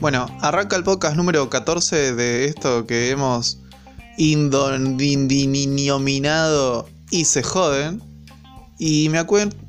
Bueno, 0.00 0.26
arranca 0.40 0.76
el 0.76 0.82
podcast 0.82 1.14
número 1.14 1.50
14 1.50 2.14
de 2.14 2.46
esto 2.46 2.86
que 2.86 3.10
hemos 3.10 3.60
indinominado 4.16 6.88
y 7.10 7.26
se 7.26 7.42
joden. 7.42 8.02
Y 8.78 9.10
me, 9.10 9.22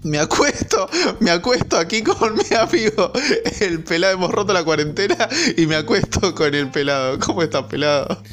me 0.04 0.20
acuesto, 0.20 0.90
me 1.20 1.32
acuesto 1.32 1.78
aquí 1.78 2.02
con 2.02 2.36
mi 2.36 2.46
amigo, 2.58 3.12
el 3.60 3.84
pelado. 3.84 4.14
Hemos 4.14 4.32
roto 4.32 4.54
la 4.54 4.64
cuarentena 4.64 5.28
y 5.58 5.66
me 5.66 5.76
acuesto 5.76 6.34
con 6.34 6.56
el 6.56 6.72
pelado. 6.72 7.20
¿Cómo 7.20 7.44
estás, 7.44 7.66
pelado? 7.66 8.24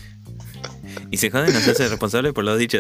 Y 1.11 1.17
se 1.17 1.33
joden, 1.33 1.53
nos 1.53 1.67
hace 1.67 1.89
responsable 1.89 2.33
por 2.33 2.45
lo 2.45 2.57
dicho. 2.57 2.79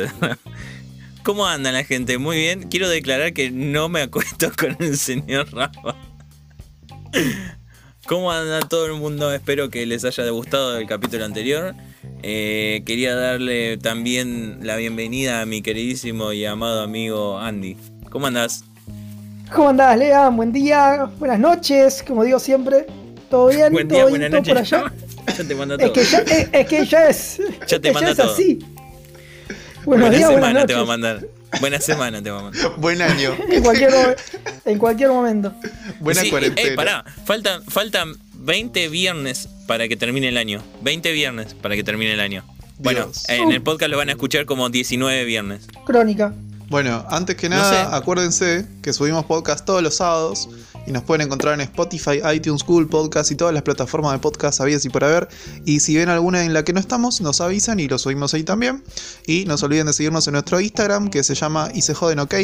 ¿Cómo 1.25 1.45
anda 1.45 1.73
la 1.73 1.83
gente? 1.83 2.19
Muy 2.19 2.37
bien. 2.37 2.69
Quiero 2.69 2.89
declarar 2.89 3.33
que 3.33 3.51
no 3.51 3.89
me 3.89 4.03
acuesto 4.03 4.53
con 4.57 4.77
el 4.79 4.97
señor 4.97 5.53
Rafa. 5.53 5.97
¿Cómo 8.09 8.33
anda 8.33 8.61
todo 8.61 8.87
el 8.87 8.95
mundo? 8.95 9.31
Espero 9.35 9.69
que 9.69 9.85
les 9.85 10.03
haya 10.03 10.27
gustado 10.31 10.79
el 10.79 10.87
capítulo 10.87 11.27
anterior. 11.27 11.75
Eh, 12.23 12.83
quería 12.87 13.15
darle 13.15 13.77
también 13.77 14.61
la 14.63 14.77
bienvenida 14.77 15.43
a 15.43 15.45
mi 15.45 15.61
queridísimo 15.61 16.33
y 16.33 16.47
amado 16.47 16.81
amigo 16.81 17.39
Andy. 17.39 17.77
¿Cómo 18.11 18.29
andás? 18.29 18.65
¿Cómo 19.53 19.69
andás, 19.69 19.99
Lea? 19.99 20.31
Buen 20.31 20.55
día, 20.55 21.11
buenas 21.19 21.39
noches, 21.39 22.03
como 22.03 22.25
digo 22.25 22.39
siempre. 22.39 22.87
¿Todo 23.29 23.49
bien? 23.55 23.75
Buen 23.75 23.89
día, 23.89 24.07
buenas 24.07 24.31
noches. 24.31 24.49
Por 24.49 24.59
allá? 24.59 24.93
ya 25.37 25.45
te 25.45 25.55
manda 25.55 25.77
todo. 25.77 25.87
Es 25.89 25.93
que 25.93 26.05
ya 26.05 26.19
es, 26.61 26.67
que 26.67 26.87
ya 26.87 27.09
es, 27.11 27.41
ya 27.67 27.79
te 27.79 27.93
manda 27.93 28.15
ya 28.15 28.25
es 28.25 28.31
así. 28.31 28.59
Buenos 29.85 30.09
días, 30.13 30.31
semana 30.31 30.41
buenas 30.47 30.67
te 30.67 30.73
va 30.73 30.81
a 30.81 30.87
mandar. 30.87 31.27
Buena 31.61 31.81
semana 31.81 32.23
te 32.23 32.31
va 32.31 32.41
a 32.41 32.43
mandar. 32.45 32.73
Buen 32.77 33.03
año. 33.03 33.37
en, 33.49 33.63
cualquier, 33.63 34.17
en 34.65 34.79
cualquier 34.79 35.11
momento. 35.11 35.55
Buena 36.01 36.23
cuarentena. 36.29 36.69
Eh, 36.69 36.75
pará, 36.75 37.05
faltan, 37.25 37.63
faltan 37.65 38.15
20 38.35 38.89
viernes 38.89 39.49
para 39.67 39.89
que 39.89 39.97
termine 39.97 40.29
el 40.29 40.37
año. 40.37 40.63
20 40.83 41.13
viernes 41.13 41.55
para 41.55 41.75
que 41.75 41.85
termine 41.85 42.13
el 42.13 42.21
año. 42.21 42.45
Bueno, 42.79 43.11
en 43.27 43.51
el 43.51 43.61
podcast 43.61 43.91
lo 43.91 43.97
van 43.97 44.09
a 44.09 44.13
escuchar 44.13 44.47
como 44.47 44.69
19 44.69 45.25
viernes. 45.25 45.67
Crónica. 45.85 46.33
Bueno, 46.69 47.03
antes 47.09 47.37
que 47.37 47.49
nada, 47.49 47.97
acuérdense 47.97 48.67
que 48.83 48.93
subimos 48.93 49.25
podcast 49.25 49.65
todos 49.65 49.83
los 49.83 49.97
sábados 49.97 50.51
y 50.87 50.93
nos 50.93 51.03
pueden 51.03 51.27
encontrar 51.27 51.55
en 51.55 51.63
Spotify, 51.63 52.21
iTunes, 52.35 52.63
Google 52.63 52.89
Podcast 52.89 53.31
y 53.31 53.37
todas 53.37 53.55
las 53.55 53.63
plataformas 53.63 54.13
de 54.13 54.19
podcast 54.19 54.61
habidas 54.61 54.85
y 54.85 54.91
por 54.91 55.03
haber. 55.03 55.29
Y 55.65 55.81
si 55.81 55.97
ven 55.97 56.11
alguna 56.11 56.45
en 56.45 56.53
la 56.53 56.65
que 56.65 56.75
no 56.75 56.81
estamos, 56.81 57.23
nos 57.23 57.41
avisan 57.41 57.81
y 57.81 57.89
lo 57.89 57.99
subimos 57.99 58.35
ahí 58.35 58.43
también. 58.43 58.85
Y 59.27 59.47
no 59.47 59.57
se 59.57 59.65
olviden 59.65 59.87
de 59.87 59.95
seguirnos 59.95 60.27
en 60.27 60.35
nuestro 60.35 60.61
Instagram 60.61 61.09
que 61.09 61.25
se 61.25 61.35
llama 61.35 61.71
y 61.75 61.81
se 61.81 61.95
joden 61.95 62.19
ok. 62.19 62.35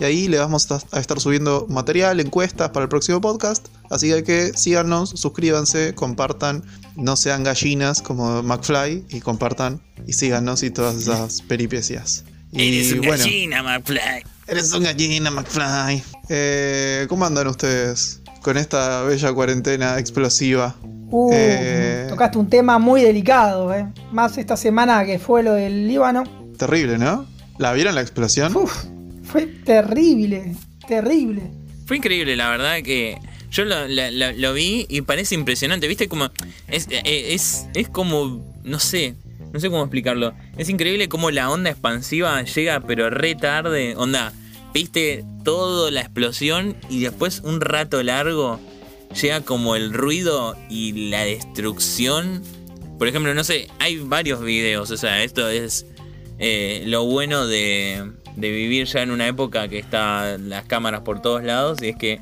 Y 0.00 0.04
ahí 0.04 0.28
le 0.28 0.38
vamos 0.38 0.70
a 0.70 0.98
estar 0.98 1.20
subiendo 1.20 1.66
material, 1.68 2.18
encuestas 2.20 2.70
para 2.70 2.84
el 2.84 2.88
próximo 2.88 3.20
podcast. 3.20 3.68
Así 3.90 4.10
que 4.22 4.52
síganos, 4.54 5.10
suscríbanse, 5.10 5.94
compartan, 5.94 6.64
no 6.96 7.14
sean 7.16 7.44
gallinas 7.44 8.00
como 8.00 8.42
McFly 8.42 9.04
y 9.10 9.20
compartan 9.20 9.82
y 10.06 10.14
síganos 10.14 10.62
y 10.62 10.70
todas 10.70 10.96
esas 10.96 11.42
peripecias. 11.42 12.24
Eres 12.52 12.92
un 12.92 13.00
gallina, 13.00 13.62
McFly. 13.62 14.24
Eres 14.46 14.72
un 14.72 14.84
gallina, 14.84 15.30
McFly. 15.30 16.02
Eh, 16.28 17.06
¿Cómo 17.08 17.26
andan 17.26 17.48
ustedes 17.48 18.20
con 18.42 18.56
esta 18.56 19.02
bella 19.02 19.32
cuarentena 19.32 19.98
explosiva? 19.98 20.76
Uh, 21.08 21.30
eh, 21.32 22.06
tocaste 22.08 22.38
un 22.38 22.48
tema 22.48 22.78
muy 22.78 23.02
delicado, 23.02 23.72
¿eh? 23.72 23.86
Más 24.12 24.38
esta 24.38 24.56
semana 24.56 25.04
que 25.04 25.18
fue 25.18 25.42
lo 25.42 25.54
del 25.54 25.86
Líbano. 25.86 26.24
Terrible, 26.58 26.98
¿no? 26.98 27.26
¿La 27.58 27.72
vieron 27.72 27.94
la 27.94 28.00
explosión? 28.00 28.54
fue 29.22 29.46
terrible, 29.46 30.56
terrible. 30.86 31.42
Fue 31.86 31.98
increíble, 31.98 32.36
la 32.36 32.48
verdad 32.48 32.82
que 32.82 33.18
yo 33.50 33.64
lo, 33.64 34.52
vi 34.52 34.86
y 34.88 35.00
parece 35.02 35.34
impresionante. 35.34 35.88
¿Viste? 35.88 36.08
Como. 36.08 36.30
Es, 36.68 36.88
eh, 36.90 37.34
es, 37.34 37.66
es 37.74 37.88
como. 37.88 38.54
No 38.64 38.78
sé. 38.78 39.14
No 39.52 39.60
sé 39.60 39.70
cómo 39.70 39.82
explicarlo. 39.82 40.34
Es 40.56 40.68
increíble 40.68 41.08
cómo 41.08 41.30
la 41.30 41.50
onda 41.50 41.70
expansiva 41.70 42.42
llega, 42.42 42.80
pero 42.80 43.10
re 43.10 43.34
tarde. 43.34 43.94
Onda, 43.96 44.32
viste 44.74 45.24
toda 45.44 45.90
la 45.90 46.00
explosión 46.00 46.76
y 46.90 47.00
después 47.00 47.40
un 47.44 47.60
rato 47.60 48.02
largo 48.02 48.60
llega 49.20 49.40
como 49.40 49.76
el 49.76 49.92
ruido 49.92 50.56
y 50.68 51.08
la 51.10 51.24
destrucción. 51.24 52.42
Por 52.98 53.08
ejemplo, 53.08 53.34
no 53.34 53.44
sé, 53.44 53.68
hay 53.78 53.98
varios 53.98 54.42
videos. 54.42 54.90
O 54.90 54.96
sea, 54.96 55.22
esto 55.22 55.48
es 55.48 55.86
eh, 56.38 56.82
lo 56.86 57.04
bueno 57.04 57.46
de, 57.46 58.12
vivir 58.36 58.86
ya 58.86 59.02
en 59.02 59.10
una 59.10 59.26
época 59.26 59.68
que 59.68 59.78
están 59.78 60.48
las 60.48 60.64
cámaras 60.64 61.02
por 61.02 61.22
todos 61.22 61.42
lados. 61.42 61.80
Y 61.82 61.88
es 61.88 61.96
que 61.96 62.20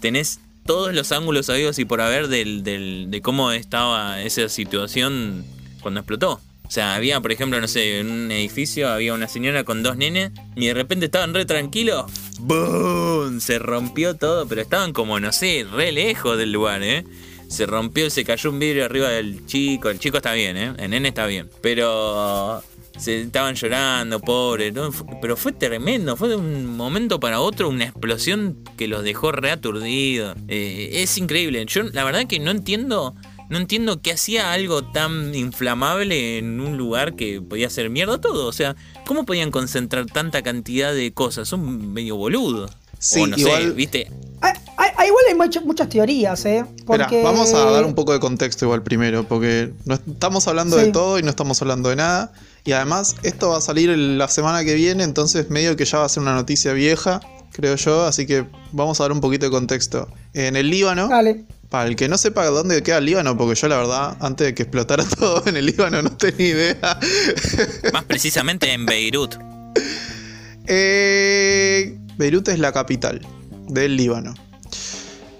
tenés 0.00 0.40
todos 0.66 0.94
los 0.94 1.12
ángulos 1.12 1.46
sabidos 1.46 1.78
y 1.78 1.84
por 1.84 2.00
haber 2.00 2.28
del, 2.28 2.62
de 3.10 3.22
cómo 3.22 3.52
estaba 3.52 4.20
esa 4.22 4.48
situación 4.48 5.44
cuando 5.80 6.00
explotó. 6.00 6.40
O 6.72 6.74
sea, 6.74 6.94
había, 6.94 7.20
por 7.20 7.30
ejemplo, 7.30 7.60
no 7.60 7.68
sé, 7.68 7.98
en 7.98 8.10
un 8.10 8.32
edificio 8.32 8.88
había 8.88 9.12
una 9.12 9.28
señora 9.28 9.62
con 9.62 9.82
dos 9.82 9.98
nenes 9.98 10.30
y 10.56 10.68
de 10.68 10.72
repente 10.72 11.04
estaban 11.04 11.34
re 11.34 11.44
tranquilos. 11.44 12.10
¡Boom! 12.40 13.42
Se 13.42 13.58
rompió 13.58 14.16
todo, 14.16 14.48
pero 14.48 14.62
estaban 14.62 14.94
como, 14.94 15.20
no 15.20 15.32
sé, 15.32 15.66
re 15.70 15.92
lejos 15.92 16.38
del 16.38 16.50
lugar, 16.50 16.82
¿eh? 16.82 17.04
Se 17.46 17.66
rompió, 17.66 18.08
se 18.08 18.24
cayó 18.24 18.48
un 18.48 18.58
vidrio 18.58 18.86
arriba 18.86 19.10
del 19.10 19.44
chico. 19.44 19.90
El 19.90 19.98
chico 19.98 20.16
está 20.16 20.32
bien, 20.32 20.56
¿eh? 20.56 20.72
El 20.78 20.92
nene 20.92 21.08
está 21.08 21.26
bien. 21.26 21.50
Pero 21.60 22.62
se 22.96 23.20
estaban 23.20 23.54
llorando, 23.54 24.18
pobre. 24.20 24.72
Pero 25.20 25.36
fue 25.36 25.52
tremendo. 25.52 26.16
Fue 26.16 26.30
de 26.30 26.36
un 26.36 26.74
momento 26.74 27.20
para 27.20 27.40
otro 27.40 27.68
una 27.68 27.84
explosión 27.84 28.56
que 28.78 28.88
los 28.88 29.04
dejó 29.04 29.30
reaturdidos. 29.30 30.38
Eh, 30.48 30.88
es 31.02 31.18
increíble. 31.18 31.66
Yo 31.66 31.82
la 31.82 32.04
verdad 32.04 32.26
que 32.26 32.40
no 32.40 32.50
entiendo 32.50 33.14
no 33.52 33.58
entiendo 33.58 34.00
qué 34.00 34.12
hacía 34.12 34.54
algo 34.54 34.82
tan 34.82 35.34
inflamable 35.34 36.38
en 36.38 36.58
un 36.58 36.78
lugar 36.78 37.16
que 37.16 37.42
podía 37.42 37.68
ser 37.68 37.90
mierda 37.90 38.18
todo. 38.18 38.46
O 38.46 38.52
sea, 38.52 38.76
¿cómo 39.04 39.26
podían 39.26 39.50
concentrar 39.50 40.06
tanta 40.06 40.40
cantidad 40.40 40.94
de 40.94 41.12
cosas? 41.12 41.48
Son 41.48 41.92
medio 41.92 42.16
boludos. 42.16 42.70
Sí, 42.98 43.26
no 43.26 43.36
igual, 43.36 43.62
sé, 43.62 43.70
¿viste? 43.72 44.10
Hay, 44.40 45.06
igual 45.06 45.24
hay 45.28 45.34
muchas, 45.34 45.88
teorías, 45.90 46.42
¿eh? 46.46 46.64
Porque... 46.86 47.22
vamos 47.22 47.52
a 47.52 47.58
dar 47.70 47.84
un 47.84 47.94
poco 47.94 48.14
de 48.14 48.20
contexto 48.20 48.64
igual 48.64 48.82
primero, 48.82 49.28
porque 49.28 49.70
no 49.84 49.96
estamos 49.96 50.48
hablando 50.48 50.78
de 50.78 50.90
todo 50.90 51.18
y 51.18 51.22
no 51.22 51.28
estamos 51.28 51.60
hablando 51.60 51.90
de 51.90 51.96
nada. 51.96 52.32
Y 52.64 52.72
además, 52.72 53.16
esto 53.22 53.50
va 53.50 53.58
a 53.58 53.60
salir 53.60 53.90
la 53.90 54.28
semana 54.28 54.64
que 54.64 54.74
viene, 54.76 55.04
entonces 55.04 55.50
medio 55.50 55.76
que 55.76 55.84
ya 55.84 55.98
va 55.98 56.06
a 56.06 56.08
ser 56.08 56.22
una 56.22 56.34
noticia 56.34 56.72
vieja, 56.72 57.20
creo 57.52 57.76
yo. 57.76 58.06
Así 58.06 58.24
que 58.26 58.46
vamos 58.72 58.98
a 59.00 59.04
dar 59.04 59.12
un 59.12 59.20
poquito 59.20 59.44
de 59.44 59.52
contexto. 59.52 60.08
En 60.32 60.56
el 60.56 60.70
Líbano, 60.70 61.08
Dale. 61.08 61.44
Para 61.72 61.88
el 61.88 61.96
que 61.96 62.06
no 62.06 62.18
sepa 62.18 62.44
dónde 62.44 62.82
queda 62.82 62.98
el 62.98 63.06
Líbano, 63.06 63.34
porque 63.34 63.58
yo 63.58 63.66
la 63.66 63.78
verdad, 63.78 64.14
antes 64.20 64.48
de 64.48 64.54
que 64.54 64.64
explotara 64.64 65.04
todo 65.18 65.42
en 65.46 65.56
el 65.56 65.64
Líbano, 65.64 66.02
no 66.02 66.14
tenía 66.14 66.48
idea. 66.48 67.00
Más 67.94 68.04
precisamente 68.04 68.70
en 68.70 68.86
Beirut. 68.86 69.36
Eh, 70.64 71.98
Beirut 72.16 72.46
es 72.46 72.60
la 72.60 72.70
capital 72.70 73.20
del 73.68 73.96
Líbano. 73.96 74.32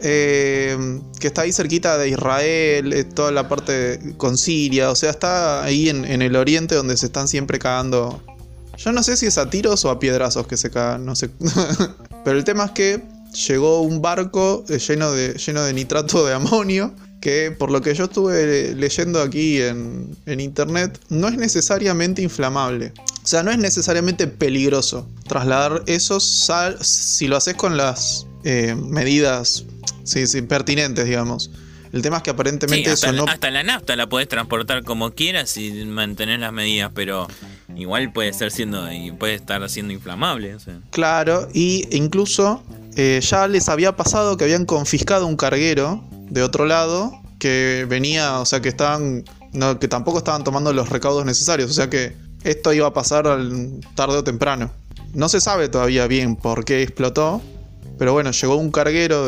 Eh, 0.01 1.01
que 1.21 1.29
está 1.29 1.43
ahí 1.43 1.53
cerquita 1.53 1.97
de 1.97 2.09
Israel, 2.09 3.07
toda 3.15 3.31
la 3.31 3.49
parte 3.49 4.01
con 4.17 4.37
Siria, 4.37 4.91
o 4.91 4.97
sea, 4.97 5.11
está 5.11 5.63
ahí 5.63 5.89
en, 5.89 6.05
en, 6.05 6.23
el 6.23 6.35
oriente 6.35 6.75
donde 6.75 6.97
se 6.97 7.07
están 7.07 7.29
siempre 7.29 7.61
cagando. 7.61 8.21
Yo 8.79 8.91
no 8.91 9.05
sé 9.05 9.17
si 9.17 9.27
es 9.27 9.39
a 9.39 9.49
tiros 9.49 9.85
o 9.85 9.91
a 9.91 10.01
piedrazos 10.01 10.49
que 10.49 10.57
se 10.57 10.71
cagan, 10.71 11.07
no 11.07 11.15
sé. 11.15 11.31
Pero 12.25 12.37
el 12.37 12.43
tema 12.43 12.65
es 12.65 12.71
que 12.73 13.22
llegó 13.33 13.81
un 13.83 14.03
barco 14.03 14.65
eh, 14.69 14.79
lleno 14.79 15.13
de, 15.13 15.35
lleno 15.35 15.63
de 15.63 15.73
nitrato 15.73 16.27
de 16.27 16.35
amonio 16.35 16.95
que 17.23 17.53
por 17.53 17.71
lo 17.71 17.81
que 17.81 17.95
yo 17.95 18.05
estuve 18.05 18.75
leyendo 18.75 19.23
aquí 19.23 19.63
en, 19.63 20.17
internet, 20.27 20.99
no 21.09 21.29
es 21.29 21.37
necesariamente 21.37 22.21
inflamable. 22.21 22.93
O 23.23 23.27
sea, 23.27 23.45
no 23.45 23.53
es 23.53 23.59
necesariamente 23.59 24.27
peligroso 24.27 25.09
trasladar 25.29 25.85
eso 25.87 26.19
si 26.19 27.29
lo 27.29 27.37
haces 27.37 27.55
con 27.55 27.77
las 27.77 28.27
eh, 28.43 28.75
medidas 28.75 29.65
pertinentes, 30.49 31.07
digamos. 31.07 31.51
El 31.93 32.01
tema 32.01 32.17
es 32.17 32.23
que 32.23 32.31
aparentemente 32.31 32.91
hasta 32.91 33.11
eso 33.11 33.17
no. 33.17 33.31
Hasta 33.31 33.51
la 33.51 33.63
nafta 33.63 33.95
la 33.97 34.09
podés 34.09 34.27
transportar 34.27 34.83
como 34.83 35.13
quieras 35.13 35.57
y 35.59 35.71
mantener 35.85 36.41
las 36.41 36.53
medidas, 36.53 36.91
pero 36.95 37.29
igual 37.77 38.13
puede 38.13 38.31
estar 38.31 38.51
siendo 38.51 38.89
puede 39.19 39.35
estar 39.35 39.69
siendo 39.69 39.93
inflamable. 39.93 40.57
Claro, 40.91 41.49
y 41.53 41.87
incluso 41.95 42.65
eh, 42.97 43.21
ya 43.23 43.49
les 43.49 43.69
había 43.69 43.97
pasado 43.97 44.37
que 44.37 44.45
habían 44.45 44.67
confiscado 44.67 45.27
un 45.27 45.37
carguero 45.37 46.03
de 46.31 46.43
otro 46.43 46.67
lado 46.67 47.13
que 47.39 47.87
venía, 47.89 48.39
o 48.39 48.45
sea, 48.45 48.61
que 48.61 48.69
estaban, 48.69 49.25
no, 49.53 49.79
que 49.79 49.89
tampoco 49.89 50.19
estaban 50.19 50.45
tomando 50.45 50.73
los 50.73 50.89
recaudos 50.89 51.25
necesarios, 51.25 51.71
o 51.71 51.75
sea 51.75 51.91
que 51.91 52.15
esto 52.45 52.73
iba 52.73 52.87
a 52.87 52.93
pasar 52.93 53.25
tarde 53.95 54.17
o 54.17 54.25
temprano. 54.25 54.71
No 55.15 55.29
se 55.29 55.41
sabe 55.41 55.69
todavía 55.69 56.07
bien 56.07 56.37
por 56.37 56.65
qué 56.65 56.83
explotó, 56.83 57.41
pero 57.99 58.13
bueno, 58.13 58.31
llegó 58.31 58.57
un 58.57 58.71
carguero 58.71 59.27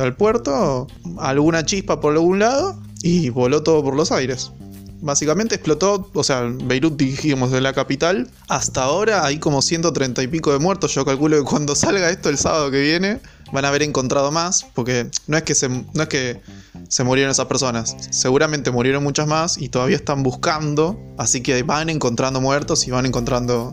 al 0.00 0.14
puerto, 0.16 0.86
alguna 1.18 1.64
chispa 1.64 2.00
por 2.00 2.12
algún 2.12 2.40
lado 2.40 2.76
y 3.02 3.30
voló 3.30 3.62
todo 3.62 3.82
por 3.82 3.96
los 3.96 4.12
aires 4.12 4.52
básicamente 5.02 5.56
explotó, 5.56 6.08
o 6.14 6.24
sea, 6.24 6.42
Beirut 6.42 6.96
dijimos 6.96 7.50
de 7.50 7.60
la 7.60 7.74
capital. 7.74 8.30
Hasta 8.48 8.84
ahora 8.84 9.26
hay 9.26 9.38
como 9.38 9.60
130 9.60 10.22
y 10.22 10.28
pico 10.28 10.52
de 10.52 10.58
muertos. 10.58 10.94
Yo 10.94 11.04
calculo 11.04 11.36
que 11.36 11.44
cuando 11.44 11.74
salga 11.74 12.08
esto 12.08 12.30
el 12.30 12.38
sábado 12.38 12.70
que 12.70 12.80
viene 12.80 13.20
van 13.52 13.66
a 13.66 13.68
haber 13.68 13.82
encontrado 13.82 14.30
más, 14.30 14.64
porque 14.74 15.10
no 15.26 15.36
es 15.36 15.42
que 15.42 15.54
se, 15.54 15.68
no 15.68 16.02
es 16.02 16.08
que 16.08 16.40
se 16.88 17.04
murieron 17.04 17.30
esas 17.30 17.46
personas. 17.46 17.94
Seguramente 18.10 18.70
murieron 18.70 19.02
muchas 19.02 19.26
más 19.26 19.58
y 19.58 19.68
todavía 19.68 19.96
están 19.96 20.22
buscando, 20.22 20.98
así 21.18 21.42
que 21.42 21.62
van 21.62 21.90
encontrando 21.90 22.40
muertos 22.40 22.86
y 22.86 22.90
van 22.90 23.04
encontrando 23.04 23.72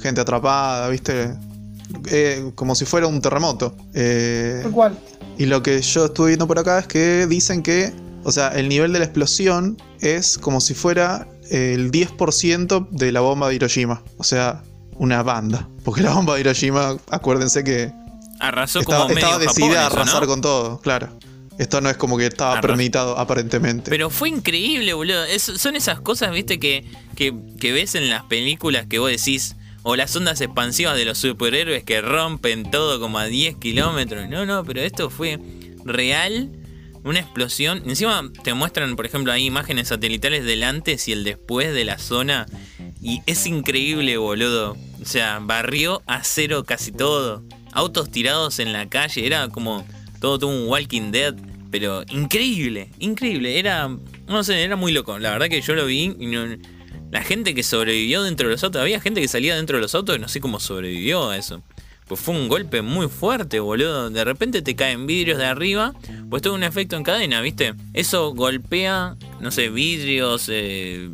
gente 0.00 0.20
atrapada, 0.20 0.88
¿viste? 0.88 1.36
Eh, 2.10 2.52
como 2.54 2.74
si 2.74 2.84
fuera 2.84 3.06
un 3.06 3.20
terremoto. 3.20 3.74
Eh, 3.92 4.64
cual. 4.72 4.98
Y 5.36 5.46
lo 5.46 5.62
que 5.62 5.80
yo 5.82 6.06
estuve 6.06 6.28
viendo 6.28 6.46
por 6.46 6.58
acá 6.58 6.80
es 6.80 6.86
que 6.86 7.26
dicen 7.26 7.62
que, 7.62 7.92
o 8.28 8.32
sea, 8.32 8.48
el 8.48 8.68
nivel 8.68 8.92
de 8.92 8.98
la 8.98 9.06
explosión 9.06 9.76
es 10.00 10.38
como 10.38 10.60
si 10.60 10.74
fuera 10.74 11.26
el 11.50 11.90
10% 11.90 12.88
de 12.90 13.10
la 13.12 13.20
bomba 13.20 13.48
de 13.48 13.54
Hiroshima. 13.54 14.02
O 14.18 14.24
sea, 14.24 14.62
una 14.96 15.22
banda. 15.22 15.68
Porque 15.84 16.02
la 16.02 16.12
bomba 16.14 16.34
de 16.34 16.40
Hiroshima, 16.42 16.96
acuérdense 17.10 17.64
que... 17.64 17.90
Arrasó 18.40 18.80
estaba, 18.80 19.04
como 19.06 19.14
estaba 19.16 19.38
medio 19.38 19.48
decidida 19.48 19.80
a 19.80 19.84
Japón, 19.84 19.98
arrasar 20.02 20.20
¿no? 20.22 20.28
con 20.28 20.40
todo, 20.42 20.80
claro. 20.80 21.08
Esto 21.58 21.80
no 21.80 21.90
es 21.90 21.96
como 21.96 22.16
que 22.18 22.26
estaba 22.26 22.52
Arras- 22.58 22.60
permitado 22.66 23.18
aparentemente. 23.18 23.90
Pero 23.90 24.10
fue 24.10 24.28
increíble, 24.28 24.92
boludo. 24.92 25.24
Es- 25.24 25.42
son 25.56 25.74
esas 25.74 26.00
cosas, 26.00 26.30
viste, 26.30 26.60
que, 26.60 26.84
que, 27.16 27.34
que 27.58 27.72
ves 27.72 27.96
en 27.96 28.08
las 28.10 28.22
películas 28.24 28.86
que 28.86 28.98
vos 29.00 29.10
decís. 29.10 29.56
O 29.82 29.96
las 29.96 30.14
ondas 30.14 30.40
expansivas 30.40 30.96
de 30.96 31.04
los 31.06 31.18
superhéroes 31.18 31.82
que 31.82 32.00
rompen 32.02 32.70
todo 32.70 33.00
como 33.00 33.18
a 33.18 33.24
10 33.24 33.56
kilómetros. 33.56 34.28
No, 34.28 34.44
no, 34.44 34.62
pero 34.64 34.82
esto 34.82 35.08
fue 35.10 35.40
real. 35.84 36.50
Una 37.08 37.20
explosión. 37.20 37.82
Encima 37.86 38.30
te 38.44 38.52
muestran, 38.52 38.94
por 38.94 39.06
ejemplo, 39.06 39.32
ahí 39.32 39.46
imágenes 39.46 39.88
satelitales 39.88 40.44
del 40.44 40.62
antes 40.62 41.08
y 41.08 41.12
el 41.12 41.24
después 41.24 41.72
de 41.72 41.86
la 41.86 41.96
zona. 41.98 42.44
Y 43.00 43.22
es 43.24 43.46
increíble, 43.46 44.18
boludo. 44.18 44.76
O 45.00 45.06
sea, 45.06 45.38
barrió 45.40 46.02
a 46.04 46.22
cero 46.22 46.64
casi 46.66 46.92
todo. 46.92 47.42
Autos 47.72 48.10
tirados 48.10 48.58
en 48.58 48.74
la 48.74 48.90
calle. 48.90 49.24
Era 49.24 49.48
como 49.48 49.86
todo, 50.20 50.38
todo 50.38 50.50
un 50.50 50.68
Walking 50.68 51.10
Dead. 51.10 51.34
Pero 51.70 52.02
increíble, 52.10 52.90
increíble. 52.98 53.58
Era, 53.58 53.88
no 54.26 54.44
sé, 54.44 54.62
era 54.62 54.76
muy 54.76 54.92
loco. 54.92 55.18
La 55.18 55.30
verdad 55.30 55.48
que 55.48 55.62
yo 55.62 55.74
lo 55.74 55.86
vi 55.86 56.14
y 56.20 56.26
la 57.10 57.22
gente 57.22 57.54
que 57.54 57.62
sobrevivió 57.62 58.22
dentro 58.22 58.48
de 58.48 58.52
los 58.52 58.64
autos. 58.64 58.82
Había 58.82 59.00
gente 59.00 59.22
que 59.22 59.28
salía 59.28 59.56
dentro 59.56 59.78
de 59.78 59.82
los 59.82 59.94
autos 59.94 60.20
no 60.20 60.28
sé 60.28 60.40
cómo 60.40 60.60
sobrevivió 60.60 61.30
a 61.30 61.38
eso. 61.38 61.62
Pues 62.08 62.20
fue 62.20 62.34
un 62.34 62.48
golpe 62.48 62.80
muy 62.82 63.08
fuerte, 63.08 63.60
boludo. 63.60 64.08
De 64.10 64.24
repente 64.24 64.62
te 64.62 64.74
caen 64.74 65.06
vidrios 65.06 65.36
de 65.38 65.44
arriba. 65.46 65.92
Pues 66.30 66.40
todo 66.42 66.54
un 66.54 66.62
efecto 66.62 66.96
en 66.96 67.02
cadena, 67.02 67.40
¿viste? 67.42 67.74
Eso 67.92 68.34
golpea, 68.34 69.16
no 69.40 69.50
sé, 69.50 69.68
vidrios, 69.68 70.46
eh, 70.48 71.10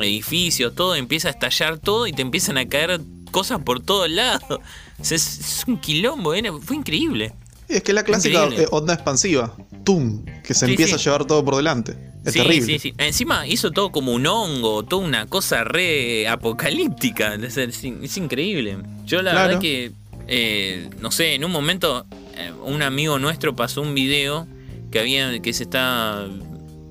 edificios, 0.00 0.74
todo. 0.74 0.94
Empieza 0.94 1.28
a 1.28 1.30
estallar 1.32 1.78
todo 1.78 2.06
y 2.06 2.12
te 2.12 2.22
empiezan 2.22 2.58
a 2.58 2.68
caer 2.68 3.00
cosas 3.30 3.60
por 3.62 3.80
todos 3.80 4.10
lados. 4.10 4.42
O 4.50 4.60
sea, 5.04 5.16
es, 5.16 5.38
es 5.38 5.64
un 5.66 5.78
quilombo, 5.78 6.34
era- 6.34 6.52
fue 6.60 6.76
increíble. 6.76 7.32
Y 7.68 7.74
es 7.74 7.82
que 7.82 7.92
la 7.92 8.02
clásica 8.02 8.40
Increíble. 8.44 8.64
eh, 8.64 8.68
onda 8.70 8.94
expansiva. 8.94 9.56
¡Tum! 9.84 10.24
Que 10.44 10.52
se 10.54 10.66
Sí, 10.66 10.72
empieza 10.72 10.98
sí. 10.98 11.02
a 11.02 11.04
llevar 11.04 11.24
todo 11.26 11.44
por 11.44 11.56
delante. 11.56 11.96
Es 12.24 12.34
sí, 12.34 12.40
terrible. 12.40 12.66
sí, 12.66 12.78
sí. 12.78 12.94
Encima 12.98 13.46
hizo 13.46 13.70
todo 13.70 13.90
como 13.90 14.12
un 14.12 14.26
hongo, 14.26 14.84
toda 14.84 15.04
una 15.04 15.26
cosa 15.26 15.64
re 15.64 16.28
apocalíptica. 16.28 17.34
Es, 17.36 17.56
es 17.56 17.82
in- 17.84 18.00
es 18.02 18.16
increíble. 18.16 18.78
Yo 19.06 19.22
la 19.22 19.30
Claro. 19.32 19.46
verdad 19.48 19.60
que, 19.60 19.92
eh, 20.28 20.88
no 21.00 21.10
sé, 21.10 21.34
en 21.34 21.44
un 21.44 21.52
momento 21.52 22.06
eh, 22.36 22.52
un 22.64 22.82
amigo 22.82 23.18
nuestro 23.18 23.54
pasó 23.54 23.82
un 23.82 23.94
video 23.94 24.46
que 24.90 25.00
había 25.00 25.38
que 25.40 25.52
se 25.52 25.64
está 25.64 26.28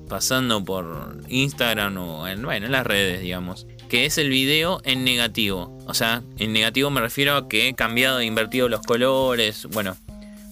pasando 0.08 0.62
por 0.64 1.22
Instagram 1.28 1.96
o 1.96 2.28
en, 2.28 2.42
bueno, 2.42 2.66
en 2.66 2.72
las 2.72 2.86
redes, 2.86 3.22
digamos. 3.22 3.66
Que 3.88 4.06
es 4.06 4.18
el 4.18 4.28
video 4.28 4.80
en 4.84 5.04
negativo. 5.04 5.78
O 5.86 5.94
sea, 5.94 6.22
en 6.38 6.52
negativo 6.52 6.90
me 6.90 7.00
refiero 7.00 7.36
a 7.36 7.48
que 7.48 7.68
he 7.68 7.74
cambiado 7.74 8.20
e 8.20 8.24
invertido 8.24 8.68
los 8.68 8.82
colores. 8.82 9.66
Bueno, 9.72 9.96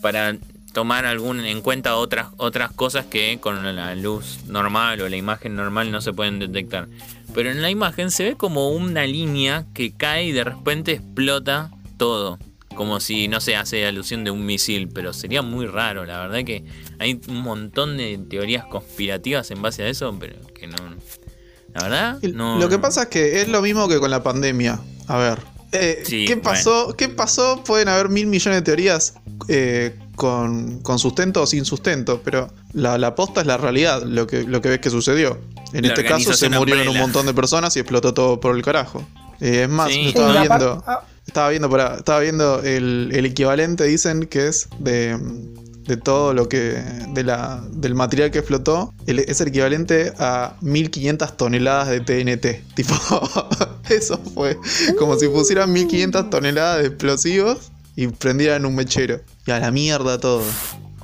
para 0.00 0.36
tomar 0.72 1.04
algún 1.04 1.40
en 1.40 1.62
cuenta 1.62 1.96
otras 1.96 2.28
otras 2.36 2.70
cosas 2.72 3.04
que 3.06 3.38
con 3.40 3.74
la 3.76 3.94
luz 3.94 4.44
normal 4.46 5.00
o 5.00 5.08
la 5.08 5.16
imagen 5.16 5.56
normal 5.56 5.90
no 5.90 6.00
se 6.00 6.12
pueden 6.12 6.38
detectar. 6.38 6.88
Pero 7.34 7.50
en 7.50 7.62
la 7.62 7.70
imagen 7.70 8.10
se 8.10 8.24
ve 8.24 8.36
como 8.36 8.70
una 8.70 9.06
línea 9.06 9.66
que 9.74 9.92
cae 9.92 10.24
y 10.24 10.32
de 10.32 10.44
repente 10.44 10.92
explota 10.92 11.70
todo. 11.96 12.38
Como 12.80 12.98
si, 12.98 13.28
no 13.28 13.42
se 13.42 13.56
hace 13.56 13.84
alusión 13.84 14.24
de 14.24 14.30
un 14.30 14.46
misil, 14.46 14.88
pero 14.88 15.12
sería 15.12 15.42
muy 15.42 15.66
raro, 15.66 16.06
la 16.06 16.18
verdad 16.20 16.42
que 16.46 16.64
hay 16.98 17.20
un 17.28 17.42
montón 17.42 17.98
de 17.98 18.18
teorías 18.30 18.64
conspirativas 18.64 19.50
en 19.50 19.60
base 19.60 19.82
a 19.82 19.88
eso, 19.88 20.16
pero 20.18 20.36
que 20.54 20.66
no... 20.66 20.76
La 21.74 21.82
verdad, 21.82 22.18
no... 22.32 22.58
Lo 22.58 22.70
que 22.70 22.78
pasa 22.78 23.02
es 23.02 23.08
que 23.08 23.42
es 23.42 23.48
lo 23.48 23.60
mismo 23.60 23.86
que 23.86 23.98
con 24.00 24.10
la 24.10 24.22
pandemia. 24.22 24.80
A 25.08 25.18
ver. 25.18 25.38
eh, 25.72 26.02
Sí, 26.06 26.24
¿qué, 26.26 26.38
pasó, 26.38 26.94
¿Qué 26.96 27.10
pasó? 27.10 27.62
Pueden 27.64 27.88
haber 27.88 28.08
mil 28.08 28.26
millones 28.26 28.60
de 28.60 28.62
teorías 28.62 29.12
eh, 29.48 29.94
con, 30.16 30.80
con 30.80 30.98
sustento 30.98 31.42
o 31.42 31.46
sin 31.46 31.66
sustento, 31.66 32.22
pero 32.24 32.50
la, 32.72 32.96
la 32.96 33.14
posta 33.14 33.42
es 33.42 33.46
la 33.46 33.58
realidad, 33.58 34.04
lo 34.04 34.26
que, 34.26 34.44
lo 34.44 34.62
que 34.62 34.70
ves 34.70 34.78
que 34.78 34.88
sucedió. 34.88 35.38
En 35.74 35.82
La 35.82 35.88
este 35.88 36.06
caso 36.06 36.32
se 36.32 36.48
murieron 36.48 36.88
un 36.88 36.96
montón 36.96 37.26
de 37.26 37.34
personas 37.34 37.76
y 37.76 37.80
explotó 37.80 38.14
todo 38.14 38.40
por 38.40 38.56
el 38.56 38.62
carajo. 38.62 39.06
Eh, 39.42 39.64
es 39.64 39.68
más, 39.68 39.92
Sí. 39.92 40.02
yo 40.04 40.08
estaba 40.08 40.40
viendo, 40.40 40.82
ah, 40.86 41.02
estaba 41.30 41.48
viendo, 41.50 41.70
pará, 41.70 41.96
estaba 41.98 42.20
viendo 42.20 42.62
el, 42.62 43.10
el 43.12 43.24
equivalente, 43.26 43.84
dicen 43.84 44.26
que 44.26 44.48
es 44.48 44.68
de, 44.78 45.16
de 45.86 45.96
todo 45.96 46.34
lo 46.34 46.48
que. 46.48 46.82
De 47.14 47.24
la, 47.24 47.64
del 47.72 47.94
material 47.94 48.30
que 48.30 48.38
explotó. 48.38 48.92
el- 49.06 49.20
es 49.20 49.40
el 49.40 49.48
equivalente 49.48 50.12
a 50.18 50.56
1500 50.60 51.36
toneladas 51.36 51.88
de 51.88 52.00
TNT. 52.00 52.62
Tipo, 52.74 52.94
eso 53.88 54.18
fue. 54.34 54.56
Como 54.98 55.16
si 55.16 55.28
pusieran 55.28 55.72
1500 55.72 56.30
toneladas 56.30 56.82
de 56.82 56.88
explosivos 56.88 57.70
y 57.96 58.06
prendieran 58.08 58.64
un 58.66 58.74
mechero. 58.74 59.20
Y 59.46 59.50
a 59.50 59.58
la 59.58 59.70
mierda 59.70 60.18
todo. 60.20 60.42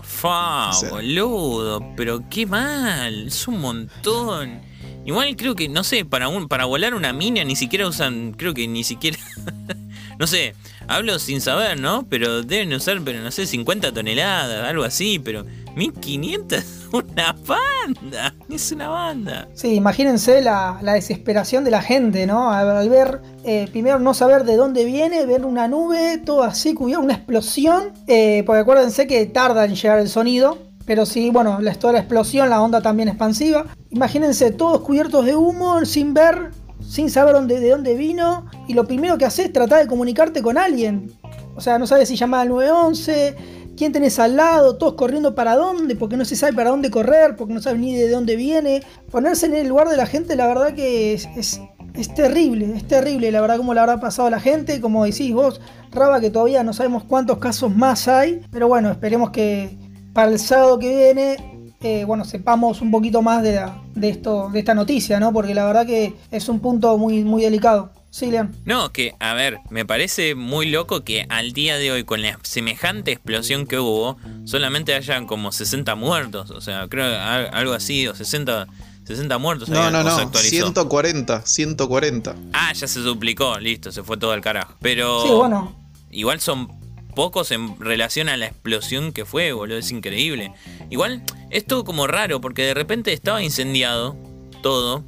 Fa, 0.03 0.71
O 0.71 0.73
sea. 0.73 0.91
boludo, 0.91 1.83
pero 1.97 2.23
qué 2.31 2.47
mal, 2.47 3.27
es 3.27 3.47
un 3.49 3.61
montón. 3.61 4.61
Igual 5.05 5.37
creo 5.37 5.55
que, 5.55 5.69
no 5.69 5.85
sé, 5.85 6.05
para 6.05 6.29
un, 6.29 6.49
para 6.49 6.65
volar 6.65 6.95
una 6.95 7.13
mina 7.13 7.45
ni 7.45 7.55
siquiera 7.55 7.87
usan, 7.87 8.33
creo 8.33 8.55
que 8.55 8.67
ni 8.67 8.83
siquiera, 8.83 9.19
no 10.19 10.27
sé, 10.27 10.55
hablo 10.89 11.19
sin 11.19 11.41
saber, 11.41 11.81
¿no? 11.81 12.07
Pero 12.09 12.43
deben 12.43 12.73
usar, 12.73 13.01
pero 13.05 13.21
no 13.21 13.31
sé, 13.31 13.47
50 13.47 13.93
toneladas, 13.93 14.69
algo 14.69 14.85
así, 14.85 15.19
pero 15.19 15.45
1500 15.75 16.59
es 16.59 16.89
una 16.93 17.33
banda, 17.33 18.35
es 18.49 18.73
una 18.73 18.89
banda. 18.89 19.49
Sí, 19.55 19.75
imagínense 19.75 20.41
la, 20.41 20.79
la 20.83 20.95
desesperación 20.95 21.65
de 21.65 21.71
la 21.71 21.83
gente, 21.83 22.27
¿no? 22.27 22.51
Al, 22.51 22.71
al 22.71 22.89
ver, 22.89 23.21
eh, 23.45 23.69
primero 23.71 23.99
no 23.99 24.15
saber 24.15 24.45
de 24.45 24.57
dónde 24.57 24.85
viene, 24.85 25.27
ver 25.27 25.45
una 25.45 25.69
nube, 25.69 26.19
todo 26.25 26.43
así, 26.43 26.75
cubierto, 26.75 27.05
una 27.05 27.15
explosión, 27.15 27.93
eh, 28.07 28.43
porque 28.47 28.61
acuérdense 28.61 29.07
que 29.07 29.27
tarda 29.27 29.65
en 29.65 29.75
llegar 29.75 29.99
el 29.99 30.09
sonido, 30.09 30.59
pero 30.87 31.05
sí, 31.05 31.31
bueno, 31.31 31.61
la, 31.61 31.75
toda 31.75 31.95
la 31.95 31.99
explosión, 31.99 32.49
la 32.49 32.63
onda 32.63 32.81
también 32.81 33.09
expansiva. 33.09 33.67
Imagínense 33.91 34.53
todos 34.53 34.81
cubiertos 34.81 35.27
de 35.27 35.35
humo, 35.35 35.85
sin 35.85 36.15
ver, 36.15 36.53
sin 36.89 37.11
saber 37.11 37.35
dónde, 37.35 37.61
de 37.61 37.71
dónde 37.71 37.95
vino, 37.95 38.47
y 38.69 38.75
lo 38.75 38.87
primero 38.87 39.19
que 39.19 39.25
haces 39.25 39.47
es 39.47 39.53
tratar 39.53 39.83
de 39.83 39.89
comunicarte 39.89 40.43
con 40.43 40.59
alguien. 40.59 41.13
O 41.55 41.61
sea, 41.61 41.79
no 41.79 41.87
sabes 41.87 42.09
si 42.09 42.17
llamar 42.17 42.43
al 42.43 42.49
911, 42.51 43.37
quién 43.77 43.93
tenés 43.93 44.19
al 44.19 44.37
lado, 44.37 44.77
todos 44.77 44.95
corriendo 44.95 45.35
para 45.35 45.57
dónde, 45.57 45.97
porque 45.97 46.17
no 46.17 46.25
se 46.25 46.37
sabe 46.37 46.53
para 46.53 46.71
dónde 46.71 46.91
correr, 46.91 47.37
porque 47.37 47.55
no 47.55 47.61
sabes 47.61 47.81
ni 47.81 47.95
de 47.95 48.11
dónde 48.11 48.37
viene. 48.37 48.83
Ponerse 49.11 49.47
en 49.47 49.55
el 49.55 49.69
lugar 49.69 49.89
de 49.89 49.97
la 49.97 50.07
gente, 50.07 50.37
la 50.37 50.47
verdad 50.47 50.75
que 50.75 51.15
es, 51.15 51.29
es, 51.37 51.61
es 51.95 52.15
terrible, 52.15 52.73
es 52.77 52.87
terrible, 52.87 53.31
la 53.33 53.41
verdad, 53.41 53.57
como 53.57 53.75
le 53.75 53.81
habrá 53.81 54.01
pasado 54.01 54.29
a 54.29 54.31
la 54.31 54.41
gente, 54.41 54.81
como 54.81 55.05
decís 55.05 55.33
vos, 55.33 55.61
Raba, 55.93 56.21
que 56.21 56.31
todavía 56.31 56.63
no 56.63 56.73
sabemos 56.73 57.05
cuántos 57.05 57.39
casos 57.39 57.75
más 57.75 58.07
hay, 58.09 58.43
pero 58.51 58.69
bueno, 58.69 58.91
esperemos 58.91 59.31
que 59.31 59.79
para 60.13 60.31
el 60.31 60.39
sábado 60.39 60.79
que 60.79 60.89
viene, 60.89 61.56
eh, 61.83 62.05
bueno, 62.07 62.25
sepamos 62.25 62.81
un 62.81 62.91
poquito 62.91 63.23
más 63.23 63.43
de, 63.43 63.57
la- 63.57 63.79
de, 63.95 64.09
esto, 64.09 64.49
de 64.51 64.59
esta 64.61 64.75
noticia, 64.75 65.21
¿no? 65.21 65.33
Porque 65.33 65.55
la 65.55 65.65
verdad 65.67 65.87
que 65.87 66.15
es 66.31 66.49
un 66.49 66.61
punto 66.61 66.97
muy, 66.99 67.23
muy 67.25 67.43
delicado. 67.43 67.91
Sí, 68.11 68.31
Leon. 68.31 68.57
No, 68.65 68.93
que, 68.93 69.15
a 69.21 69.35
ver, 69.35 69.59
me 69.69 69.85
parece 69.85 70.35
muy 70.35 70.71
loco 70.71 71.05
que 71.05 71.27
al 71.29 71.53
día 71.53 71.77
de 71.77 71.93
hoy, 71.93 72.05
con 72.05 72.23
la 72.23 72.39
semejante 72.45 73.13
explosión 73.13 73.67
que 73.67 73.79
hubo, 73.79 74.17
solamente 74.47 74.95
hayan 74.95 75.27
como 75.27 75.53
60 75.53 75.95
muertos. 75.97 76.51
O 76.51 76.63
sea, 76.63 76.89
creo 76.89 77.05
al- 77.05 77.51
algo 77.53 77.75
así, 77.75 78.07
o 78.09 78.15
60, 78.15 78.69
60 79.05 79.37
muertos. 79.37 79.69
No, 79.69 79.91
no, 79.91 80.03
no. 80.03 80.11
actualizó. 80.17 80.49
140, 80.57 81.43
140. 81.45 82.35
Ah, 82.55 82.73
ya 82.73 82.89
se 82.89 83.01
duplicó, 83.01 83.59
listo, 83.59 83.93
se 83.93 84.03
fue 84.03 84.17
todo 84.17 84.33
al 84.33 84.41
carajo. 84.41 84.75
Pero 84.81 85.23
Sí, 85.23 85.29
bueno, 85.33 85.77
igual 86.11 86.41
son 86.41 86.69
pocos 87.17 87.51
en 87.51 87.81
relación 87.81 88.29
a 88.29 88.37
la 88.37 88.47
explosión 88.47 89.11
que 89.11 89.25
fue, 89.25 89.53
boludo, 89.53 89.79
es 89.79 89.91
increíble. 89.91 90.53
Igual 90.91 91.25
es 91.51 91.67
todo 91.67 91.83
como 91.83 92.07
raro, 92.07 92.41
porque 92.41 92.63
de 92.63 92.75
repente 92.75 93.13
estaba 93.13 93.43
incendiado 93.43 94.15
todo. 94.63 95.03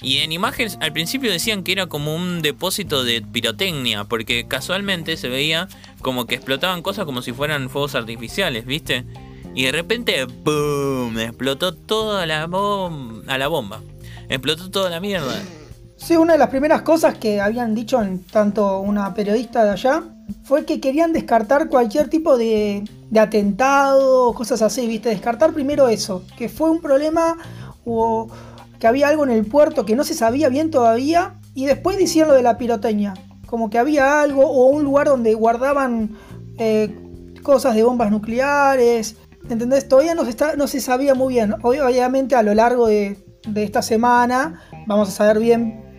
Y 0.00 0.18
en 0.18 0.32
imágenes 0.32 0.78
al 0.80 0.94
principio 0.94 1.30
decían 1.30 1.62
que 1.62 1.72
era 1.72 1.86
como 1.86 2.14
un 2.14 2.40
depósito 2.40 3.04
de 3.04 3.20
pirotecnia, 3.20 4.04
porque 4.04 4.46
casualmente 4.46 5.18
se 5.18 5.28
veía 5.28 5.68
como 6.00 6.24
que 6.24 6.36
explotaban 6.36 6.80
cosas 6.80 7.04
como 7.04 7.20
si 7.20 7.32
fueran 7.32 7.68
fuegos 7.68 7.94
artificiales, 7.94 8.64
¿viste? 8.64 9.04
Y 9.54 9.64
de 9.64 9.72
repente, 9.72 10.24
¡boom! 10.24 11.18
Explotó 11.18 11.74
toda 11.74 12.24
la, 12.24 12.46
bom 12.46 13.22
a 13.26 13.36
la 13.36 13.48
bomba. 13.48 13.82
Explotó 14.28 14.70
toda 14.70 14.88
la 14.88 15.00
mierda. 15.00 15.34
Sí, 15.96 16.16
una 16.16 16.34
de 16.34 16.38
las 16.38 16.48
primeras 16.48 16.82
cosas 16.82 17.18
que 17.18 17.40
habían 17.40 17.74
dicho 17.74 18.00
en 18.00 18.22
tanto 18.22 18.78
una 18.78 19.12
periodista 19.12 19.64
de 19.64 19.70
allá 19.70 20.04
fue 20.44 20.64
que 20.64 20.80
querían 20.80 21.12
descartar 21.12 21.68
cualquier 21.68 22.08
tipo 22.08 22.36
de, 22.36 22.84
de 23.10 23.20
atentado, 23.20 24.32
cosas 24.34 24.62
así, 24.62 24.86
¿viste? 24.86 25.08
Descartar 25.08 25.52
primero 25.52 25.88
eso, 25.88 26.24
que 26.36 26.48
fue 26.48 26.70
un 26.70 26.80
problema 26.80 27.36
o 27.84 28.28
que 28.78 28.86
había 28.86 29.08
algo 29.08 29.24
en 29.24 29.30
el 29.30 29.44
puerto 29.44 29.84
que 29.84 29.96
no 29.96 30.04
se 30.04 30.14
sabía 30.14 30.48
bien 30.48 30.70
todavía 30.70 31.34
y 31.54 31.66
después 31.66 31.98
decían 31.98 32.28
lo 32.28 32.34
de 32.34 32.42
la 32.42 32.56
pirotecnia, 32.56 33.14
como 33.46 33.68
que 33.68 33.78
había 33.78 34.22
algo 34.22 34.46
o 34.46 34.66
un 34.68 34.84
lugar 34.84 35.08
donde 35.08 35.34
guardaban 35.34 36.16
eh, 36.58 36.96
cosas 37.42 37.74
de 37.74 37.82
bombas 37.82 38.10
nucleares, 38.10 39.16
¿entendés? 39.48 39.88
Todavía 39.88 40.14
no 40.14 40.66
se, 40.66 40.80
sabía 40.80 41.14
muy 41.14 41.34
bien, 41.34 41.54
obviamente 41.62 42.36
a 42.36 42.42
lo 42.42 42.54
largo 42.54 42.86
de 42.86 43.16
esta 43.54 43.82
semana 43.82 44.62
vamos 44.86 45.08
a 45.08 45.12
saber 45.12 45.38
bien 45.40 45.89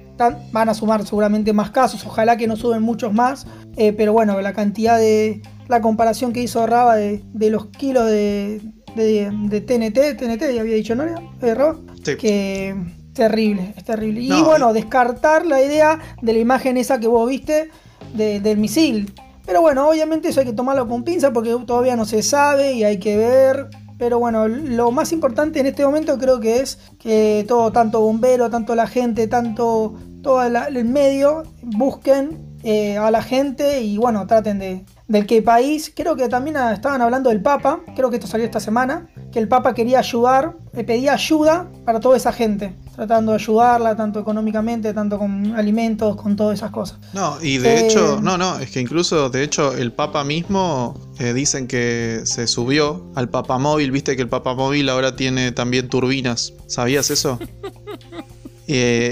van 0.52 0.70
a 0.70 0.74
sumar 0.74 1.06
seguramente 1.06 1.54
más 1.54 1.72
casos, 1.72 2.06
ojalá 2.06 2.38
que 2.38 2.48
no 2.48 2.56
suben 2.56 2.82
muchos 2.82 3.14
más, 3.14 3.46
eh, 3.78 3.94
pero 3.94 4.14
bueno, 4.14 4.40
la 4.42 4.54
cantidad 4.54 4.98
de, 4.98 5.42
la 5.68 5.82
comparación 5.82 6.34
que 6.34 6.42
hizo 6.42 6.66
Raba 6.68 6.96
de, 6.96 7.22
los 7.50 7.68
kilos 7.68 8.06
de, 8.06 8.62
de, 8.96 9.62
TNT, 9.62 10.18
TNT, 10.18 10.54
ya 10.54 10.62
había 10.62 10.76
dicho, 10.76 10.96
¿no? 10.96 11.04
¿Eh, 11.42 11.56
Raba? 11.56 11.78
Que 12.04 12.76
terrible, 13.14 13.74
es 13.76 13.84
terrible. 13.84 14.22
y 14.22 14.42
bueno, 14.42 14.74
descartar 14.74 15.46
la 15.46 15.62
idea 15.62 16.00
de 16.22 16.34
la 16.34 16.40
imagen 16.40 16.78
esa 16.78 17.00
que 17.00 17.08
vos 17.08 17.30
viste 17.30 17.70
del 18.14 18.58
misil. 18.58 19.14
Pero 19.46 19.62
bueno, 19.62 19.90
obviamente 19.90 20.30
eso 20.30 20.40
hay 20.40 20.46
que 20.46 20.54
tomarlo 20.54 20.88
con 20.88 21.04
pinza 21.04 21.34
porque 21.34 21.56
todavía 21.66 21.96
no 21.96 22.06
se 22.06 22.22
sabe 22.22 22.74
y 22.74 22.84
hay 22.84 23.00
que 23.00 23.18
ver. 23.18 23.70
Pero 23.98 24.18
bueno, 24.20 24.48
lo 24.48 24.92
más 24.92 25.12
importante 25.12 25.60
en 25.60 25.68
este 25.68 25.86
momento 25.86 26.18
creo 26.18 26.40
que 26.40 26.62
es 26.62 26.80
que 27.00 27.46
todo, 27.48 27.72
tanto 27.72 28.02
bombero, 28.02 28.50
tanto 28.50 28.76
la 28.76 28.88
gente, 28.88 29.28
tanto 29.28 29.96
todo 30.22 30.44
el 30.44 30.86
medio, 30.86 31.44
busquen 31.62 32.52
eh, 32.64 32.98
a 32.98 33.10
la 33.10 33.24
gente 33.24 33.82
y 33.82 33.98
bueno, 33.98 34.28
traten 34.28 34.60
de, 34.60 34.86
del 35.08 35.26
que 35.26 35.42
país, 35.42 35.92
creo 35.96 36.16
que 36.16 36.30
también 36.30 36.56
estaban 36.58 37.02
hablando 37.02 37.30
del 37.30 37.42
Papa, 37.42 37.80
creo 37.96 38.12
que 38.12 38.18
esto 38.18 38.28
salió 38.28 38.46
esta 38.46 38.60
semana, 38.60 39.10
que 39.32 39.40
el 39.40 39.48
Papa 39.48 39.74
quería 39.74 40.00
ayudar, 40.00 40.56
le 40.72 40.84
pedía 40.84 41.14
ayuda 41.14 41.68
para 41.86 42.00
toda 42.00 42.18
esa 42.18 42.32
gente, 42.32 42.76
tratando 42.96 43.32
de 43.32 43.40
ayudarla 43.40 43.96
tanto 43.96 44.20
económicamente, 44.20 44.94
tanto 44.94 45.18
con 45.18 45.56
alimentos, 45.56 46.16
con 46.16 46.36
todas 46.36 46.60
esas 46.60 46.70
cosas. 46.70 47.00
No, 47.14 47.38
y 47.42 47.58
de 47.58 47.74
eh, 47.74 47.86
hecho, 47.88 48.22
no, 48.22 48.38
no, 48.38 48.60
es 48.60 48.70
que 48.70 48.80
incluso, 48.80 49.30
de 49.32 49.44
hecho, 49.44 49.76
el 49.76 49.92
Papa 49.92 50.24
mismo 50.24 51.00
eh, 51.18 51.34
dicen 51.34 51.68
que 51.68 52.22
se 52.26 52.46
subió 52.46 53.12
al 53.16 53.28
Papa 53.28 53.58
Móvil, 53.58 53.92
viste 53.92 54.16
que 54.16 54.22
el 54.22 54.30
Papa 54.30 54.54
Móvil 54.54 54.88
ahora 54.90 55.16
tiene 55.16 55.52
también 55.52 55.90
turbinas, 55.90 56.54
¿sabías 56.68 57.10
eso? 57.10 57.40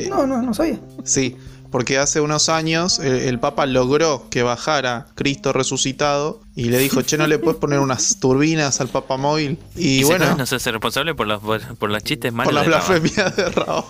no, 0.10 0.28
no, 0.28 0.42
no 0.42 0.54
sabía. 0.54 0.80
Sí, 1.04 1.36
porque 1.72 2.00
hace 2.00 2.20
unos 2.20 2.50
años 2.50 3.00
el, 3.00 3.40
Papa 3.40 3.66
logró 3.66 4.28
que 4.30 4.42
bajara 4.42 5.08
Cristo 5.16 5.54
resucitado 5.54 6.42
y 6.56 6.66
le 6.66 6.80
dijo, 6.80 7.02
che, 7.04 7.18
¿no 7.18 7.28
le 7.28 7.38
puedes 7.38 7.60
poner 7.60 7.80
unas 7.80 8.18
turbinas 8.20 8.82
al 8.82 8.88
Papa 8.88 9.18
móvil? 9.18 9.60
Y, 9.76 10.04
bueno... 10.04 10.36
No 10.36 10.46
se 10.46 10.56
hace 10.56 10.72
responsable 10.72 11.14
por 11.14 11.28
los, 11.28 11.42
por, 11.42 11.90
los 11.90 12.04
chistes 12.04 12.34
malos 12.34 12.54
Por 12.54 12.62
la 12.64 12.68
blasfemia 12.68 13.30
de 13.30 13.50
Raba. 13.50 13.86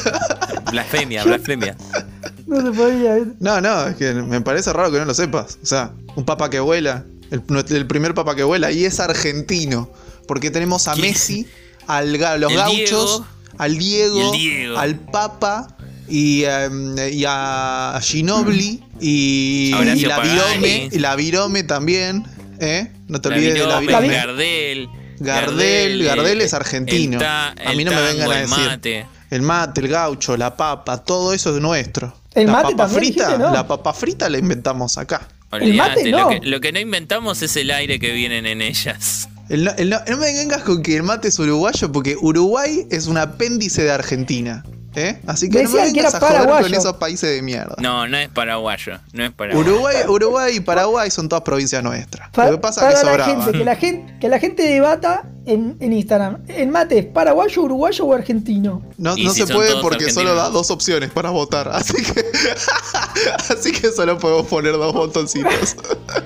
blasfemia, 0.70 1.24
blasfemia. 1.24 1.76
No 2.46 2.62
se 2.62 2.70
podía. 2.72 3.18
No, 3.40 3.60
no, 3.60 3.86
es 3.86 3.96
que 3.96 4.12
me 4.12 4.40
parece 4.42 4.72
raro 4.72 4.92
que 4.92 4.98
no 4.98 5.06
lo 5.06 5.14
sepas. 5.14 5.58
O 5.62 5.66
sea, 5.66 5.92
un 6.14 6.24
Papa 6.24 6.50
que 6.50 6.60
vuela, 6.60 7.04
el, 7.30 7.86
primer 7.86 8.14
Papa 8.14 8.34
que 8.36 8.44
vuela, 8.44 8.70
y 8.70 8.84
es 8.84 9.00
argentino. 9.00 9.90
Porque 10.28 10.50
tenemos 10.50 10.86
a 10.88 10.96
Messi, 10.96 11.46
al, 11.86 12.12
los 12.12 12.52
gauchos, 12.52 13.22
al 13.58 13.78
Diego, 13.78 14.32
al 14.76 14.96
Papa 14.96 15.68
y, 16.08 16.44
em, 16.44 16.96
y 17.12 17.24
a 17.26 17.98
Ginobili 18.02 18.82
y, 19.00 19.72
la 20.06 20.20
Virome, 20.20 20.88
y 20.92 20.98
la 20.98 21.16
Virome 21.16 21.62
también, 21.64 22.24
¿eh? 22.60 22.90
No 23.08 23.20
te 23.20 23.28
olvides 23.28 23.54
de 23.54 23.66
la 23.66 23.80
Virome. 23.80 24.08
Gardel. 24.08 24.88
Gardel, 25.18 26.04
Gardel 26.04 26.40
es 26.42 26.52
argentino. 26.52 27.18
a 27.22 27.54
mí 27.74 27.84
no 27.84 27.92
me 27.92 28.02
vengan 28.02 28.30
a 28.30 28.36
decir. 28.36 28.66
Mate. 28.66 29.06
El 29.30 29.42
mate, 29.42 29.80
el 29.80 29.88
gaucho, 29.88 30.36
la 30.36 30.56
papa, 30.56 31.02
todo 31.02 31.32
eso 31.32 31.54
es 31.54 31.60
nuestro. 31.60 32.14
El 32.34 32.46
la 32.46 32.52
mate 32.52 32.76
papa 32.76 32.88
frita, 32.88 33.36
la 33.36 33.66
papa 33.66 33.92
frita 33.92 34.28
la 34.28 34.38
inventamos 34.38 34.98
acá. 34.98 35.26
Olvídate, 35.50 36.10
lo, 36.10 36.28
que, 36.28 36.40
lo 36.42 36.60
que 36.60 36.72
no 36.72 36.78
inventamos 36.78 37.42
es 37.42 37.56
el 37.56 37.70
aire 37.70 37.98
que 37.98 38.12
vienen 38.12 38.46
en 38.46 38.60
ellas. 38.60 39.28
No, 39.48 40.16
me 40.18 40.32
vengas 40.32 40.62
con 40.62 40.82
que 40.82 40.96
el 40.96 41.02
mate 41.02 41.28
es 41.28 41.38
uruguayo 41.38 41.92
porque 41.92 42.16
Uruguay 42.20 42.86
es 42.90 43.06
un 43.06 43.18
apéndice 43.18 43.84
de 43.84 43.90
Argentina. 43.90 44.64
¿Eh? 44.96 45.20
Así 45.26 45.50
que 45.50 45.62
no 45.62 45.68
me 45.68 45.82
vengas 45.82 46.14
a 46.14 46.20
joder 46.20 46.62
con 46.62 46.72
esos 46.72 46.94
países 46.94 47.28
de 47.28 47.42
mierda. 47.42 47.76
No, 47.78 48.08
no 48.08 48.16
es 48.16 48.30
paraguayo. 48.30 48.98
No 49.12 49.26
es 49.26 49.32
Uruguay, 49.54 49.96
Uruguay 50.08 50.56
y 50.56 50.60
Paraguay 50.60 51.10
son 51.10 51.28
todas 51.28 51.42
provincias 51.42 51.82
nuestras. 51.82 52.30
Lo 52.34 52.52
que 52.52 52.58
pasa 52.58 52.90
es 52.90 53.00
que 53.00 53.04
la 53.04 53.24
gente, 53.26 53.52
que, 53.52 53.64
la 53.64 53.76
gente, 53.76 54.14
que 54.18 54.28
la 54.30 54.38
gente 54.38 54.62
debata 54.62 55.28
en, 55.44 55.76
en 55.80 55.92
Instagram. 55.92 56.38
¿El 56.48 56.68
mate 56.68 56.98
es 56.98 57.04
paraguayo, 57.04 57.62
uruguayo 57.62 58.06
o 58.06 58.14
argentino? 58.14 58.82
No, 58.96 59.14
no 59.16 59.34
se 59.34 59.46
puede 59.46 59.76
porque 59.82 60.10
solo 60.10 60.34
da 60.34 60.48
dos 60.48 60.70
opciones 60.70 61.10
para 61.10 61.28
votar. 61.28 61.68
Así 61.68 62.02
que, 62.02 62.24
así 63.50 63.72
que 63.72 63.92
solo 63.92 64.18
podemos 64.18 64.46
poner 64.46 64.72
dos 64.72 64.94
botoncitos. 64.94 65.76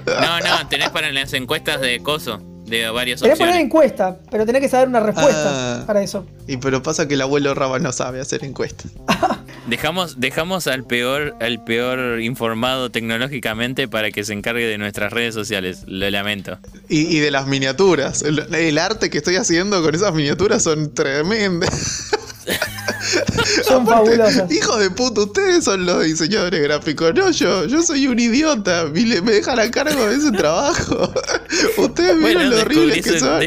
no, 0.07 0.39
no, 0.39 0.69
tenés 0.69 0.91
para 0.91 1.11
las 1.11 1.33
encuestas 1.33 1.81
de 1.81 2.01
coso 2.05 2.41
de 2.71 2.89
varias 2.91 3.21
Tenés 3.21 3.39
que 3.39 3.45
poner 3.45 3.61
encuesta, 3.61 4.19
pero 4.31 4.47
tenés 4.47 4.63
que 4.63 4.69
saber 4.69 4.89
una 4.89 5.01
respuesta 5.01 5.81
ah. 5.81 5.85
para 5.87 6.03
eso. 6.03 6.25
Y 6.47 6.57
pero 6.57 6.83
pasa 6.83 7.07
que 7.07 7.15
el 7.15 7.21
abuelo 7.21 7.55
Raba 7.55 7.79
no 7.79 7.93
sabe 7.93 8.21
hacer 8.21 8.45
encuestas. 8.45 8.93
dejamos, 9.67 10.21
dejamos 10.21 10.67
al 10.67 10.85
peor, 10.85 11.35
al 11.41 11.63
peor 11.65 12.21
informado 12.21 12.91
tecnológicamente 12.91 13.89
para 13.89 14.11
que 14.11 14.25
se 14.25 14.33
encargue 14.33 14.67
de 14.67 14.79
nuestras 14.79 15.13
redes 15.13 15.35
sociales. 15.35 15.83
Lo 15.87 16.09
lamento. 16.11 16.59
Y, 16.89 17.19
de 17.19 17.31
las 17.31 17.47
miniaturas. 17.47 18.23
el, 18.23 18.79
arte 18.79 19.11
que 19.11 19.19
estoy 19.19 19.37
haciendo 19.37 19.83
con 19.83 19.95
esas 19.95 20.15
miniaturas 20.15 20.63
son 20.63 20.95
tremendas. 20.95 22.11
son 23.65 23.87
fabulosas. 23.87 24.51
Hijo 24.51 24.77
de 24.79 24.91
puta, 24.91 25.23
ustedes 25.23 25.65
son 25.65 25.87
los 25.87 26.05
diseñadores 26.05 26.63
gráficos. 26.63 27.15
No, 27.15 27.31
yo, 27.31 27.67
yo 27.67 27.83
soy 27.83 28.07
un 28.07 28.19
idiota. 28.19 28.87
Y 28.95 29.05
me 29.23 29.33
dejan 29.33 29.59
a 29.59 29.71
cargo 29.71 30.07
de 30.07 30.17
ese 30.17 30.33
trabajo. 30.33 31.13
ustedes 31.79 32.17
miren 32.17 32.51
lo 32.51 32.61
horrible 32.61 33.01
que 33.01 33.19
son. 33.19 33.41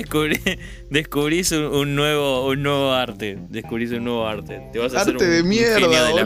descubrís 0.89 1.51
un, 1.51 1.96
nuevo, 1.96 2.48
un 2.48 2.63
nuevo 2.63 2.91
arte. 2.91 3.38
Descubrís 3.50 3.91
un 3.91 4.05
nuevo 4.05 4.27
arte. 4.27 4.70
Te 4.72 4.79
vas 4.79 4.93
a 4.93 5.01
arte 5.01 5.15
hacer 5.15 5.27
un, 5.27 5.36
de 5.36 5.43
mierda, 5.43 5.79
genio 5.79 6.03
de 6.05 6.13
las 6.13 6.25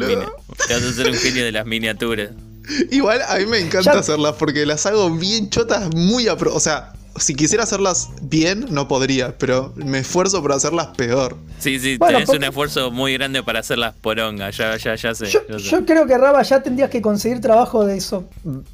Te 0.67 0.73
vas 0.73 0.83
a 0.83 0.89
hacer 0.89 1.07
un 1.07 1.15
genio 1.15 1.45
de 1.45 1.51
las 1.51 1.65
miniaturas. 1.65 2.29
Igual 2.91 3.21
a 3.27 3.37
mí 3.37 3.45
me 3.45 3.59
encanta 3.59 3.99
hacerlas 3.99 4.35
porque 4.37 4.65
las 4.65 4.85
hago 4.85 5.09
bien 5.11 5.49
chotas, 5.49 5.93
muy 5.95 6.27
a 6.27 6.33
O 6.33 6.59
sea, 6.59 6.93
si 7.19 7.35
quisiera 7.35 7.63
hacerlas 7.63 8.09
bien, 8.21 8.65
no 8.69 8.87
podría, 8.87 9.37
pero 9.37 9.73
me 9.75 9.99
esfuerzo 9.99 10.41
por 10.41 10.51
hacerlas 10.51 10.87
peor. 10.97 11.37
Sí, 11.59 11.79
sí, 11.79 11.97
tenés 11.97 12.29
un 12.29 12.43
esfuerzo 12.43 12.91
muy 12.91 13.13
grande 13.13 13.43
para 13.43 13.59
hacerlas 13.59 13.95
poronga, 14.01 14.49
ya, 14.49 14.77
ya, 14.77 14.95
ya 14.95 15.15
sé. 15.15 15.27
Yo, 15.27 15.85
creo 15.85 16.05
que 16.05 16.17
Raba 16.17 16.41
ya 16.43 16.61
tendrías 16.61 16.89
que 16.89 17.01
conseguir 17.01 17.41
trabajo 17.41 17.85
de 17.85 17.97
eso. 17.97 18.25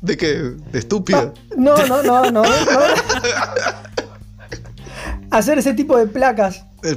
¿De 0.01 0.17
qué? 0.17 0.33
¿De 0.71 0.79
estúpido? 0.79 1.33
Ah, 1.35 1.55
no, 1.57 1.77
no, 1.87 2.03
no, 2.03 2.31
no. 2.31 2.43
Hacer 5.33 5.57
ese 5.57 5.73
tipo 5.73 5.97
de 5.97 6.05
placas. 6.05 6.63
Eh, 6.83 6.95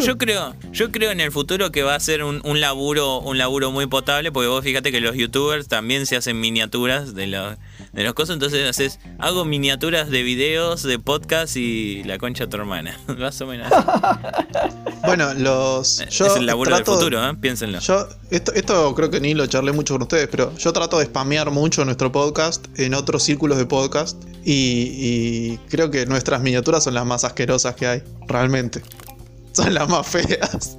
yo 0.00 0.16
creo, 0.16 0.54
yo 0.72 0.90
creo 0.90 1.10
en 1.10 1.20
el 1.20 1.30
futuro 1.30 1.70
que 1.70 1.82
va 1.82 1.94
a 1.94 2.00
ser 2.00 2.24
un, 2.24 2.40
un, 2.44 2.60
laburo, 2.60 3.18
un 3.18 3.36
laburo 3.36 3.70
muy 3.70 3.86
potable, 3.86 4.32
porque 4.32 4.48
vos 4.48 4.64
fíjate 4.64 4.92
que 4.92 5.00
los 5.00 5.14
youtubers 5.14 5.68
también 5.68 6.06
se 6.06 6.16
hacen 6.16 6.40
miniaturas 6.40 7.14
de 7.14 7.26
los 7.26 7.56
de 7.92 8.04
los 8.04 8.14
cosas, 8.14 8.34
entonces 8.34 8.66
haces, 8.66 8.98
hago 9.18 9.44
miniaturas 9.44 10.08
de 10.08 10.22
videos, 10.22 10.82
de 10.82 10.98
podcast 10.98 11.56
y 11.56 12.02
la 12.04 12.16
concha 12.16 12.44
de 12.44 12.50
tu 12.50 12.56
hermana. 12.56 12.98
Más 13.18 13.38
o 13.42 13.46
menos. 13.46 13.70
bueno, 15.04 15.34
los. 15.34 16.02
Yo 16.08 16.26
es 16.26 16.36
el 16.36 16.46
laburo 16.46 16.74
del 16.74 16.84
futuro, 16.84 17.22
¿eh? 17.28 17.34
piénsenlo. 17.38 17.80
Yo, 17.80 18.08
esto, 18.30 18.54
esto 18.54 18.94
creo 18.94 19.10
que 19.10 19.20
ni 19.20 19.34
lo 19.34 19.46
charlé 19.46 19.72
mucho 19.72 19.94
con 19.94 20.02
ustedes, 20.02 20.28
pero 20.28 20.56
yo 20.56 20.72
trato 20.72 20.98
de 20.98 21.06
spamear 21.06 21.50
mucho 21.50 21.84
nuestro 21.84 22.10
podcast 22.10 22.66
en 22.78 22.94
otros 22.94 23.22
círculos 23.22 23.58
de 23.58 23.66
podcast. 23.66 24.16
Y, 24.44 25.52
y 25.54 25.58
creo 25.68 25.90
que 25.90 26.06
nuestras 26.06 26.42
miniaturas 26.42 26.84
son 26.84 26.94
las 26.94 27.06
más 27.06 27.24
asquerosas 27.24 27.74
que 27.74 27.86
hay, 27.86 28.02
realmente. 28.26 28.82
Son 29.52 29.72
las 29.72 29.88
más 29.88 30.06
feas. 30.06 30.78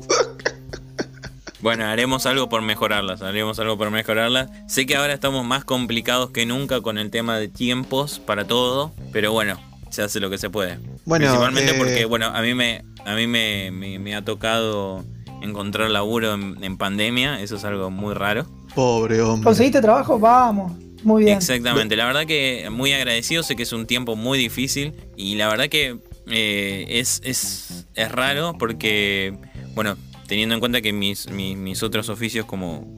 Bueno, 1.63 1.86
haremos 1.86 2.25
algo 2.25 2.50
por 2.50 2.62
mejorarlas, 2.62 3.22
haremos 3.22 3.58
algo 3.58 3.77
por 3.77 3.89
mejorarlas. 3.89 4.50
Sé 4.67 4.86
que 4.86 4.98
ahora 4.98 5.13
estamos 5.13 5.46
más 5.46 5.63
complicados 5.63 6.32
que 6.32 6.46
nunca 6.46 6.82
con 6.82 6.98
el 6.98 7.10
tema 7.10 7.38
de 7.38 7.48
tiempos 7.48 8.20
para 8.20 8.46
todo, 8.46 8.91
pero 9.13 9.32
bueno, 9.32 9.58
se 9.89 10.01
hace 10.01 10.20
lo 10.20 10.29
que 10.29 10.38
se 10.38 10.50
puede. 10.50 10.77
Bueno, 11.05 11.25
Principalmente 11.25 11.72
eh, 11.72 11.75
porque, 11.77 12.03
bueno, 12.03 12.25
a 12.25 12.41
mí 12.41 12.53
me, 12.53 12.84
a 13.05 13.15
mí 13.15 13.27
me, 13.27 14.13
ha 14.13 14.25
tocado 14.25 15.05
encontrar 15.41 15.89
laburo 15.89 16.34
en, 16.34 16.77
pandemia, 16.77 17.39
eso 17.39 17.55
es 17.55 17.63
algo 17.63 17.89
muy 17.89 18.13
raro. 18.13 18.46
Pobre 18.75 19.22
hombre. 19.22 19.46
¿Conseguiste 19.46 19.79
trabajo? 19.79 20.20
Vamos. 20.20 20.74
Muy 21.03 21.25
bien. 21.25 21.38
Exactamente, 21.38 21.95
la 21.95 22.05
verdad 22.05 22.25
que 22.25 22.67
muy 22.72 22.93
agradecido, 22.93 23.43
sé 23.43 23.55
que 23.55 23.63
es 23.63 23.74
un 23.74 23.86
tiempo 23.86 24.15
muy 24.15 24.38
difícil 24.38 24.93
y 25.15 25.36
la 25.36 25.48
verdad 25.48 25.69
que 25.69 25.98
eh, 26.27 26.86
es, 26.89 27.22
es, 27.24 27.86
es 27.95 28.12
raro 28.12 28.55
porque, 28.57 29.33
bueno, 29.75 29.98
teniendo 30.27 30.55
en 30.55 30.60
cuenta 30.60 30.81
que 30.81 30.93
mis, 30.93 31.29
mis, 31.29 31.83
otros 31.83 32.10
oficios 32.10 32.45
como, 32.45 32.95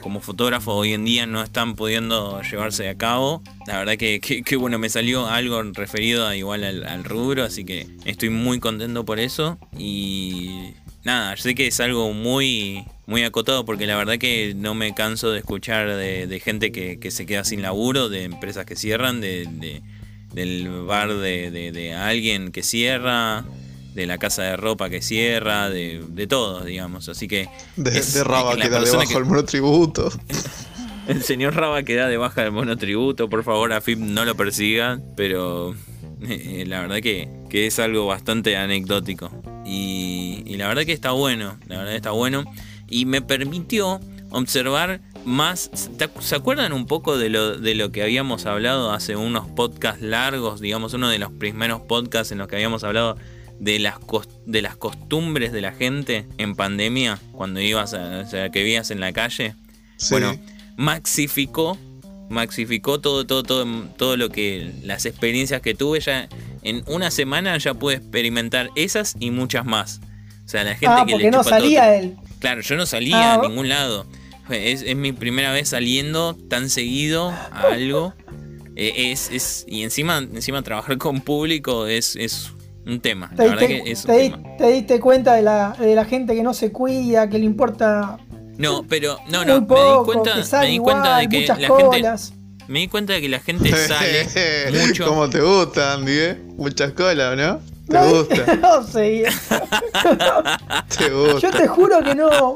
como 0.00 0.20
fotógrafo 0.20 0.72
hoy 0.74 0.92
en 0.92 1.04
día 1.04 1.26
no 1.26 1.42
están 1.42 1.74
pudiendo 1.74 2.40
llevarse 2.42 2.88
a 2.88 2.96
cabo. 2.96 3.42
La 3.66 3.78
verdad 3.78 3.96
que, 3.96 4.20
que, 4.20 4.56
bueno, 4.56 4.78
me 4.78 4.88
salió 4.88 5.26
algo 5.26 5.62
referido 5.62 6.26
a 6.26 6.36
igual 6.36 6.64
al, 6.64 6.86
al, 6.86 7.04
rubro, 7.04 7.44
así 7.44 7.64
que 7.64 7.88
estoy 8.04 8.30
muy 8.30 8.60
contento 8.60 9.04
por 9.04 9.18
eso. 9.18 9.58
Y 9.76 10.74
nada, 11.04 11.36
sé 11.36 11.54
que 11.54 11.66
es 11.66 11.80
algo 11.80 12.12
muy, 12.12 12.84
muy 13.06 13.22
acotado 13.24 13.64
porque 13.64 13.86
la 13.86 13.96
verdad 13.96 14.18
que 14.18 14.54
no 14.56 14.74
me 14.74 14.94
canso 14.94 15.30
de 15.30 15.38
escuchar 15.38 15.88
de, 15.88 16.26
de 16.26 16.40
gente 16.40 16.72
que, 16.72 16.98
que, 16.98 17.10
se 17.10 17.26
queda 17.26 17.44
sin 17.44 17.62
laburo, 17.62 18.08
de 18.08 18.24
empresas 18.24 18.66
que 18.66 18.76
cierran, 18.76 19.20
de, 19.20 19.46
de 19.50 19.82
del 20.32 20.84
bar 20.86 21.12
de, 21.12 21.50
de, 21.50 21.94
alguien 21.94 22.52
que 22.52 22.62
cierra, 22.62 23.44
de 23.94 24.06
la 24.06 24.18
casa 24.18 24.42
de 24.42 24.56
ropa 24.56 24.88
que 24.88 25.02
cierra, 25.02 25.68
de, 25.68 26.04
de 26.08 26.26
todo, 26.26 26.64
digamos. 26.64 27.08
Así 27.08 27.26
que. 27.26 27.48
De, 27.76 27.90
de 27.90 28.24
Raba 28.24 28.56
que 28.56 28.68
da 28.68 28.80
debajo 28.80 29.18
el 29.18 29.24
monotributo. 29.24 30.12
el 31.08 31.22
señor 31.22 31.56
Raba 31.56 31.82
que 31.82 31.94
da 31.94 32.08
de 32.08 32.16
baja 32.16 32.44
el 32.44 32.52
monotributo, 32.52 33.28
por 33.28 33.42
favor, 33.44 33.72
AFIP 33.72 33.98
no 33.98 34.24
lo 34.24 34.36
persiga, 34.36 35.00
pero 35.16 35.74
eh, 36.22 36.64
la 36.66 36.80
verdad 36.80 37.00
que, 37.00 37.28
que, 37.48 37.66
es 37.66 37.78
algo 37.78 38.06
bastante 38.06 38.56
anecdótico. 38.56 39.30
Y, 39.70 40.42
y 40.46 40.56
la 40.56 40.66
verdad 40.66 40.84
que 40.84 40.92
está 40.92 41.12
bueno, 41.12 41.56
la 41.68 41.78
verdad 41.78 41.92
que 41.92 41.96
está 41.96 42.10
bueno. 42.10 42.44
Y 42.88 43.04
me 43.04 43.22
permitió 43.22 44.00
observar 44.30 45.00
más. 45.24 45.70
¿Se 46.20 46.34
acuerdan 46.34 46.72
un 46.72 46.86
poco 46.86 47.16
de 47.16 47.28
lo, 47.28 47.56
de 47.56 47.74
lo 47.74 47.92
que 47.92 48.02
habíamos 48.02 48.46
hablado 48.46 48.92
hace 48.92 49.14
unos 49.14 49.46
podcasts 49.48 50.02
largos? 50.02 50.60
Digamos, 50.60 50.94
uno 50.94 51.08
de 51.08 51.18
los 51.18 51.30
primeros 51.30 51.82
podcasts 51.82 52.32
en 52.32 52.38
los 52.38 52.48
que 52.48 52.56
habíamos 52.56 52.82
hablado 52.82 53.16
de 53.60 53.78
las, 53.78 53.96
de 54.46 54.62
las 54.62 54.76
costumbres 54.76 55.52
de 55.52 55.60
la 55.60 55.72
gente 55.72 56.26
en 56.38 56.56
pandemia, 56.56 57.20
cuando 57.32 57.60
ibas 57.60 57.94
a, 57.94 58.20
o 58.20 58.28
sea, 58.28 58.50
que 58.50 58.60
vivías 58.62 58.90
en 58.90 59.00
la 59.00 59.12
calle. 59.12 59.54
Bueno, 60.10 60.36
maxificó, 60.76 61.76
maxificó 62.30 63.00
todo, 63.00 63.26
todo, 63.26 63.42
todo, 63.42 63.66
todo 63.96 64.16
lo 64.16 64.30
que, 64.30 64.72
las 64.82 65.04
experiencias 65.04 65.60
que 65.60 65.74
tuve 65.74 66.00
ya 66.00 66.28
en 66.62 66.82
una 66.86 67.10
semana 67.10 67.58
ya 67.58 67.74
pude 67.74 67.96
experimentar 67.96 68.70
esas 68.76 69.16
y 69.18 69.30
muchas 69.30 69.66
más. 69.66 70.00
O 70.46 70.48
sea, 70.48 70.64
la 70.64 70.70
gente 70.70 70.86
ah, 70.88 71.04
que 71.06 71.12
porque 71.12 71.30
no 71.30 71.44
salía 71.44 71.96
él. 71.96 72.16
Claro, 72.38 72.60
yo 72.62 72.76
no 72.76 72.86
salía 72.86 73.34
ah, 73.34 73.34
a 73.34 73.48
ningún 73.48 73.68
lado. 73.68 74.06
Es, 74.48 74.82
es, 74.82 74.96
mi 74.96 75.12
primera 75.12 75.52
vez 75.52 75.68
saliendo 75.68 76.34
tan 76.34 76.70
seguido 76.70 77.30
a 77.30 77.68
algo. 77.72 78.14
Es, 78.76 79.30
es, 79.30 79.66
y 79.68 79.82
encima, 79.82 80.18
encima 80.18 80.62
trabajar 80.62 80.98
con 80.98 81.20
público 81.20 81.86
es, 81.86 82.16
es 82.16 82.52
un 82.86 83.00
tema. 83.00 83.30
Te, 83.30 83.44
la 83.44 83.54
verdad 83.54 83.58
te, 83.58 83.82
que 83.82 83.90
es 83.90 84.04
un 84.04 84.16
tema. 84.16 84.56
te 84.56 84.70
diste 84.72 85.00
cuenta 85.00 85.34
de 85.34 85.42
la, 85.42 85.76
de 85.78 85.94
la 85.94 86.04
gente 86.04 86.34
que 86.34 86.42
no 86.42 86.54
se 86.54 86.72
cuida, 86.72 87.28
que 87.28 87.38
le 87.38 87.44
importa. 87.44 88.18
No, 88.60 88.84
pero 88.88 89.18
no, 89.28 89.44
no, 89.44 89.66
poco, 89.66 90.04
me 90.06 90.20
di 90.22 90.28
cuenta, 90.28 90.34
que 90.50 90.58
me 90.58 90.66
di 90.66 90.78
cuenta 90.78 91.16
de 91.18 91.28
que 91.28 91.40
muchas 91.40 91.60
la 91.60 91.68
colas. 91.68 92.28
gente 92.28 92.40
me 92.68 92.78
di 92.78 92.88
cuenta 92.88 93.12
de 93.14 93.20
que 93.20 93.28
la 93.28 93.40
gente 93.40 93.74
sale 93.88 94.26
mucho. 94.86 95.06
Como 95.06 95.28
te 95.28 95.40
gusta, 95.40 95.94
Andy, 95.94 96.12
¿eh? 96.12 96.38
Muchas 96.56 96.92
colas, 96.92 97.36
¿no? 97.36 97.60
Te 97.88 97.94
No, 97.98 98.08
gusta. 98.10 98.54
no 98.62 98.86
sé. 98.86 99.24
Te 100.96 101.10
gusta. 101.10 101.38
Yo 101.40 101.50
te 101.50 101.66
juro 101.66 102.02
que 102.04 102.14
no. 102.14 102.54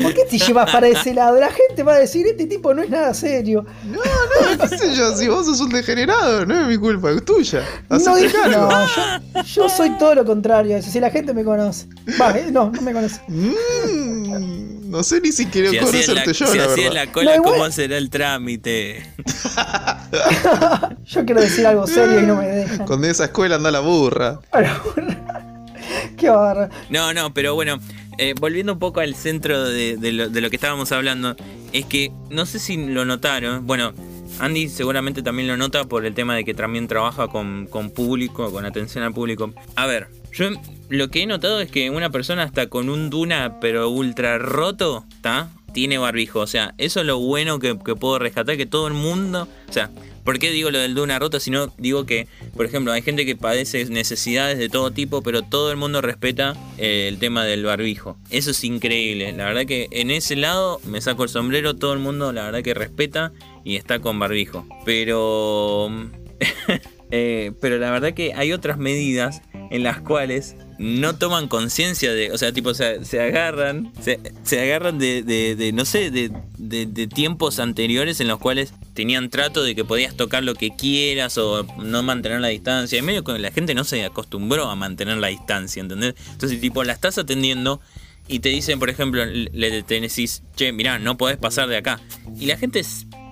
¿Por 0.00 0.14
qué 0.14 0.24
te 0.24 0.38
llevas 0.38 0.72
para 0.72 0.88
ese 0.88 1.14
lado? 1.14 1.38
La 1.38 1.50
gente 1.52 1.82
va 1.84 1.92
a 1.94 1.98
decir, 1.98 2.26
este 2.26 2.46
tipo 2.46 2.74
no 2.74 2.82
es 2.82 2.90
nada 2.90 3.14
serio. 3.14 3.64
No, 3.84 3.98
no, 3.98 4.68
qué 4.68 4.76
sé 4.76 4.94
yo, 4.96 5.14
si 5.14 5.28
vos 5.28 5.46
sos 5.46 5.60
un 5.60 5.68
degenerado, 5.70 6.44
no 6.44 6.60
es 6.60 6.66
mi 6.66 6.76
culpa, 6.76 7.10
es 7.12 7.24
tuya. 7.24 7.62
No, 7.88 8.16
dije, 8.16 8.36
no 8.50 8.70
yo, 8.86 9.42
yo 9.44 9.68
soy 9.68 9.90
todo 9.98 10.16
lo 10.16 10.24
contrario 10.24 10.74
a 10.74 10.78
eso. 10.80 10.90
Si 10.90 10.98
la 10.98 11.10
gente 11.10 11.32
me 11.34 11.44
conoce. 11.44 11.86
Va, 12.20 12.36
eh, 12.36 12.48
no, 12.50 12.70
no 12.70 12.82
me 12.82 12.92
conoce. 12.92 13.20
Mm, 13.28 14.81
no 14.92 15.02
sé 15.02 15.20
ni 15.22 15.32
si 15.32 15.46
quiero 15.46 15.70
Si 15.70 15.76
la, 15.76 15.82
conocerte 15.82 16.32
yo, 16.34 16.46
si 16.46 16.58
la 16.58 16.66
verdad. 16.66 16.92
la 16.92 17.06
cola, 17.12 17.30
No, 17.30 17.36
igual- 17.36 17.52
¿cómo 17.54 17.70
será 17.72 17.96
el 17.96 18.10
trámite? 18.10 19.06
Yo 21.06 21.24
quiero 21.24 21.40
decir 21.40 21.66
algo 21.66 21.86
serio 21.86 22.20
y 22.20 22.26
no 22.26 22.36
me 22.36 22.46
dejan. 22.46 22.86
Con 22.86 23.04
esa 23.04 23.24
escuela 23.24 23.56
anda 23.56 23.70
la 23.70 23.80
burra. 23.80 24.40
Qué 26.16 26.28
barra. 26.28 26.68
No, 26.90 27.12
no, 27.14 27.32
pero 27.34 27.54
bueno, 27.54 27.80
eh, 28.18 28.34
volviendo 28.38 28.74
un 28.74 28.78
poco 28.78 29.00
al 29.00 29.14
centro 29.14 29.64
de, 29.68 29.96
de 29.96 30.12
lo, 30.12 30.28
de 30.28 30.40
lo 30.40 30.50
que 30.50 30.56
estábamos 30.56 30.92
hablando, 30.92 31.36
es 31.72 31.86
que 31.86 32.12
no 32.30 32.46
sé 32.46 32.58
si 32.58 32.76
lo 32.76 33.04
notaron, 33.04 33.66
bueno, 33.66 33.92
Andy 34.38 34.68
seguramente 34.68 35.22
también 35.22 35.48
lo 35.48 35.56
nota 35.56 35.84
por 35.84 36.04
el 36.06 36.14
tema 36.14 36.34
de 36.36 36.44
que 36.44 36.54
también 36.54 36.86
trabaja 36.86 37.28
con, 37.28 37.66
con 37.66 37.90
público, 37.90 38.50
con 38.52 38.64
atención 38.64 39.04
al 39.04 39.12
público. 39.12 39.52
A 39.74 39.86
ver, 39.86 40.08
yo 40.32 40.50
lo 40.88 41.08
que 41.08 41.22
he 41.22 41.26
notado 41.26 41.60
es 41.60 41.70
que 41.70 41.90
una 41.90 42.10
persona 42.10 42.44
está 42.44 42.68
con 42.68 42.88
un 42.88 43.10
Duna 43.10 43.60
pero 43.60 43.88
ultra 43.90 44.38
roto, 44.38 45.04
¿está? 45.14 45.50
Tiene 45.72 45.98
barbijo, 45.98 46.40
o 46.40 46.46
sea, 46.46 46.74
eso 46.78 47.00
es 47.00 47.06
lo 47.06 47.18
bueno 47.18 47.58
que, 47.58 47.74
puedo 47.74 48.18
rescatar, 48.18 48.56
que 48.56 48.66
todo 48.66 48.88
el 48.88 48.94
mundo, 48.94 49.48
o 49.68 49.72
sea, 49.72 49.90
¿Por 50.24 50.38
qué 50.38 50.50
digo 50.52 50.70
lo 50.70 50.78
del 50.78 50.94
Duna 50.94 51.18
roto? 51.18 51.40
Sino 51.40 51.66
digo 51.78 52.06
que, 52.06 52.28
por 52.56 52.64
ejemplo, 52.64 52.92
hay 52.92 53.02
gente 53.02 53.26
que 53.26 53.34
padece 53.34 53.84
necesidades 53.86 54.56
de 54.56 54.68
todo 54.68 54.92
tipo, 54.92 55.20
pero 55.22 55.42
todo 55.42 55.72
el 55.72 55.76
mundo 55.76 56.00
respeta 56.00 56.54
eh, 56.78 57.08
el 57.08 57.18
tema 57.18 57.44
del 57.44 57.64
barbijo. 57.64 58.16
Eso 58.30 58.52
es 58.52 58.62
increíble. 58.62 59.32
La 59.32 59.46
verdad 59.46 59.66
que 59.66 59.88
en 59.90 60.12
ese 60.12 60.36
lado 60.36 60.80
me 60.84 61.00
saco 61.00 61.24
el 61.24 61.28
sombrero, 61.28 61.74
todo 61.74 61.92
el 61.92 61.98
mundo 61.98 62.32
la 62.32 62.44
verdad 62.44 62.62
que 62.62 62.72
respeta 62.72 63.32
y 63.64 63.76
está 63.76 63.98
con 63.98 64.18
barbijo. 64.18 64.64
Pero... 64.84 65.90
eh, 67.10 67.50
pero 67.60 67.78
la 67.78 67.90
verdad 67.90 68.14
que 68.14 68.32
hay 68.34 68.52
otras 68.52 68.78
medidas 68.78 69.42
en 69.72 69.82
las 69.82 70.02
cuales 70.02 70.54
no 70.78 71.16
toman 71.16 71.48
conciencia 71.48 72.12
de, 72.12 72.30
o 72.30 72.36
sea, 72.36 72.52
tipo, 72.52 72.74
se, 72.74 73.00
agarran, 73.18 73.90
se, 74.02 74.20
se 74.42 74.60
agarran 74.60 74.98
de, 74.98 75.22
de, 75.22 75.56
de, 75.56 75.72
no 75.72 75.86
sé, 75.86 76.10
de, 76.10 76.30
de, 76.58 77.06
tiempos 77.06 77.58
anteriores 77.58 78.20
en 78.20 78.28
los 78.28 78.38
cuales 78.38 78.74
tenían 78.92 79.30
trato 79.30 79.62
de 79.62 79.74
que 79.74 79.82
podías 79.82 80.14
tocar 80.14 80.44
lo 80.44 80.54
que 80.56 80.76
quieras 80.76 81.38
o 81.38 81.64
no 81.82 82.02
mantener 82.02 82.40
la 82.40 82.48
distancia. 82.48 82.98
En 82.98 83.06
medio 83.06 83.24
que 83.24 83.38
la 83.38 83.50
gente 83.50 83.74
no 83.74 83.84
se 83.84 84.04
acostumbró 84.04 84.68
a 84.68 84.76
mantener 84.76 85.16
la 85.16 85.28
distancia, 85.28 85.80
¿entendés? 85.80 86.16
Entonces, 86.32 86.60
tipo, 86.60 86.84
la 86.84 86.92
estás 86.92 87.16
atendiendo 87.16 87.80
y 88.28 88.40
te 88.40 88.50
dicen, 88.50 88.78
por 88.78 88.90
ejemplo, 88.90 89.24
le 89.24 89.82
te 89.82 90.00
decís, 90.00 90.42
che, 90.54 90.72
mirá, 90.72 90.98
no 90.98 91.16
podés 91.16 91.38
pasar 91.38 91.68
de 91.68 91.78
acá. 91.78 91.98
Y 92.38 92.44
la 92.44 92.58
gente 92.58 92.82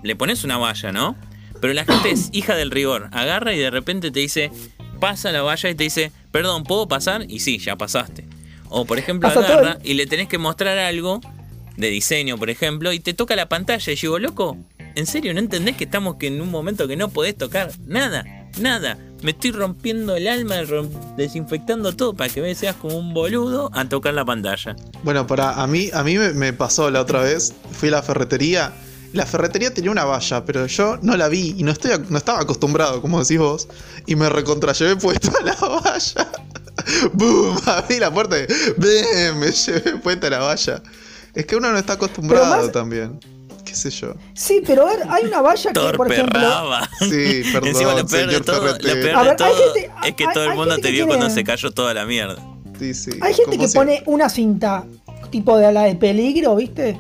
le 0.02 0.16
pones 0.16 0.42
una 0.42 0.56
valla, 0.56 0.90
¿no? 0.90 1.18
Pero 1.60 1.74
la 1.74 1.84
gente 1.84 2.10
es 2.10 2.30
hija 2.32 2.56
del 2.56 2.70
rigor. 2.70 3.10
Agarra 3.12 3.52
y 3.52 3.58
de 3.58 3.70
repente 3.70 4.10
te 4.10 4.20
dice, 4.20 4.50
pasa 5.00 5.32
la 5.32 5.42
valla 5.42 5.70
y 5.70 5.74
te 5.74 5.84
dice, 5.84 6.12
perdón, 6.30 6.64
¿puedo 6.64 6.88
pasar? 6.88 7.24
Y 7.28 7.40
sí, 7.40 7.58
ya 7.58 7.76
pasaste. 7.76 8.26
O 8.68 8.84
por 8.84 8.98
ejemplo, 8.98 9.28
agarra 9.28 9.78
y 9.82 9.94
le 9.94 10.06
tenés 10.06 10.28
que 10.28 10.38
mostrar 10.38 10.78
algo 10.78 11.20
de 11.76 11.88
diseño, 11.88 12.38
por 12.38 12.50
ejemplo, 12.50 12.92
y 12.92 13.00
te 13.00 13.14
toca 13.14 13.34
la 13.36 13.48
pantalla 13.48 13.92
y 13.92 13.96
digo, 13.96 14.18
loco, 14.18 14.56
¿en 14.94 15.06
serio 15.06 15.32
no 15.34 15.40
entendés 15.40 15.76
que 15.76 15.84
estamos 15.84 16.16
que 16.16 16.28
en 16.28 16.40
un 16.40 16.50
momento 16.50 16.86
que 16.86 16.96
no 16.96 17.08
podés 17.08 17.36
tocar 17.36 17.72
nada? 17.86 18.24
Nada. 18.60 18.98
Me 19.22 19.32
estoy 19.32 19.52
rompiendo 19.52 20.16
el 20.16 20.28
alma, 20.28 20.56
desinfectando 21.16 21.94
todo 21.94 22.14
para 22.14 22.32
que 22.32 22.40
me 22.40 22.54
seas 22.54 22.74
como 22.76 22.96
un 22.96 23.12
boludo 23.12 23.70
a 23.74 23.88
tocar 23.88 24.14
la 24.14 24.24
pantalla. 24.24 24.76
Bueno, 25.02 25.26
para 25.26 25.62
a 25.62 25.66
mí, 25.66 25.90
a 25.92 26.02
mí 26.02 26.16
me, 26.16 26.32
me 26.32 26.52
pasó 26.52 26.90
la 26.90 27.02
otra 27.02 27.20
vez. 27.20 27.54
Fui 27.72 27.88
a 27.90 27.92
la 27.92 28.02
ferretería. 28.02 28.72
La 29.12 29.26
ferretería 29.26 29.74
tenía 29.74 29.90
una 29.90 30.04
valla, 30.04 30.44
pero 30.44 30.66
yo 30.66 30.96
no 31.02 31.16
la 31.16 31.28
vi 31.28 31.54
y 31.58 31.62
no, 31.64 31.72
estoy, 31.72 31.90
ac- 31.90 32.06
no 32.08 32.18
estaba 32.18 32.40
acostumbrado, 32.40 33.02
como 33.02 33.20
decís 33.20 33.38
vos. 33.38 33.68
Y 34.06 34.14
me 34.16 34.28
recontrallevé 34.28 34.96
puesta 34.96 35.32
la 35.44 35.54
valla. 35.56 36.30
¡Boom! 37.12 37.58
Abrí 37.66 37.98
la 37.98 38.12
puerta 38.12 38.36
y 38.38 38.46
¡bam! 38.76 39.38
me 39.38 39.50
llevé 39.50 39.96
puesta 39.98 40.30
la 40.30 40.38
valla. 40.38 40.82
Es 41.34 41.46
que 41.46 41.56
uno 41.56 41.70
no 41.72 41.78
está 41.78 41.94
acostumbrado 41.94 42.46
más- 42.56 42.72
también. 42.72 43.18
¿Qué 43.64 43.76
sé 43.76 43.90
yo? 43.90 44.14
Sí, 44.34 44.62
pero 44.66 44.86
a 44.88 44.90
ver, 44.96 45.06
hay 45.08 45.24
una 45.26 45.40
valla 45.42 45.72
que, 45.72 45.80
por 45.96 46.10
ejemplo. 46.10 46.40
raba. 46.40 46.88
Sí, 47.00 47.42
perdón, 47.52 47.68
Encima 47.68 47.94
lo 47.94 48.06
peor 48.06 48.08
de 48.08 48.18
señor 48.26 48.44
todo, 48.44 48.56
lo 48.64 48.72
ferretero. 48.74 49.00
peor 49.02 49.16
A 49.16 49.22
de 49.22 49.24
ver, 49.24 49.30
hay 49.30 49.36
todo 49.36 49.54
gente- 49.74 49.90
es 50.08 50.14
que 50.14 50.24
hay- 50.26 50.34
todo 50.34 50.44
el 50.44 50.54
mundo 50.56 50.78
te 50.78 50.90
vio 50.90 51.06
cuando 51.06 51.30
se 51.30 51.44
cayó 51.44 51.70
toda 51.70 51.94
la 51.94 52.04
mierda. 52.06 52.36
Sí, 52.78 52.94
sí. 52.94 53.10
Hay 53.20 53.34
gente 53.34 53.58
que 53.58 53.68
siempre. 53.68 53.98
pone 53.98 54.02
una 54.06 54.28
cinta 54.28 54.84
tipo 55.30 55.56
de 55.58 55.70
la 55.72 55.82
de 55.84 55.94
peligro, 55.96 56.56
¿viste? 56.56 56.98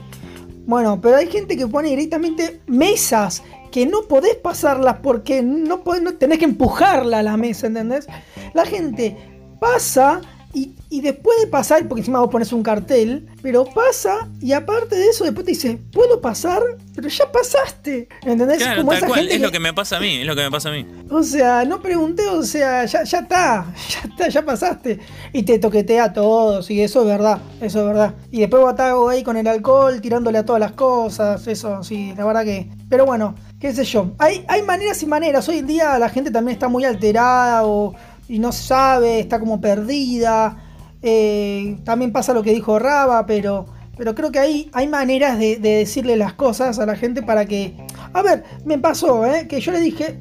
Bueno, 0.70 1.00
pero 1.00 1.16
hay 1.16 1.26
gente 1.26 1.56
que 1.56 1.66
pone 1.66 1.88
directamente 1.88 2.60
mesas 2.68 3.42
que 3.72 3.86
no 3.86 4.02
podés 4.02 4.36
pasarlas 4.36 4.98
porque 5.02 5.42
no, 5.42 5.82
podés, 5.82 6.16
tenés 6.16 6.38
que 6.38 6.44
empujarla 6.44 7.18
a 7.18 7.22
la 7.24 7.36
mesa, 7.36 7.66
¿entendés? 7.66 8.06
La 8.54 8.64
gente 8.64 9.16
pasa 9.58 10.20
y, 10.52 10.72
y 10.90 11.00
después 11.00 11.38
de 11.40 11.46
pasar, 11.46 11.86
porque 11.86 12.00
encima 12.00 12.18
vos 12.20 12.30
pones 12.30 12.52
un 12.52 12.62
cartel, 12.62 13.28
pero 13.42 13.64
pasa 13.64 14.28
y 14.40 14.52
aparte 14.52 14.96
de 14.96 15.06
eso 15.08 15.22
después 15.24 15.44
te 15.46 15.52
dice, 15.52 15.78
¿puedo 15.92 16.20
pasar? 16.20 16.60
Pero 16.94 17.08
ya 17.08 17.30
pasaste, 17.30 18.08
¿entendés? 18.24 18.58
Claro, 18.58 18.80
Como 18.80 18.90
tal 18.90 18.98
esa 18.98 19.06
cual, 19.06 19.18
gente 19.20 19.34
es 19.34 19.38
que- 19.40 19.46
lo 19.46 19.52
que 19.52 19.60
me 19.60 19.72
pasa 19.72 19.96
a 19.98 20.00
mí, 20.00 20.16
es 20.16 20.26
lo 20.26 20.34
que 20.34 20.42
me 20.42 20.50
pasa 20.50 20.68
a 20.70 20.72
mí. 20.72 20.84
o 21.10 21.22
sea, 21.22 21.64
no 21.64 21.80
pregunté, 21.80 22.26
o 22.26 22.42
sea, 22.42 22.84
ya, 22.84 23.04
ya 23.04 23.18
está, 23.20 23.72
ya 23.88 24.00
está, 24.08 24.28
ya 24.28 24.44
pasaste. 24.44 24.98
Y 25.32 25.44
te 25.44 25.58
toquetea 25.60 26.04
a 26.04 26.12
todos, 26.12 26.68
y 26.70 26.82
eso 26.82 27.02
es 27.02 27.06
verdad, 27.06 27.38
eso 27.60 27.80
es 27.80 27.86
verdad. 27.86 28.14
Y 28.32 28.40
después 28.40 28.62
Batago 28.62 29.08
ahí 29.08 29.22
con 29.22 29.36
el 29.36 29.46
alcohol, 29.46 30.00
tirándole 30.00 30.38
a 30.38 30.44
todas 30.44 30.60
las 30.60 30.72
cosas, 30.72 31.46
eso, 31.46 31.82
sí, 31.84 32.12
la 32.16 32.24
verdad 32.24 32.44
que. 32.44 32.68
Pero 32.88 33.06
bueno, 33.06 33.36
qué 33.60 33.72
sé 33.72 33.84
yo. 33.84 34.10
Hay, 34.18 34.44
hay 34.48 34.62
maneras 34.62 35.00
y 35.02 35.06
maneras. 35.06 35.48
Hoy 35.48 35.58
en 35.58 35.68
día 35.68 35.96
la 36.00 36.08
gente 36.08 36.32
también 36.32 36.54
está 36.54 36.66
muy 36.66 36.84
alterada 36.84 37.64
o 37.64 37.94
y 38.30 38.38
no 38.38 38.52
sabe, 38.52 39.18
está 39.18 39.40
como 39.40 39.60
perdida. 39.60 40.56
Eh, 41.02 41.78
también 41.82 42.12
pasa 42.12 42.32
lo 42.32 42.44
que 42.44 42.52
dijo 42.52 42.78
Raba, 42.78 43.26
pero, 43.26 43.66
pero 43.98 44.14
creo 44.14 44.30
que 44.30 44.38
hay, 44.38 44.70
hay 44.72 44.86
maneras 44.86 45.36
de, 45.36 45.56
decirle 45.58 46.16
las 46.16 46.34
cosas 46.34 46.78
a 46.78 46.86
la 46.86 46.94
gente 46.94 47.22
para 47.22 47.44
que... 47.44 47.76
A 48.12 48.22
ver, 48.22 48.44
me 48.64 48.78
pasó, 48.78 49.26
¿eh? 49.26 49.48
Que 49.48 49.60
yo 49.60 49.72
le 49.72 49.80
dije, 49.80 50.20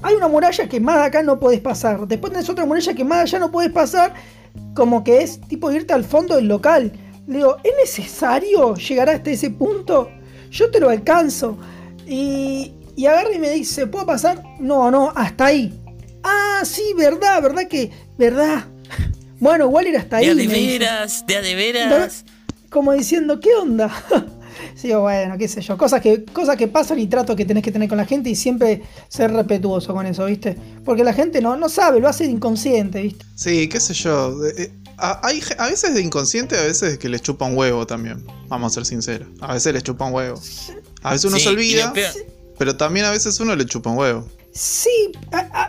hay 0.00 0.14
una 0.14 0.28
muralla 0.28 0.68
que 0.68 0.78
más 0.78 0.98
acá 0.98 1.24
no 1.24 1.40
podés 1.40 1.58
pasar. 1.58 2.06
Después 2.06 2.32
tenés 2.32 2.48
otra 2.48 2.64
muralla 2.66 2.94
que 2.94 3.04
más 3.04 3.22
allá 3.22 3.40
no 3.40 3.50
podés 3.50 3.72
pasar. 3.72 4.14
Como 4.72 5.02
que 5.02 5.20
es 5.22 5.40
tipo 5.40 5.72
irte 5.72 5.92
al 5.92 6.04
fondo 6.04 6.36
del 6.36 6.46
local. 6.46 6.92
Le 7.26 7.38
digo, 7.38 7.56
¿es 7.64 7.72
necesario 7.76 8.76
llegar 8.76 9.08
hasta 9.08 9.28
ese 9.28 9.50
punto? 9.50 10.08
Yo 10.52 10.70
te 10.70 10.78
lo 10.78 10.88
alcanzo. 10.88 11.58
Y, 12.06 12.74
y 12.94 13.06
agarra 13.06 13.32
y 13.34 13.40
me 13.40 13.50
dice, 13.50 13.88
¿puedo 13.88 14.06
pasar? 14.06 14.40
No, 14.60 14.88
no, 14.92 15.12
hasta 15.16 15.46
ahí. 15.46 15.79
Ah, 16.22 16.62
sí, 16.64 16.94
verdad, 16.96 17.42
verdad 17.42 17.68
que, 17.68 17.90
verdad. 18.18 18.64
Bueno, 19.38 19.64
igual 19.66 19.88
ir 19.88 19.96
hasta 19.96 20.18
ahí. 20.18 20.34
De 20.34 20.46
veras, 20.46 21.26
de 21.26 21.54
veras. 21.54 22.24
Como 22.68 22.92
diciendo, 22.92 23.40
¿qué 23.40 23.54
onda? 23.54 23.90
sí, 24.76 24.92
bueno, 24.92 25.36
qué 25.38 25.48
sé 25.48 25.60
yo. 25.62 25.76
Cosas 25.78 26.00
que, 26.00 26.24
cosas 26.26 26.56
que 26.56 26.68
pasan 26.68 26.98
y 26.98 27.06
trato 27.06 27.34
que 27.34 27.44
tenés 27.44 27.62
que 27.62 27.72
tener 27.72 27.88
con 27.88 27.98
la 27.98 28.04
gente 28.04 28.30
y 28.30 28.36
siempre 28.36 28.82
ser 29.08 29.32
respetuoso 29.32 29.94
con 29.94 30.06
eso, 30.06 30.26
¿viste? 30.26 30.56
Porque 30.84 31.02
la 31.02 31.14
gente 31.14 31.40
no, 31.40 31.56
no 31.56 31.68
sabe, 31.68 32.00
lo 32.00 32.08
hace 32.08 32.24
de 32.24 32.30
inconsciente, 32.30 33.00
¿viste? 33.02 33.24
Sí, 33.34 33.68
qué 33.68 33.80
sé 33.80 33.94
yo. 33.94 34.36
Eh, 34.56 34.70
hay, 34.98 35.42
a 35.56 35.68
veces 35.68 35.94
de 35.94 36.02
inconsciente, 36.02 36.56
a 36.58 36.64
veces 36.64 36.98
que 36.98 37.08
les 37.08 37.22
chupa 37.22 37.46
un 37.46 37.56
huevo 37.56 37.86
también. 37.86 38.24
Vamos 38.48 38.72
a 38.72 38.74
ser 38.74 38.84
sinceros. 38.84 39.28
A 39.40 39.54
veces 39.54 39.72
les 39.72 39.82
chupa 39.82 40.04
un 40.04 40.12
huevo. 40.12 40.40
A 41.02 41.12
veces 41.12 41.24
uno 41.24 41.38
se 41.38 41.48
olvida, 41.48 41.92
pero 42.58 42.76
también 42.76 43.06
a 43.06 43.10
veces 43.10 43.40
uno 43.40 43.56
le 43.56 43.64
chupa 43.64 43.90
un 43.90 43.98
huevo. 43.98 44.28
Sí, 44.52 45.12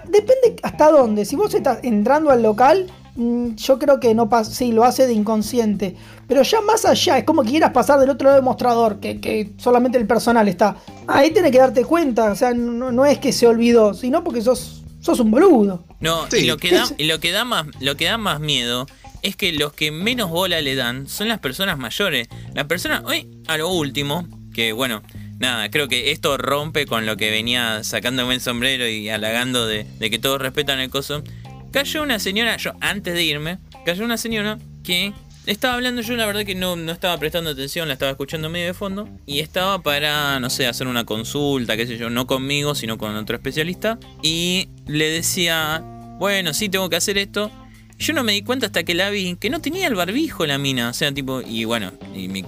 depende 0.06 0.56
hasta 0.63 0.91
dónde. 0.91 1.26
Si 1.26 1.36
vos 1.36 1.54
estás 1.54 1.80
entrando 1.84 2.32
al 2.32 2.41
local, 2.41 2.88
mm, 3.15 3.56
yo 3.56 3.78
creo 3.78 4.00
que 4.00 4.13
no 4.15 4.30
pasa. 4.30 4.52
Sí, 4.52 4.72
lo 4.72 4.84
hace 4.84 5.08
de 5.08 5.13
inconsciente. 5.13 5.96
Pero 6.28 6.41
ya 6.44 6.62
más 6.62 6.86
allá, 6.86 7.17
es 7.17 7.24
como 7.24 7.44
que 7.44 7.52
quieras 7.52 7.72
pasar 7.72 8.00
del 8.00 8.10
otro 8.10 8.26
lado 8.26 8.36
del 8.36 8.46
mostrador, 8.46 9.00
que, 9.00 9.52
solamente 9.58 9.98
el 9.98 10.08
personal 10.08 10.48
está. 10.48 10.78
Ahí 11.08 11.32
tenés 11.32 11.52
que 11.52 11.60
darte 11.60 11.86
cuenta. 11.86 12.32
O 12.32 12.36
sea, 12.36 12.54
no, 12.54 13.06
es 13.06 13.20
que 13.20 13.32
se 13.32 13.48
olvidó, 13.48 13.94
sino 13.94 14.24
porque 14.24 14.41
sos, 14.41 14.84
sos 15.00 15.20
un 15.20 15.32
boludo. 15.32 15.84
No, 16.00 16.26
y, 16.32 16.46
lo 16.46 16.58
que 16.58 16.72
da, 16.72 16.86
y 16.98 17.06
lo 17.06 17.20
que 17.20 17.32
da 17.32 17.46
más, 17.46 17.67
lo 17.80 17.96
que 17.96 18.06
da 18.06 18.17
más 18.17 18.39
miedo 18.39 18.88
es 19.22 19.36
que 19.36 19.54
los 19.54 19.74
que 19.74 19.91
menos 19.91 20.32
bola 20.32 20.62
le 20.62 20.76
dan 20.76 21.08
son 21.08 21.28
las 21.28 21.39
personas 21.39 21.78
mayores. 21.78 22.28
Las 22.56 22.65
personas, 22.65 23.04
hoy, 23.06 23.30
a 23.48 23.58
lo 23.58 23.70
último, 23.70 24.28
que 24.54 24.74
bueno, 24.74 25.04
nada, 25.41 25.69
creo 25.69 25.88
que 25.88 26.12
esto 26.12 26.38
rompe 26.38 26.86
con 26.86 27.06
lo 27.06 27.17
que 27.17 27.32
venía 27.32 27.84
sacándome 27.84 28.36
el 28.36 28.41
sombrero 28.41 28.88
y 28.88 29.10
halagando 29.10 29.67
de, 29.67 29.86
que 29.99 30.19
todos 30.19 30.39
respetan 30.39 30.80
el 30.80 30.89
coso. 30.89 31.23
Cayó 31.71 32.04
una 32.04 32.19
señora, 32.19 32.56
yo 32.58 32.73
antes 32.80 33.13
de 33.13 33.23
irme, 33.23 33.58
cayó 33.86 34.06
una 34.06 34.17
señora 34.17 34.60
que 34.84 35.13
estaba 35.47 35.73
hablando, 35.73 36.04
yo 36.04 36.15
la 36.15 36.27
verdad 36.27 36.45
que 36.45 36.54
no, 36.54 36.75
no 36.75 36.91
estaba 36.91 37.17
prestando 37.17 37.49
atención, 37.49 37.88
la 37.88 37.95
estaba 37.95 38.12
escuchando 38.12 38.49
medio 38.49 38.67
de 38.67 38.73
fondo. 38.75 39.10
Y 39.25 39.39
estaba 39.39 39.82
para, 39.82 40.39
no 40.39 40.49
sé, 40.51 40.67
hacer 40.67 40.88
una 40.88 41.06
consulta, 41.06 41.75
qué 41.75 41.88
sé 41.88 41.97
yo, 41.97 42.10
no 42.10 42.27
conmigo, 42.27 42.75
sino 42.75 42.97
con 42.97 43.15
otro 43.15 43.36
especialista. 43.36 43.97
Y 44.21 44.69
le 44.86 45.10
decía, 45.10 45.82
bueno, 46.19 46.54
sí, 46.54 46.69
tengo 46.69 46.88
que 46.89 46.97
hacer 46.97 47.17
esto. 47.17 47.51
Yo 47.97 48.13
no 48.13 48.23
me 48.23 48.34
di 48.34 48.43
cuenta 48.43 48.67
hasta 48.67 48.84
que 48.84 48.93
la 48.93 49.10
vi 49.10 49.36
que 49.38 49.49
no 49.49 49.60
tenía 49.62 49.88
el 49.88 49.95
barbijo 49.95 50.45
la 50.45 50.60
mina. 50.60 50.89
O 50.89 50.93
sea, 50.93 51.12
tipo, 51.12 51.41
y 51.41 51.65
bueno, 51.65 51.93
y 52.15 52.27
mi, 52.27 52.43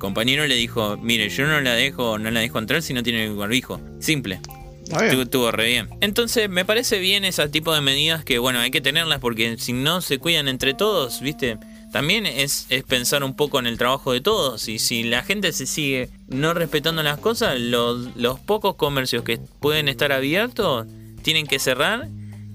compañero 0.00 0.44
le 0.48 0.56
dijo, 0.56 0.96
mire, 0.96 1.28
yo 1.28 1.46
no 1.46 1.60
la 1.60 1.74
dejo, 1.74 2.18
no 2.18 2.32
la 2.32 2.40
dejo 2.40 2.58
entrar 2.58 2.82
si 2.82 2.92
no 2.92 3.04
tiene 3.04 3.26
el 3.26 3.36
barbijo. 3.36 3.80
Simple. 4.00 4.40
Estuvo, 4.90 5.52
re 5.52 5.68
bien. 5.68 5.88
Entonces, 6.00 6.50
me 6.50 6.64
parece 6.64 6.98
bien 6.98 7.24
ese 7.24 7.48
tipo 7.48 7.72
de 7.72 7.80
medidas 7.80 8.24
que, 8.24 8.40
bueno, 8.40 8.58
hay 8.58 8.72
que 8.72 8.80
tenerlas 8.80 9.20
porque 9.20 9.56
si 9.56 9.72
no 9.72 10.00
se 10.00 10.18
cuidan 10.18 10.48
entre 10.48 10.74
todos, 10.74 11.20
¿viste? 11.20 11.58
También 11.92 12.26
es, 12.26 12.66
es 12.70 12.82
pensar 12.82 13.22
un 13.22 13.36
poco 13.36 13.60
en 13.60 13.68
el 13.68 13.78
trabajo 13.78 14.12
de 14.12 14.20
todos. 14.20 14.68
Y 14.68 14.80
si 14.80 15.04
la 15.04 15.22
gente 15.22 15.52
se 15.52 15.66
sigue 15.66 16.08
no 16.26 16.54
respetando 16.54 17.04
las 17.04 17.18
cosas, 17.18 17.60
los, 17.60 18.16
los 18.16 18.40
pocos 18.40 18.74
comercios 18.74 19.22
que 19.22 19.38
pueden 19.60 19.88
estar 19.88 20.10
abiertos 20.10 20.86
tienen 21.22 21.46
que 21.46 21.60
cerrar 21.60 22.08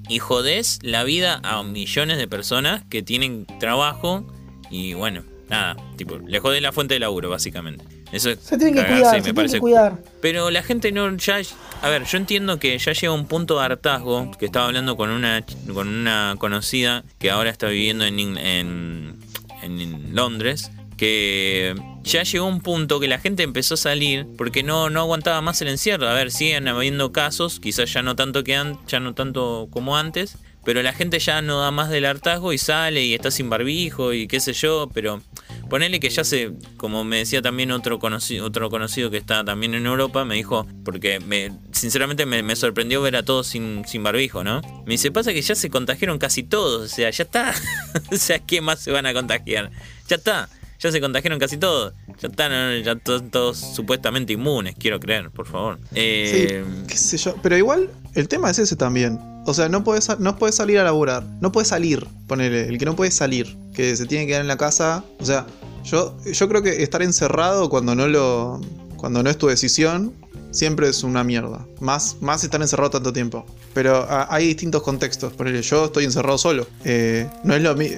y 0.10 0.20
jodés 0.20 0.80
la 0.82 1.04
vida 1.04 1.40
a 1.44 1.64
millones 1.64 2.18
de 2.18 2.28
personas 2.28 2.84
que 2.90 3.02
tienen 3.02 3.46
trabajo 3.60 4.26
y 4.70 4.94
bueno, 4.94 5.24
nada, 5.50 5.76
tipo, 5.96 6.18
le 6.18 6.40
jodés 6.40 6.62
la 6.62 6.72
fuente 6.72 6.94
de 6.96 7.00
laburo, 7.00 7.30
básicamente. 7.30 7.84
Eso 8.12 8.30
se 8.36 8.58
tiene 8.58 8.74
que 8.74 8.88
cuidar, 8.88 9.22
me 9.22 9.34
parece. 9.34 9.56
Que 9.56 9.60
cuidar. 9.60 9.98
Pero 10.22 10.50
la 10.50 10.64
gente 10.64 10.92
no 10.92 11.16
ya 11.18 11.42
a 11.82 11.90
ver, 11.90 12.06
yo 12.06 12.18
entiendo 12.18 12.60
que 12.60 12.78
ya 12.78 12.94
llega 12.94 13.14
un 13.14 13.28
punto 13.28 13.60
de 13.60 13.66
hartazgo, 13.66 14.32
que 14.38 14.46
estaba 14.46 14.68
hablando 14.68 14.96
con 14.96 15.10
una 15.10 15.44
con 15.74 15.88
una 15.88 16.36
conocida 16.38 17.04
que 17.20 17.32
ahora 17.32 17.50
está 17.50 17.68
viviendo 17.68 18.06
en, 18.06 18.20
en, 18.20 19.20
en 19.62 20.16
Londres 20.16 20.72
que 20.98 21.76
ya 22.04 22.24
llegó 22.24 22.46
un 22.46 22.62
punto 22.62 23.00
que 23.00 23.08
la 23.08 23.20
gente 23.20 23.44
empezó 23.44 23.74
a 23.74 23.78
salir 23.78 24.26
porque 24.38 24.64
no, 24.64 24.90
no 24.90 25.02
aguantaba 25.02 25.42
más 25.42 25.62
el 25.62 25.68
encierro. 25.68 26.08
A 26.08 26.14
ver, 26.14 26.32
siguen 26.32 26.68
habiendo 26.68 27.12
casos, 27.12 27.60
quizás 27.60 27.92
ya 27.92 28.02
no 28.02 28.16
tanto 28.16 28.44
que 28.44 28.54
ya 28.88 29.00
no 29.00 29.14
tanto 29.14 29.68
como 29.72 29.98
antes, 29.98 30.38
pero 30.66 30.82
la 30.82 30.92
gente 30.92 31.20
ya 31.20 31.42
no 31.42 31.62
da 31.62 31.72
más 31.72 31.90
del 31.90 32.06
hartazgo 32.06 32.52
y 32.52 32.58
sale 32.58 33.04
y 33.06 33.14
está 33.14 33.32
sin 33.32 33.50
barbijo 33.50 34.12
y 34.14 34.28
qué 34.28 34.40
sé 34.40 34.52
yo, 34.52 34.90
pero 34.94 35.22
ponele 35.70 36.00
que 36.00 36.10
ya 36.10 36.24
se, 36.24 36.52
como 36.76 37.04
me 37.04 37.18
decía 37.18 37.42
también 37.42 37.72
otro 37.72 38.00
conocido, 38.00 38.46
otro 38.46 38.70
conocido 38.70 39.12
que 39.12 39.18
está 39.18 39.46
también 39.46 39.76
en 39.76 39.86
Europa, 39.86 40.26
me 40.26 40.36
dijo, 40.36 40.68
porque 40.84 41.20
me, 41.20 41.52
sinceramente 41.72 42.26
me, 42.26 42.56
sorprendió 42.56 43.02
ver 43.02 43.16
a 43.16 43.24
todos 43.24 43.48
sin, 43.48 43.86
sin 43.88 44.04
barbijo, 44.04 44.44
¿no? 44.44 44.62
Me 44.86 44.94
dice, 44.94 45.12
pasa 45.12 45.32
que 45.34 45.42
ya 45.42 45.56
se 45.56 45.70
contagiaron 45.70 46.18
casi 46.18 46.44
todos, 46.44 46.92
o 46.92 46.94
sea, 46.94 47.12
ya 47.12 47.24
está, 47.24 47.54
o 48.12 48.18
sea, 48.18 48.40
¿qué 48.40 48.60
más 48.60 48.80
se 48.80 48.92
van 48.92 49.06
a 49.06 49.14
contagiar? 49.14 49.72
Ya 50.08 50.16
está 50.16 50.50
ya 50.78 50.92
se 50.92 51.00
contagiaron 51.02 51.40
casi 51.40 51.58
todos. 51.58 51.94
Ya 52.22 52.28
están 52.28 52.84
ya 52.84 52.96
todos, 52.96 53.58
supuestamente 53.58 54.34
inmunes, 54.34 54.76
quiero 54.78 55.00
creer, 55.00 55.32
por 55.32 55.48
favor. 55.48 55.80
Eh, 55.94 56.64
qué 56.88 56.98
sé 56.98 57.18
yo. 57.18 57.36
Pero 57.42 57.58
igual, 57.58 57.90
el 58.14 58.28
tema 58.28 58.52
es 58.52 58.60
ese 58.60 58.76
también. 58.76 59.35
O 59.46 59.54
sea, 59.54 59.70
no 59.70 59.84
puedes, 59.84 60.20
no 60.20 60.38
salir 60.52 60.80
a 60.80 60.84
laburar. 60.84 61.24
No 61.40 61.52
puedes 61.52 61.68
salir, 61.68 62.08
ponele. 62.28 62.68
El 62.68 62.78
que 62.78 62.86
no 62.86 62.96
puede 62.96 63.12
salir, 63.12 63.56
que 63.74 63.96
se 63.96 64.06
tiene 64.06 64.26
que 64.26 64.30
quedar 64.30 64.42
en 64.42 64.48
la 64.48 64.58
casa. 64.58 65.04
O 65.20 65.26
sea, 65.26 65.46
yo, 65.84 66.18
yo 66.24 66.50
creo 66.50 66.64
que 66.64 66.82
estar 66.84 67.02
encerrado 67.02 67.70
cuando 67.70 67.96
no 67.96 68.08
lo. 68.08 68.60
Cuando 68.98 69.22
no 69.22 69.30
es 69.30 69.38
tu 69.38 69.48
decisión, 69.48 70.14
siempre 70.56 70.90
es 70.90 71.04
una 71.04 71.24
mierda. 71.24 71.66
Más, 71.80 72.18
más 72.22 72.44
estar 72.44 72.62
encerrado 72.62 72.90
tanto 72.90 73.14
tiempo. 73.14 73.46
Pero 73.74 74.06
ah, 74.10 74.28
hay 74.30 74.48
distintos 74.48 74.82
contextos. 74.82 75.34
Por 75.34 75.48
ejemplo, 75.48 75.68
yo 75.70 75.86
estoy 75.86 76.06
encerrado 76.06 76.38
solo. 76.38 76.68
Eh, 76.84 77.28
no 77.44 77.56
es 77.56 77.62
lo 77.62 77.76
mismo. 77.76 77.98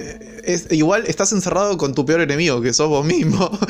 igual 0.70 1.04
estás 1.06 1.32
encerrado 1.32 1.78
con 1.78 1.94
tu 1.94 2.04
peor 2.04 2.20
enemigo, 2.20 2.60
que 2.60 2.72
sos 2.72 2.88
vos 2.88 3.04
mismo. 3.04 3.50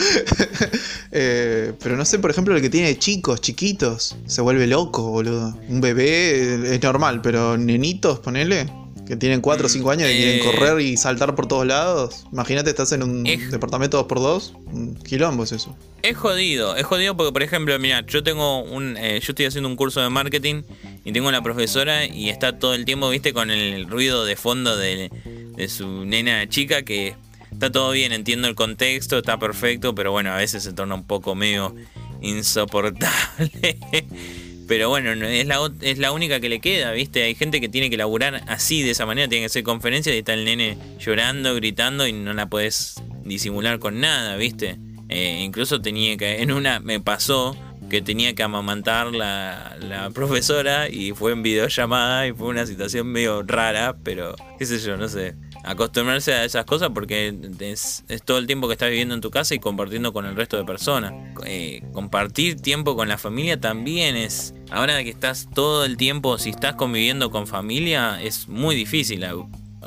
Eh, 1.10 1.72
pero 1.82 1.96
no 1.96 2.04
sé, 2.04 2.18
por 2.18 2.30
ejemplo, 2.30 2.54
el 2.54 2.60
que 2.60 2.68
tiene 2.68 2.98
chicos, 2.98 3.40
chiquitos, 3.40 4.16
se 4.26 4.42
vuelve 4.42 4.66
loco, 4.66 5.10
boludo. 5.10 5.56
Un 5.68 5.80
bebé 5.80 6.74
es 6.74 6.82
normal, 6.82 7.22
pero 7.22 7.56
nenitos, 7.56 8.18
ponele 8.18 8.66
que 9.08 9.16
tienen 9.16 9.40
4 9.40 9.64
o 9.64 9.68
5 9.70 9.90
años 9.90 10.10
y 10.10 10.16
quieren 10.16 10.40
eh, 10.40 10.44
correr 10.44 10.80
y 10.82 10.98
saltar 10.98 11.34
por 11.34 11.48
todos 11.48 11.66
lados. 11.66 12.26
Imagínate, 12.30 12.68
estás 12.68 12.92
en 12.92 13.02
un 13.02 13.24
departamento 13.24 14.06
2x2. 14.06 14.52
Un 14.66 14.96
quilombo 14.96 15.44
es 15.44 15.52
eso. 15.52 15.74
Es 16.02 16.14
jodido, 16.14 16.76
es 16.76 16.84
jodido 16.84 17.16
porque, 17.16 17.32
por 17.32 17.42
ejemplo, 17.42 17.76
mira, 17.78 18.04
yo 18.06 18.22
tengo 18.22 18.62
un. 18.62 18.98
Eh, 18.98 19.18
yo 19.22 19.32
estoy 19.32 19.46
haciendo 19.46 19.66
un 19.66 19.76
curso 19.76 20.02
de 20.02 20.10
marketing 20.10 20.62
y 21.06 21.12
tengo 21.12 21.26
una 21.26 21.42
profesora 21.42 22.04
y 22.04 22.28
está 22.28 22.58
todo 22.58 22.74
el 22.74 22.84
tiempo, 22.84 23.08
viste, 23.08 23.32
con 23.32 23.50
el 23.50 23.88
ruido 23.88 24.26
de 24.26 24.36
fondo 24.36 24.76
de, 24.76 25.10
de 25.56 25.68
su 25.68 26.04
nena 26.04 26.46
chica 26.46 26.82
que 26.82 27.16
está 27.50 27.72
todo 27.72 27.92
bien, 27.92 28.12
entiendo 28.12 28.46
el 28.46 28.54
contexto, 28.54 29.16
está 29.16 29.38
perfecto, 29.38 29.94
pero 29.94 30.12
bueno, 30.12 30.32
a 30.32 30.36
veces 30.36 30.62
se 30.62 30.74
torna 30.74 30.94
un 30.94 31.04
poco 31.04 31.34
medio 31.34 31.74
insoportable. 32.20 33.78
Pero 34.68 34.90
bueno, 34.90 35.12
es 35.26 35.46
la, 35.46 35.72
es 35.80 35.98
la 35.98 36.12
única 36.12 36.40
que 36.40 36.50
le 36.50 36.60
queda, 36.60 36.92
¿viste? 36.92 37.22
Hay 37.22 37.34
gente 37.34 37.58
que 37.58 37.70
tiene 37.70 37.88
que 37.88 37.96
laburar 37.96 38.42
así, 38.48 38.82
de 38.82 38.90
esa 38.90 39.06
manera, 39.06 39.26
tiene 39.26 39.42
que 39.42 39.46
hacer 39.46 39.62
conferencias 39.62 40.14
y 40.14 40.18
está 40.18 40.34
el 40.34 40.44
nene 40.44 40.76
llorando, 40.98 41.54
gritando 41.54 42.06
y 42.06 42.12
no 42.12 42.34
la 42.34 42.50
puedes 42.50 43.02
disimular 43.24 43.78
con 43.78 43.98
nada, 43.98 44.36
¿viste? 44.36 44.78
Eh, 45.08 45.40
incluso 45.42 45.80
tenía 45.80 46.18
que, 46.18 46.42
en 46.42 46.52
una, 46.52 46.80
me 46.80 47.00
pasó 47.00 47.56
que 47.88 48.02
tenía 48.02 48.34
que 48.34 48.42
amamantar 48.42 49.14
la, 49.14 49.74
la 49.80 50.10
profesora 50.10 50.90
y 50.90 51.12
fue 51.12 51.32
en 51.32 51.42
videollamada 51.42 52.26
y 52.26 52.32
fue 52.32 52.48
una 52.48 52.66
situación 52.66 53.06
medio 53.06 53.42
rara, 53.42 53.96
pero 54.04 54.36
qué 54.58 54.66
sé 54.66 54.78
yo, 54.80 54.98
no 54.98 55.08
sé 55.08 55.34
acostumbrarse 55.64 56.32
a 56.32 56.44
esas 56.44 56.64
cosas 56.64 56.90
porque 56.94 57.34
es, 57.60 58.04
todo 58.24 58.38
el 58.38 58.46
tiempo 58.46 58.68
que 58.68 58.74
estás 58.74 58.90
viviendo 58.90 59.14
en 59.14 59.20
tu 59.20 59.30
casa 59.30 59.54
y 59.54 59.58
compartiendo 59.58 60.12
con 60.12 60.26
el 60.26 60.36
resto 60.36 60.56
de 60.56 60.64
personas. 60.64 61.12
Eh, 61.44 61.82
compartir 61.92 62.60
tiempo 62.60 62.96
con 62.96 63.08
la 63.08 63.18
familia 63.18 63.60
también 63.60 64.16
es, 64.16 64.54
ahora 64.70 65.02
que 65.02 65.10
estás 65.10 65.48
todo 65.54 65.84
el 65.84 65.96
tiempo, 65.96 66.38
si 66.38 66.50
estás 66.50 66.74
conviviendo 66.74 67.30
con 67.30 67.46
familia, 67.46 68.20
es 68.22 68.48
muy 68.48 68.74
difícil. 68.76 69.24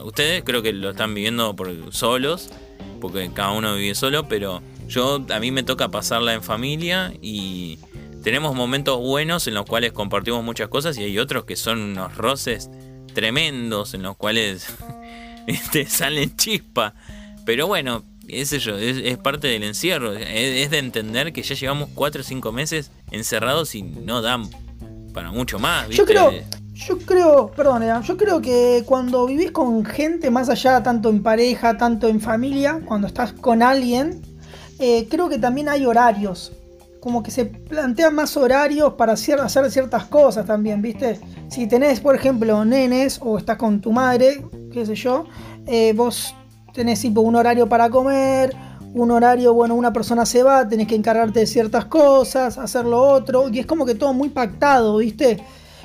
Ustedes 0.03 0.43
creo 0.43 0.61
que 0.61 0.73
lo 0.73 0.91
están 0.91 1.13
viviendo 1.13 1.55
por 1.55 1.93
solos, 1.93 2.49
porque 2.99 3.31
cada 3.33 3.51
uno 3.51 3.75
vive 3.75 3.95
solo, 3.95 4.27
pero 4.27 4.61
yo 4.87 5.25
a 5.29 5.39
mí 5.39 5.51
me 5.51 5.63
toca 5.63 5.89
pasarla 5.89 6.33
en 6.33 6.43
familia 6.43 7.13
y 7.21 7.79
tenemos 8.23 8.55
momentos 8.55 8.99
buenos 8.99 9.47
en 9.47 9.55
los 9.55 9.65
cuales 9.65 9.91
compartimos 9.93 10.43
muchas 10.43 10.69
cosas 10.69 10.97
y 10.97 11.03
hay 11.03 11.17
otros 11.17 11.45
que 11.45 11.55
son 11.55 11.79
unos 11.79 12.15
roces 12.15 12.69
tremendos 13.13 13.93
en 13.93 14.03
los 14.03 14.15
cuales 14.15 14.67
te 15.71 15.85
salen 15.85 16.35
chispa. 16.35 16.93
Pero 17.45 17.67
bueno, 17.67 18.03
es 18.27 18.51
yo, 18.51 18.77
es, 18.77 19.17
parte 19.17 19.47
del 19.47 19.63
encierro. 19.63 20.13
Es, 20.13 20.69
de 20.69 20.77
entender 20.77 21.33
que 21.33 21.43
ya 21.43 21.55
llevamos 21.55 21.89
4 21.93 22.21
o 22.21 22.23
5 22.23 22.51
meses 22.51 22.91
encerrados 23.11 23.75
y 23.75 23.83
no 23.83 24.21
dan 24.21 24.49
para 25.13 25.31
mucho 25.31 25.59
más. 25.59 25.89
Yo 25.89 26.05
creo, 26.05 26.31
yo 26.87 26.97
creo, 26.99 27.51
perdón, 27.51 27.83
yo 28.03 28.17
creo 28.17 28.41
que 28.41 28.83
cuando 28.85 29.25
vivís 29.25 29.51
con 29.51 29.85
gente 29.85 30.31
más 30.31 30.49
allá, 30.49 30.81
tanto 30.81 31.09
en 31.09 31.21
pareja, 31.21 31.77
tanto 31.77 32.07
en 32.07 32.21
familia, 32.21 32.81
cuando 32.85 33.07
estás 33.07 33.33
con 33.33 33.61
alguien, 33.61 34.21
eh, 34.79 35.07
creo 35.09 35.29
que 35.29 35.37
también 35.37 35.69
hay 35.69 35.85
horarios. 35.85 36.53
Como 36.99 37.23
que 37.23 37.31
se 37.31 37.45
plantean 37.45 38.13
más 38.13 38.37
horarios 38.37 38.93
para 38.93 39.13
hacer, 39.13 39.39
ciertas 39.71 40.05
cosas 40.05 40.45
también, 40.45 40.81
¿viste? 40.81 41.19
Si 41.49 41.67
tenés, 41.67 41.99
por 41.99 42.15
ejemplo, 42.15 42.63
nenes 42.63 43.19
o 43.21 43.37
estás 43.37 43.57
con 43.57 43.81
tu 43.81 43.91
madre, 43.91 44.45
qué 44.71 44.85
sé 44.85 44.95
yo, 44.95 45.25
eh, 45.67 45.93
vos 45.93 46.35
tenés 46.73 47.01
tipo 47.01 47.21
un 47.21 47.35
horario 47.35 47.67
para 47.67 47.89
comer, 47.89 48.55
un 48.93 49.11
horario, 49.11 49.53
bueno, 49.53 49.75
una 49.75 49.93
persona 49.93 50.25
se 50.25 50.43
va, 50.43 50.67
tenés 50.67 50.87
que 50.87 50.95
encargarte 50.95 51.41
de 51.41 51.47
ciertas 51.47 51.85
cosas, 51.85 52.57
hacer 52.57 52.85
lo 52.85 53.01
otro, 53.01 53.49
y 53.49 53.59
es 53.59 53.65
como 53.65 53.85
que 53.85 53.95
todo 53.95 54.13
muy 54.13 54.29
pactado, 54.29 54.97
¿viste? 54.97 55.37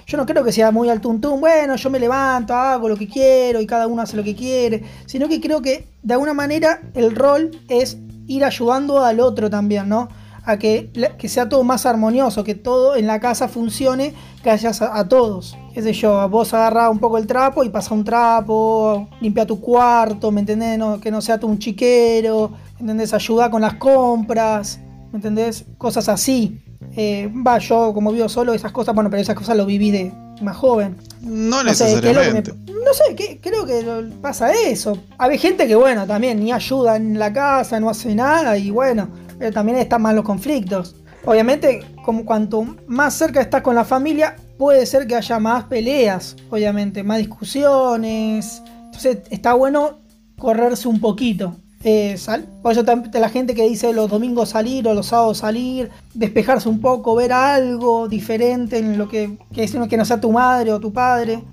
Yo 0.07 0.16
no 0.16 0.27
creo 0.27 0.44
que 0.44 0.53
sea 0.53 0.70
muy 0.70 0.88
al 0.88 1.01
tuntún, 1.01 1.40
bueno, 1.40 1.77
yo 1.77 1.90
me 1.90 1.99
levanto, 1.99 2.55
hago 2.55 2.88
lo 2.88 2.96
que 2.96 3.09
quiero 3.09 3.61
y 3.61 3.66
cada 3.66 3.87
uno 3.87 4.03
hace 4.03 4.16
lo 4.16 4.22
que 4.22 4.37
quiere, 4.37 4.85
sino 5.07 5.29
que 5.29 5.40
creo 5.40 5.61
que 5.61 5.88
de 6.03 6.14
alguna 6.14 6.33
manera 6.33 6.81
el 6.94 7.14
rol 7.14 7.51
es 7.68 7.99
ir 8.29 8.44
ayudando 8.44 9.05
al 9.05 9.20
otro 9.20 9.51
también, 9.51 9.88
¿no? 9.88 10.09
A 10.46 10.59
que, 10.59 10.90
que 11.18 11.28
sea 11.28 11.48
todo 11.48 11.64
más 11.64 11.85
armonioso, 11.87 12.44
que 12.44 12.54
todo 12.54 12.96
en 12.96 13.06
la 13.06 13.20
casa 13.20 13.48
funcione 13.48 14.14
gracias 14.42 14.80
a, 14.80 15.09
todos. 15.09 15.59
Qué 15.74 15.82
sé 15.82 15.92
yo, 15.92 16.28
vos 16.28 16.54
agarrás 16.54 16.88
un 16.88 17.00
poco 17.00 17.18
el 17.18 17.26
trapo 17.26 17.64
y 17.64 17.68
pasa 17.68 17.92
un 17.92 18.04
trapo, 18.04 19.09
limpia 19.20 19.44
tu 19.44 19.61
cuarto, 19.61 20.30
¿me 20.30 20.40
entendés? 20.40 20.78
que 21.00 21.11
no 21.11 21.20
sea 21.20 21.38
tú 21.38 21.48
un 21.48 21.59
chiquero, 21.59 22.52
¿me 22.76 22.82
entendés? 22.82 23.12
Ayuda 23.12 23.50
con 23.50 23.61
las 23.61 23.74
compras, 23.74 24.78
¿me 25.11 25.16
entendés? 25.16 25.64
Cosas 25.78 26.09
así. 26.09 26.62
Eh, 26.96 27.30
va, 27.46 27.59
yo 27.59 27.92
como 27.92 28.12
vivo 28.12 28.28
solo, 28.28 28.54
esas 28.54 28.70
cosas, 28.70 28.94
bueno, 28.94 29.11
pero 29.11 29.20
esas 29.20 29.35
cosas 29.35 29.56
lo 29.56 29.66
viví 29.66 29.90
de 29.90 30.12
más 30.42 30.56
joven. 30.56 30.96
No, 31.20 31.62
necesariamente. 31.62 32.52
no 32.52 32.92
sé, 32.92 33.40
creo 33.42 33.66
que 33.66 33.85
pasa 34.20 34.52
eso. 34.52 34.98
Hay 35.18 35.38
gente 35.38 35.66
que, 35.66 35.74
bueno, 35.74 36.06
también 36.06 36.42
ni 36.42 36.52
ayuda 36.52 36.96
en 36.96 37.18
la 37.18 37.32
casa, 37.32 37.80
no 37.80 37.90
hace 37.90 38.14
nada 38.14 38.56
y 38.56 38.70
bueno, 38.70 39.09
pero 39.38 39.53
también 39.53 39.79
están 39.79 40.03
más 40.03 40.14
los 40.14 40.25
conflictos. 40.25 40.96
Obviamente, 41.25 41.85
como 42.05 42.25
cuanto 42.25 42.64
más 42.87 43.14
cerca 43.14 43.40
estás 43.40 43.62
con 43.62 43.75
la 43.75 43.85
familia, 43.85 44.37
puede 44.59 44.87
ser 44.87 45.07
que 45.07 45.16
haya 45.16 45.38
más 45.38 45.64
peleas, 45.64 46.37
obviamente, 46.51 47.03
más 47.03 47.18
discusiones. 47.18 48.62
Entonces 48.87 49.18
está 49.31 49.55
bueno 49.55 49.99
correrse 50.38 50.88
un 50.88 51.01
poquito. 51.01 51.57
Eh, 51.85 52.16
sal, 52.16 52.49
por 52.62 52.72
eso 52.72 52.83
la 53.12 53.29
gente 53.29 53.55
que 53.55 53.62
dice 53.62 53.92
los 53.92 54.11
domingos 54.11 54.49
salir 54.49 54.88
o 54.88 54.94
los 54.94 55.07
sábados 55.07 55.38
salir, 55.38 55.90
despejarse 56.14 56.68
un 56.68 56.81
poco, 56.81 57.14
ver 57.14 57.33
algo 57.33 58.09
diferente 58.09 58.79
en 58.79 58.99
lo 58.99 59.09
que, 59.09 59.38
que, 59.53 59.66
que 59.88 59.96
no 59.96 60.05
sea 60.05 60.20
tu 60.20 60.33
madre 60.33 60.72
o 60.72 60.81
tu 60.81 60.92
padre, 60.92 61.44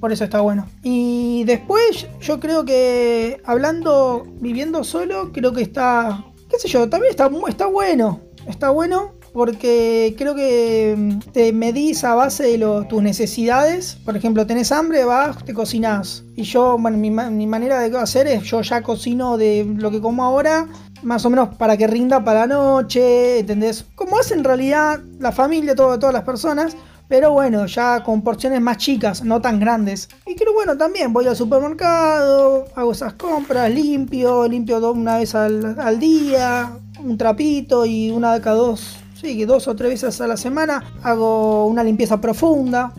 por 0.00 0.10
eso 0.10 0.24
está 0.24 0.40
bueno. 0.40 0.66
Y 0.82 1.44
después 1.44 2.08
yo 2.20 2.40
creo 2.40 2.64
que 2.64 3.40
hablando, 3.44 4.26
viviendo 4.40 4.82
solo, 4.82 5.30
creo 5.32 5.52
que 5.52 5.62
está, 5.62 6.24
qué 6.56 6.62
sé 6.62 6.68
yo, 6.68 6.88
también 6.88 7.10
está, 7.10 7.66
bueno, 7.66 8.20
está 8.46 8.70
bueno 8.70 9.12
porque 9.34 10.14
creo 10.16 10.34
que 10.34 10.94
mm, 10.96 11.18
te 11.32 11.52
medís 11.52 12.02
a 12.04 12.14
base 12.14 12.44
de 12.44 12.86
tus 12.88 13.02
necesidades. 13.02 13.98
Por 14.06 14.16
ejemplo, 14.16 14.46
tenés 14.46 14.72
hambre, 14.72 15.04
vas, 15.04 15.44
te 15.44 15.52
cocinás. 15.52 16.24
Y 16.34 16.44
yo, 16.44 16.78
bueno, 16.78 16.96
mi, 16.96 17.10
manera 17.10 17.80
de 17.80 17.98
hacer 17.98 18.26
es, 18.26 18.44
yo 18.44 18.62
ya 18.62 18.80
cocino 18.82 19.36
de 19.36 19.66
lo 19.76 19.90
que 19.90 20.00
como 20.00 20.24
ahora, 20.24 20.66
más 21.02 21.26
o 21.26 21.30
menos 21.30 21.54
para 21.56 21.76
que 21.76 21.86
rinda 21.86 22.24
para 22.24 22.46
la 22.46 22.54
noche, 22.54 23.40
¿entendés? 23.40 23.84
Como 23.94 24.18
hace 24.18 24.32
en 24.32 24.44
realidad 24.44 25.00
la 25.18 25.32
familia, 25.32 25.74
todas 25.74 26.14
las 26.14 26.22
personas. 26.22 26.74
Pero 27.08 27.32
bueno, 27.32 27.66
ya 27.66 28.02
con 28.02 28.22
porciones 28.22 28.60
más 28.60 28.78
chicas, 28.78 29.22
no 29.22 29.40
tan 29.40 29.60
grandes. 29.60 30.08
Y 30.26 30.34
creo, 30.34 30.52
bueno, 30.52 30.76
también 30.76 31.12
voy 31.12 31.26
al 31.26 31.36
supermercado, 31.36 32.66
hago 32.74 32.92
esas 32.92 33.14
compras, 33.14 33.70
limpio, 33.70 34.48
limpio 34.48 34.90
una 34.90 35.18
vez 35.18 35.34
al, 35.34 35.78
al 35.78 35.98
día, 35.98 36.72
un 36.98 37.16
trapito 37.16 37.86
y 37.86 38.10
una 38.10 38.34
de 38.34 38.40
cada 38.40 38.56
dos 38.56 38.98
Sí, 39.20 39.44
dos 39.46 39.66
o 39.66 39.74
tres 39.74 39.90
veces 40.02 40.20
a 40.20 40.26
la 40.26 40.36
semana 40.36 40.84
hago 41.02 41.66
una 41.66 41.82
limpieza 41.82 42.20
profunda. 42.20 42.92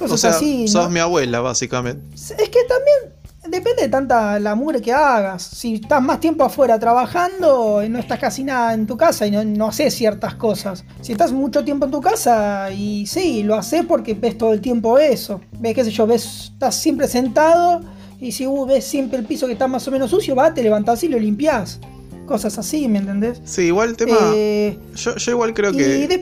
o 0.00 0.18
sea, 0.18 0.30
así, 0.30 0.66
sos 0.66 0.90
mi 0.90 0.98
abuela, 0.98 1.40
básicamente. 1.40 2.02
Es 2.14 2.48
que 2.48 2.64
también 2.68 3.15
depende 3.48 3.82
de 3.82 3.88
tanta 3.88 4.38
la 4.38 4.54
mugre 4.54 4.80
que 4.80 4.92
hagas. 4.92 5.42
Si 5.42 5.74
estás 5.74 6.02
más 6.02 6.20
tiempo 6.20 6.44
afuera 6.44 6.78
trabajando, 6.78 7.82
y 7.84 7.88
no 7.88 7.98
estás 7.98 8.18
casi 8.18 8.44
nada 8.44 8.74
en 8.74 8.86
tu 8.86 8.96
casa 8.96 9.26
y 9.26 9.30
no, 9.30 9.66
haces 9.68 9.94
ciertas 9.94 10.34
cosas. 10.34 10.84
Si 11.00 11.12
estás 11.12 11.32
mucho 11.32 11.64
tiempo 11.64 11.86
en 11.86 11.90
tu 11.90 12.00
casa 12.00 12.70
y 12.70 13.06
sí, 13.06 13.42
lo 13.42 13.54
haces 13.54 13.84
porque 13.86 14.14
ves 14.14 14.38
todo 14.38 14.52
el 14.52 14.60
tiempo 14.60 14.98
eso. 14.98 15.40
Ves, 15.58 15.74
qué 15.74 15.84
sé 15.84 15.90
yo, 15.90 16.06
ves, 16.06 16.50
estás 16.52 16.74
siempre 16.74 17.08
sentado 17.08 17.80
y 18.20 18.32
si 18.32 18.46
uh, 18.46 18.66
ves 18.66 18.84
siempre 18.84 19.18
el 19.18 19.24
piso 19.24 19.46
que 19.46 19.52
está 19.52 19.66
más 19.66 19.86
o 19.86 19.90
menos 19.90 20.10
sucio, 20.10 20.34
va, 20.34 20.54
te 20.54 20.62
levantás 20.62 21.02
y 21.04 21.08
lo 21.08 21.18
limpias 21.18 21.80
cosas 22.26 22.58
así, 22.58 22.88
¿me 22.88 22.98
entendés? 22.98 23.40
Sí, 23.44 23.62
igual 23.62 23.90
el 23.90 23.96
tema. 23.96 24.16
Eh, 24.34 24.78
yo, 24.94 25.14
igual 25.28 25.54
creo 25.54 25.72
que, 25.72 26.20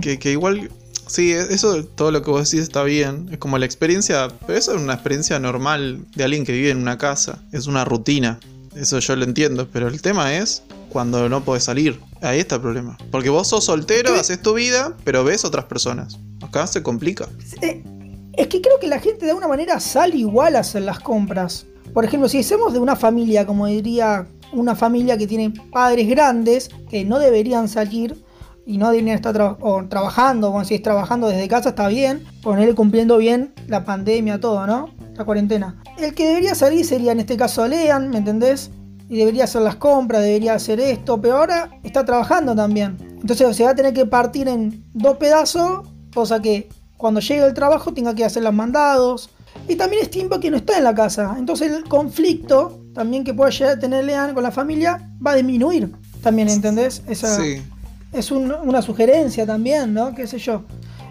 que, 0.00 0.18
que, 0.18 0.30
igual. 0.32 0.68
Sí, 1.06 1.32
eso, 1.32 1.84
todo 1.84 2.10
lo 2.10 2.22
que 2.22 2.30
vos 2.30 2.50
decís 2.50 2.64
está 2.64 2.82
bien. 2.82 3.28
Es 3.30 3.38
como 3.38 3.58
la 3.58 3.66
experiencia. 3.66 4.28
Pero 4.46 4.58
eso 4.58 4.74
es 4.74 4.80
una 4.80 4.94
experiencia 4.94 5.38
normal 5.38 6.04
de 6.14 6.24
alguien 6.24 6.44
que 6.44 6.52
vive 6.52 6.70
en 6.70 6.78
una 6.78 6.98
casa. 6.98 7.42
Es 7.52 7.66
una 7.66 7.84
rutina. 7.84 8.38
Eso 8.74 8.98
yo 8.98 9.16
lo 9.16 9.24
entiendo. 9.24 9.68
Pero 9.72 9.88
el 9.88 10.00
tema 10.02 10.34
es 10.34 10.62
cuando 10.90 11.28
no 11.28 11.44
podés 11.44 11.64
salir. 11.64 12.00
Ahí 12.22 12.40
está 12.40 12.56
el 12.56 12.62
problema. 12.62 12.96
Porque 13.10 13.28
vos 13.28 13.48
sos 13.48 13.64
soltero, 13.64 14.14
haces 14.14 14.40
tu 14.40 14.54
vida, 14.54 14.96
pero 15.04 15.24
ves 15.24 15.44
otras 15.44 15.66
personas. 15.66 16.18
Acá 16.40 16.66
se 16.66 16.82
complica. 16.82 17.28
Eh, 17.60 17.82
es 18.36 18.46
que 18.48 18.60
creo 18.60 18.78
que 18.80 18.86
la 18.86 18.98
gente 18.98 19.24
de 19.24 19.30
alguna 19.30 19.48
manera 19.48 19.78
sale 19.80 20.16
igual 20.16 20.56
a 20.56 20.60
hacer 20.60 20.82
las 20.82 21.00
compras. 21.00 21.66
Por 21.92 22.04
ejemplo, 22.04 22.28
si 22.28 22.38
hacemos 22.38 22.72
de 22.72 22.78
una 22.78 22.96
familia, 22.96 23.46
como 23.46 23.66
diría 23.66 24.26
una 24.52 24.74
familia 24.74 25.18
que 25.18 25.26
tiene 25.26 25.52
padres 25.72 26.08
grandes 26.08 26.70
que 26.88 27.04
no 27.04 27.18
deberían 27.18 27.68
salir 27.68 28.23
y 28.66 28.78
no 28.78 28.90
deberían 28.90 29.16
estar 29.16 29.58
trabajando, 29.88 30.50
bueno, 30.50 30.64
si 30.64 30.74
es 30.74 30.82
trabajando 30.82 31.28
desde 31.28 31.48
casa 31.48 31.70
está 31.70 31.88
bien, 31.88 32.24
ponerle 32.42 32.74
cumpliendo 32.74 33.18
bien 33.18 33.52
la 33.66 33.84
pandemia, 33.84 34.40
todo, 34.40 34.66
¿no? 34.66 34.90
La 35.16 35.24
cuarentena. 35.24 35.82
El 35.98 36.14
que 36.14 36.28
debería 36.28 36.54
salir 36.54 36.84
sería 36.84 37.12
en 37.12 37.20
este 37.20 37.36
caso 37.36 37.66
Lean, 37.68 38.08
¿me 38.10 38.18
entendés? 38.18 38.70
Y 39.08 39.18
debería 39.18 39.44
hacer 39.44 39.62
las 39.62 39.76
compras, 39.76 40.22
debería 40.22 40.54
hacer 40.54 40.80
esto, 40.80 41.20
pero 41.20 41.36
ahora 41.36 41.70
está 41.82 42.04
trabajando 42.04 42.54
también. 42.54 42.96
Entonces 43.20 43.56
se 43.56 43.64
va 43.64 43.70
a 43.70 43.74
tener 43.74 43.92
que 43.92 44.06
partir 44.06 44.48
en 44.48 44.84
dos 44.94 45.18
pedazos, 45.18 45.86
cosa 46.14 46.40
que 46.40 46.68
cuando 46.96 47.20
llegue 47.20 47.44
el 47.44 47.54
trabajo 47.54 47.92
tenga 47.92 48.14
que 48.14 48.24
hacer 48.24 48.42
los 48.42 48.54
mandados. 48.54 49.30
Y 49.68 49.76
también 49.76 50.02
es 50.02 50.10
tiempo 50.10 50.40
que 50.40 50.50
no 50.50 50.56
está 50.56 50.78
en 50.78 50.84
la 50.84 50.94
casa. 50.94 51.36
Entonces 51.38 51.70
el 51.70 51.84
conflicto 51.84 52.80
también 52.94 53.24
que 53.24 53.34
pueda 53.34 53.50
llegar 53.50 53.76
a 53.76 53.78
tener 53.78 54.04
Lean 54.04 54.34
con 54.34 54.42
la 54.42 54.50
familia 54.50 55.10
va 55.24 55.32
a 55.32 55.36
disminuir. 55.36 55.92
También, 56.22 56.48
¿entendés? 56.48 57.02
Esa, 57.06 57.36
sí. 57.36 57.62
Es 58.14 58.30
una 58.30 58.80
sugerencia 58.82 59.44
también, 59.44 59.92
¿no? 59.92 60.14
¿Qué 60.14 60.26
sé 60.26 60.38
yo? 60.38 60.64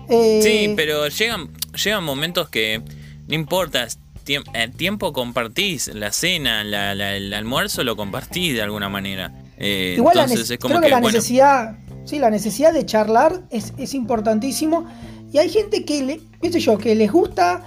Eh, 0.10 0.42
sí, 0.42 0.74
pero 0.76 1.08
llegan, 1.08 1.50
llegan 1.84 2.04
momentos 2.04 2.50
que 2.50 2.82
no 3.28 3.36
importa, 3.36 3.88
el 4.26 4.44
eh, 4.54 4.70
tiempo 4.76 5.13
compartís, 5.13 5.89
la 5.94 6.12
cena, 6.12 6.62
el 6.62 7.34
almuerzo 7.34 7.84
lo 7.84 7.96
compartís 7.96 8.54
de 8.54 8.62
alguna 8.62 8.89
manera. 8.89 9.34
Eh, 9.58 9.96
Igual 9.98 10.18
entonces 10.18 10.50
es 10.50 10.58
como 10.60 10.76
creo 10.76 10.84
que, 10.84 10.89
la 10.89 11.00
necesidad, 11.00 11.78
sí, 12.06 12.20
la 12.20 12.30
necesidad 12.30 12.74
de 12.74 12.86
charlar 12.86 13.44
es, 13.50 13.74
es 13.78 13.94
importantísimo. 13.94 14.88
Y 15.32 15.39
hay 15.39 15.50
gente 15.50 15.84
que, 15.84 16.04
le, 16.04 16.22
qué 16.42 16.52
sé 16.52 16.60
yo, 16.60 16.78
que 16.78 16.96
les 16.96 17.12
gusta 17.12 17.63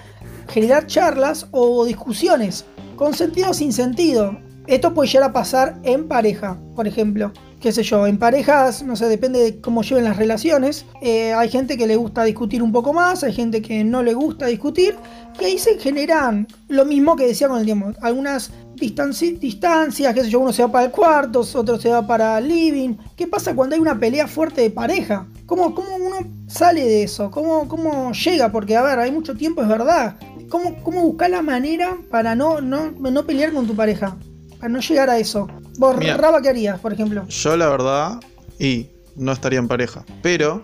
generar 0.48 0.86
charlas 0.86 1.48
o 1.50 1.84
discusiones 1.84 2.64
con 2.96 3.14
sentido 3.14 3.50
o 3.50 3.54
sin 3.54 3.72
sentido. 3.72 4.38
Esto 4.66 4.94
puede 4.94 5.08
llegar 5.08 5.30
a 5.30 5.32
pasar 5.32 5.78
en 5.84 6.08
pareja, 6.08 6.58
por 6.74 6.86
ejemplo. 6.86 7.32
Qué 7.66 7.72
sé 7.72 7.82
yo, 7.82 8.06
en 8.06 8.16
parejas, 8.16 8.84
no 8.84 8.94
sé, 8.94 9.08
depende 9.08 9.40
de 9.40 9.60
cómo 9.60 9.82
lleven 9.82 10.04
las 10.04 10.16
relaciones. 10.16 10.86
Eh, 11.02 11.32
hay 11.32 11.48
gente 11.48 11.76
que 11.76 11.88
le 11.88 11.96
gusta 11.96 12.22
discutir 12.22 12.62
un 12.62 12.70
poco 12.70 12.92
más, 12.92 13.24
hay 13.24 13.32
gente 13.32 13.60
que 13.60 13.82
no 13.82 14.04
le 14.04 14.14
gusta 14.14 14.46
discutir. 14.46 14.94
Y 15.40 15.46
ahí 15.46 15.58
se 15.58 15.76
generan 15.80 16.46
lo 16.68 16.84
mismo 16.84 17.16
que 17.16 17.26
decía 17.26 17.48
con 17.48 17.58
el 17.58 17.64
tiempo. 17.64 17.90
Algunas 18.02 18.52
distancias, 18.76 20.14
qué 20.14 20.22
sé 20.22 20.30
yo, 20.30 20.38
uno 20.38 20.52
se 20.52 20.62
va 20.62 20.70
para 20.70 20.84
el 20.84 20.92
cuarto, 20.92 21.40
otro 21.40 21.76
se 21.80 21.88
va 21.88 22.06
para 22.06 22.38
el 22.38 22.46
living. 22.46 22.94
¿Qué 23.16 23.26
pasa 23.26 23.52
cuando 23.52 23.74
hay 23.74 23.80
una 23.80 23.98
pelea 23.98 24.28
fuerte 24.28 24.60
de 24.60 24.70
pareja? 24.70 25.26
¿Cómo, 25.46 25.74
cómo 25.74 25.96
uno 25.96 26.18
sale 26.46 26.84
de 26.84 27.02
eso? 27.02 27.32
¿Cómo, 27.32 27.66
¿Cómo 27.66 28.12
llega? 28.12 28.52
Porque, 28.52 28.76
a 28.76 28.82
ver, 28.82 29.00
hay 29.00 29.10
mucho 29.10 29.34
tiempo, 29.34 29.60
es 29.60 29.66
verdad. 29.66 30.14
¿Cómo, 30.50 30.76
cómo 30.84 31.02
buscar 31.02 31.30
la 31.30 31.42
manera 31.42 31.96
para 32.12 32.36
no, 32.36 32.60
no, 32.60 32.92
no 32.92 33.26
pelear 33.26 33.52
con 33.52 33.66
tu 33.66 33.74
pareja? 33.74 34.16
Para 34.58 34.68
no 34.70 34.80
llegar 34.80 35.10
a 35.10 35.18
eso. 35.18 35.48
Vos, 35.78 35.96
Raba, 36.16 36.40
¿qué 36.42 36.48
harías, 36.48 36.78
por 36.80 36.92
ejemplo? 36.92 37.26
Yo, 37.28 37.56
la 37.56 37.68
verdad, 37.68 38.20
y 38.58 38.86
no 39.16 39.32
estaría 39.32 39.58
en 39.58 39.68
pareja. 39.68 40.04
Pero, 40.22 40.62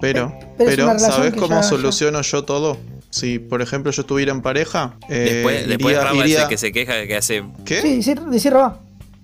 pero, 0.00 0.32
pero, 0.58 0.98
¿sabes 0.98 1.34
cómo 1.34 1.62
soluciono 1.62 2.20
yo 2.22 2.44
todo? 2.44 2.78
si 3.08 3.38
por 3.38 3.62
ejemplo 3.62 3.90
yo 3.92 4.02
estuviera 4.02 4.30
en 4.30 4.42
pareja, 4.42 4.94
eh, 5.08 5.30
Después, 5.36 5.66
después 5.68 5.94
iría- 5.94 6.04
Raba 6.04 6.18
es 6.18 6.24
iría- 6.26 6.42
el 6.42 6.48
que 6.48 6.58
se 6.58 6.70
queja 6.70 6.94
de 6.96 7.06
que 7.06 7.16
hace. 7.16 7.44
¿Qué? 7.64 7.80
Sí, 7.80 7.96
decir, 7.96 8.20
decir 8.20 8.52
Rabá. 8.52 8.80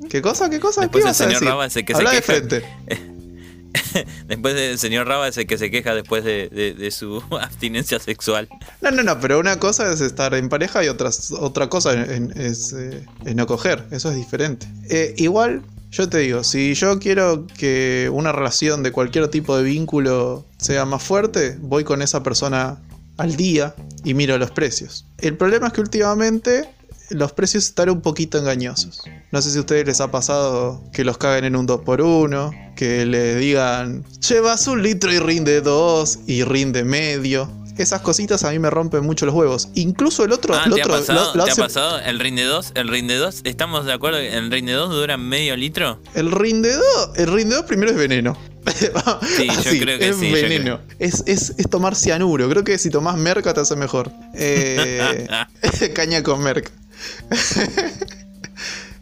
¿Qué 0.09 0.22
cosa? 0.22 0.48
¿Qué 0.48 0.59
cosa? 0.61 0.81
Después 0.83 1.05
¿Qué 1.05 1.09
el 1.09 1.11
vas 1.12 1.20
a 1.20 1.25
señor 1.25 1.33
decir? 1.35 1.48
Raba 1.48 1.66
es 1.66 1.77
el 1.77 1.85
que 1.85 1.92
se 1.92 1.98
Habla 1.98 2.11
de 2.12 2.16
queja. 2.22 2.33
frente. 2.33 2.64
Después 4.26 4.55
del 4.55 4.78
señor 4.78 5.07
Raba 5.07 5.28
es 5.28 5.37
el 5.37 5.46
que 5.46 5.59
se 5.59 5.70
queja 5.70 5.94
después 5.94 6.24
de, 6.24 6.90
su 6.90 7.22
abstinencia 7.40 7.98
sexual. 7.98 8.48
No, 8.81 8.90
no, 8.90 9.02
no, 9.02 9.20
pero 9.20 9.38
una 9.38 9.59
cosa 9.59 9.92
es 9.92 10.00
estar 10.00 10.35
en 10.35 10.48
pareja 10.48 10.85
y 10.85 10.88
otras, 10.88 11.33
otra 11.33 11.68
cosa 11.68 11.94
es, 12.02 12.72
eh, 12.72 13.07
no 13.35 13.46
coger. 13.46 13.85
Eso 13.90 14.11
es 14.11 14.16
diferente. 14.16 14.66
Eh, 14.90 15.14
igual, 15.16 15.62
yo 15.90 16.09
te 16.09 16.18
digo, 16.18 16.44
si 16.44 16.74
yo 16.74 16.98
quiero 16.98 17.46
que 17.46 18.11
una 18.12 18.33
relación 18.33 18.83
de 18.83 18.92
cualquier 18.92 19.28
tipo 19.28 19.57
de 19.57 19.62
vínculo 19.62 20.44
sea 20.59 20.85
más 20.85 21.02
fuerte, 21.02 21.57
voy 21.61 21.85
con 21.85 22.02
esa 22.02 22.22
persona 22.22 22.78
al 23.18 23.37
día 23.37 23.74
y 24.05 24.14
miro 24.14 24.38
los 24.38 24.50
precios. 24.50 25.07
El 25.18 25.37
problema 25.37 25.68
es 25.68 25.72
que 25.72 25.81
últimamente 25.81 26.68
los 27.11 27.33
precios 27.33 27.64
están 27.64 27.90
un 27.90 28.00
poquito 28.00 28.38
engañosos. 28.38 29.02
No 29.33 29.40
sé 29.42 29.51
si 29.51 29.57
a 29.57 29.61
ustedes 29.61 29.87
les 29.87 30.01
ha 30.01 30.11
pasado 30.11 30.83
que 30.92 31.05
los 31.05 31.16
caguen 31.18 31.45
en 31.47 31.57
un 31.57 31.66
2x1, 31.66 32.75
que 32.77 33.07
le 33.07 33.35
digan, 33.37 34.05
llevas 34.29 34.66
un 34.66 34.83
litro 34.83 35.12
y 35.12 35.18
rinde 35.18 35.61
2 35.62 36.18
y 36.27 36.45
rinde 36.45 36.85
medio. 36.85 37.51
Esas 37.79 38.03
cositas 38.03 38.45
a 38.45 38.51
mí 38.51 38.59
me 38.59 38.68
rompen 38.68 39.03
mucho 39.03 39.25
los 39.25 39.35
huevos. 39.35 39.71
Incluso 39.75 40.25
el 40.27 40.33
otro... 40.33 40.55
Ah, 40.55 40.64
el 40.66 40.75
¿te 40.75 40.83
ha 40.83 40.85
otro 40.85 40.99
pasado? 40.99 41.31
lo- 41.31 41.37
lo 41.38 41.45
¿Te 41.47 41.51
ha 41.53 41.55
pasado? 41.57 41.99
¿El 42.01 42.21
Rinde 42.21 42.45
2? 42.45 42.73
¿El 42.75 42.88
Rinde 42.88 43.16
2? 43.16 43.40
¿Estamos 43.45 43.87
de 43.87 43.95
acuerdo 43.95 44.18
que 44.18 44.37
el 44.37 44.51
Rinde 44.51 44.73
2 44.75 44.90
dura 44.90 45.16
medio 45.16 45.57
litro? 45.57 45.99
El 46.14 46.31
rinde 46.31 46.75
2, 46.75 46.85
el 47.16 47.33
rinde 47.33 47.57
2 47.57 47.64
primero 47.64 47.90
es 47.90 47.97
veneno. 47.97 48.37
Sí, 49.37 49.49
yo 49.49 49.71
creo 49.81 49.99
que 49.99 50.11
es 50.11 50.16
sí, 50.16 50.31
veneno. 50.31 50.81
Es, 50.99 51.25
es, 51.27 51.55
es 51.57 51.68
tomar 51.71 51.97
cianuro. 51.97 52.49
Creo 52.51 52.62
que 52.62 52.77
si 52.79 52.90
tomás 52.90 53.16
merca 53.16 53.53
te 53.55 53.61
hace 53.61 53.75
mejor. 53.75 54.12
Eh, 54.35 55.27
caña 55.95 56.23
con 56.23 56.42
merca. 56.42 56.71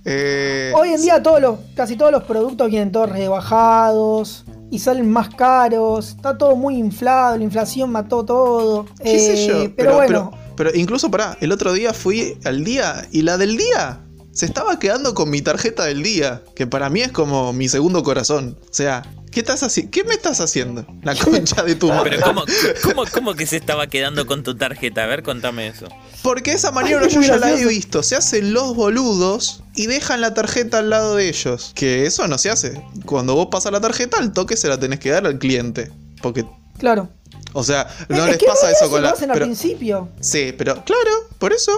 Eh, 0.04 0.72
Hoy 0.74 0.90
en 0.90 1.02
día 1.02 1.22
todos 1.22 1.40
los, 1.40 1.58
casi 1.74 1.96
todos 1.96 2.10
los 2.12 2.24
productos 2.24 2.68
vienen 2.70 2.90
todos 2.92 3.10
rebajados 3.10 4.44
y 4.70 4.78
salen 4.78 5.10
más 5.10 5.34
caros. 5.34 6.10
Está 6.16 6.38
todo 6.38 6.56
muy 6.56 6.76
inflado, 6.76 7.36
la 7.36 7.44
inflación 7.44 7.90
mató 7.90 8.24
todo. 8.24 8.86
¿Qué 9.02 9.18
sé 9.18 9.34
Eh, 9.44 9.46
yo? 9.68 9.74
Pero, 9.76 9.94
bueno, 9.96 10.30
pero, 10.30 10.54
pero 10.56 10.70
incluso 10.74 11.10
pará, 11.10 11.36
el 11.40 11.52
otro 11.52 11.72
día 11.72 11.92
fui 11.92 12.38
al 12.44 12.64
día 12.64 13.06
y 13.10 13.22
la 13.22 13.36
del 13.36 13.56
día 13.56 14.00
se 14.40 14.46
estaba 14.46 14.78
quedando 14.78 15.12
con 15.14 15.28
mi 15.28 15.42
tarjeta 15.42 15.84
del 15.84 16.02
día, 16.02 16.40
que 16.56 16.66
para 16.66 16.88
mí 16.88 17.02
es 17.02 17.12
como 17.12 17.52
mi 17.52 17.68
segundo 17.68 18.02
corazón. 18.02 18.56
O 18.62 18.72
sea, 18.72 19.02
¿qué, 19.30 19.40
estás 19.40 19.78
¿qué 19.90 20.02
me 20.04 20.14
estás 20.14 20.40
haciendo? 20.40 20.86
La 21.02 21.14
concha 21.14 21.62
de 21.62 21.74
tu 21.74 21.88
madre. 21.88 22.12
Pero 22.16 22.22
¿cómo, 22.24 22.44
cómo, 22.82 23.04
cómo 23.12 23.34
que 23.34 23.44
se 23.44 23.58
estaba 23.58 23.88
quedando 23.88 24.24
con 24.24 24.42
tu 24.42 24.56
tarjeta? 24.56 25.04
A 25.04 25.06
ver, 25.08 25.22
contame 25.22 25.66
eso. 25.68 25.88
Porque 26.22 26.52
esa 26.52 26.70
maniobra 26.70 27.04
Ay, 27.04 27.12
yo 27.16 27.20
ya 27.20 27.36
la 27.36 27.50
he 27.52 27.66
visto. 27.66 28.02
Se 28.02 28.16
hacen 28.16 28.54
los 28.54 28.74
boludos 28.74 29.62
y 29.74 29.88
dejan 29.88 30.22
la 30.22 30.32
tarjeta 30.32 30.78
al 30.78 30.88
lado 30.88 31.16
de 31.16 31.28
ellos. 31.28 31.72
Que 31.74 32.06
eso 32.06 32.26
no 32.26 32.38
se 32.38 32.48
hace. 32.48 32.82
Cuando 33.04 33.34
vos 33.34 33.48
pasas 33.50 33.72
la 33.72 33.80
tarjeta, 33.82 34.16
al 34.16 34.32
toque 34.32 34.56
se 34.56 34.68
la 34.68 34.80
tenés 34.80 35.00
que 35.00 35.10
dar 35.10 35.26
al 35.26 35.38
cliente. 35.38 35.92
Porque, 36.22 36.46
claro. 36.78 37.10
o 37.52 37.62
sea, 37.62 37.94
no 38.08 38.24
Es 38.24 38.38
les 38.40 38.42
pasa 38.42 38.70
eso 38.70 38.88
con 38.88 39.02
lo 39.02 39.08
la. 39.08 39.12
hacen 39.12 39.30
al 39.30 39.34
pero- 39.34 39.44
principio. 39.44 40.08
sí, 40.18 40.54
pero 40.56 40.82
claro, 40.82 41.10
por 41.38 41.52
eso. 41.52 41.72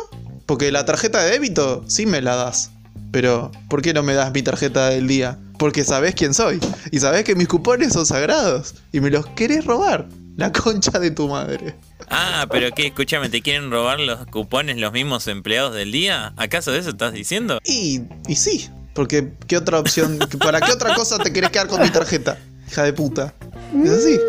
Porque 0.53 0.71
la 0.71 0.85
tarjeta 0.85 1.25
de 1.25 1.31
débito 1.31 1.83
sí 1.89 2.05
me 2.05 2.21
la 2.21 2.37
das. 2.37 2.73
Pero, 3.11 3.51
¿por 3.71 3.81
qué 3.81 3.95
no 3.95 4.03
me 4.03 4.13
das 4.13 4.35
mi 4.35 4.43
tarjeta 4.43 4.91
del 4.91 5.09
día? 5.09 5.39
Porque 5.59 5.83
sabés 5.83 6.15
quién 6.15 6.35
soy. 6.35 6.61
Y 6.91 7.01
sabés 7.01 7.25
que 7.25 7.35
mis 7.35 7.49
cupones 7.49 7.95
son 7.95 8.05
sagrados. 8.05 8.75
Y 8.93 9.01
me 9.01 9.09
los 9.09 9.25
querés 9.29 9.65
robar. 9.65 10.11
La 10.37 10.53
concha 10.53 10.99
de 10.99 11.11
tu 11.11 11.27
madre. 11.27 11.75
Ah, 12.11 12.47
pero 12.51 12.71
qué, 12.75 12.89
escúchame, 12.89 13.31
¿te 13.31 13.41
quieren 13.41 13.71
robar 13.71 13.99
los 13.99 14.27
cupones 14.27 14.77
los 14.77 14.93
mismos 14.93 15.27
empleados 15.27 15.75
del 15.75 15.91
día? 15.91 16.35
¿Acaso 16.37 16.71
de 16.71 16.81
eso 16.81 16.91
estás 16.91 17.15
diciendo? 17.15 17.59
Y, 17.65 18.03
y 18.29 18.37
sí, 18.37 18.69
porque 18.93 19.33
¿qué 19.47 19.57
otra 19.57 19.79
opción? 19.79 20.19
¿Para 20.39 20.61
qué 20.61 20.73
otra 20.73 20.95
cosa 20.95 21.17
te 21.17 21.33
querés 21.33 21.49
quedar 21.49 21.69
con 21.69 21.81
mi 21.81 21.89
tarjeta? 21.89 22.37
Hija 22.71 22.83
de 22.83 22.93
puta. 22.93 23.33
Es 23.83 23.91
así. 23.91 24.21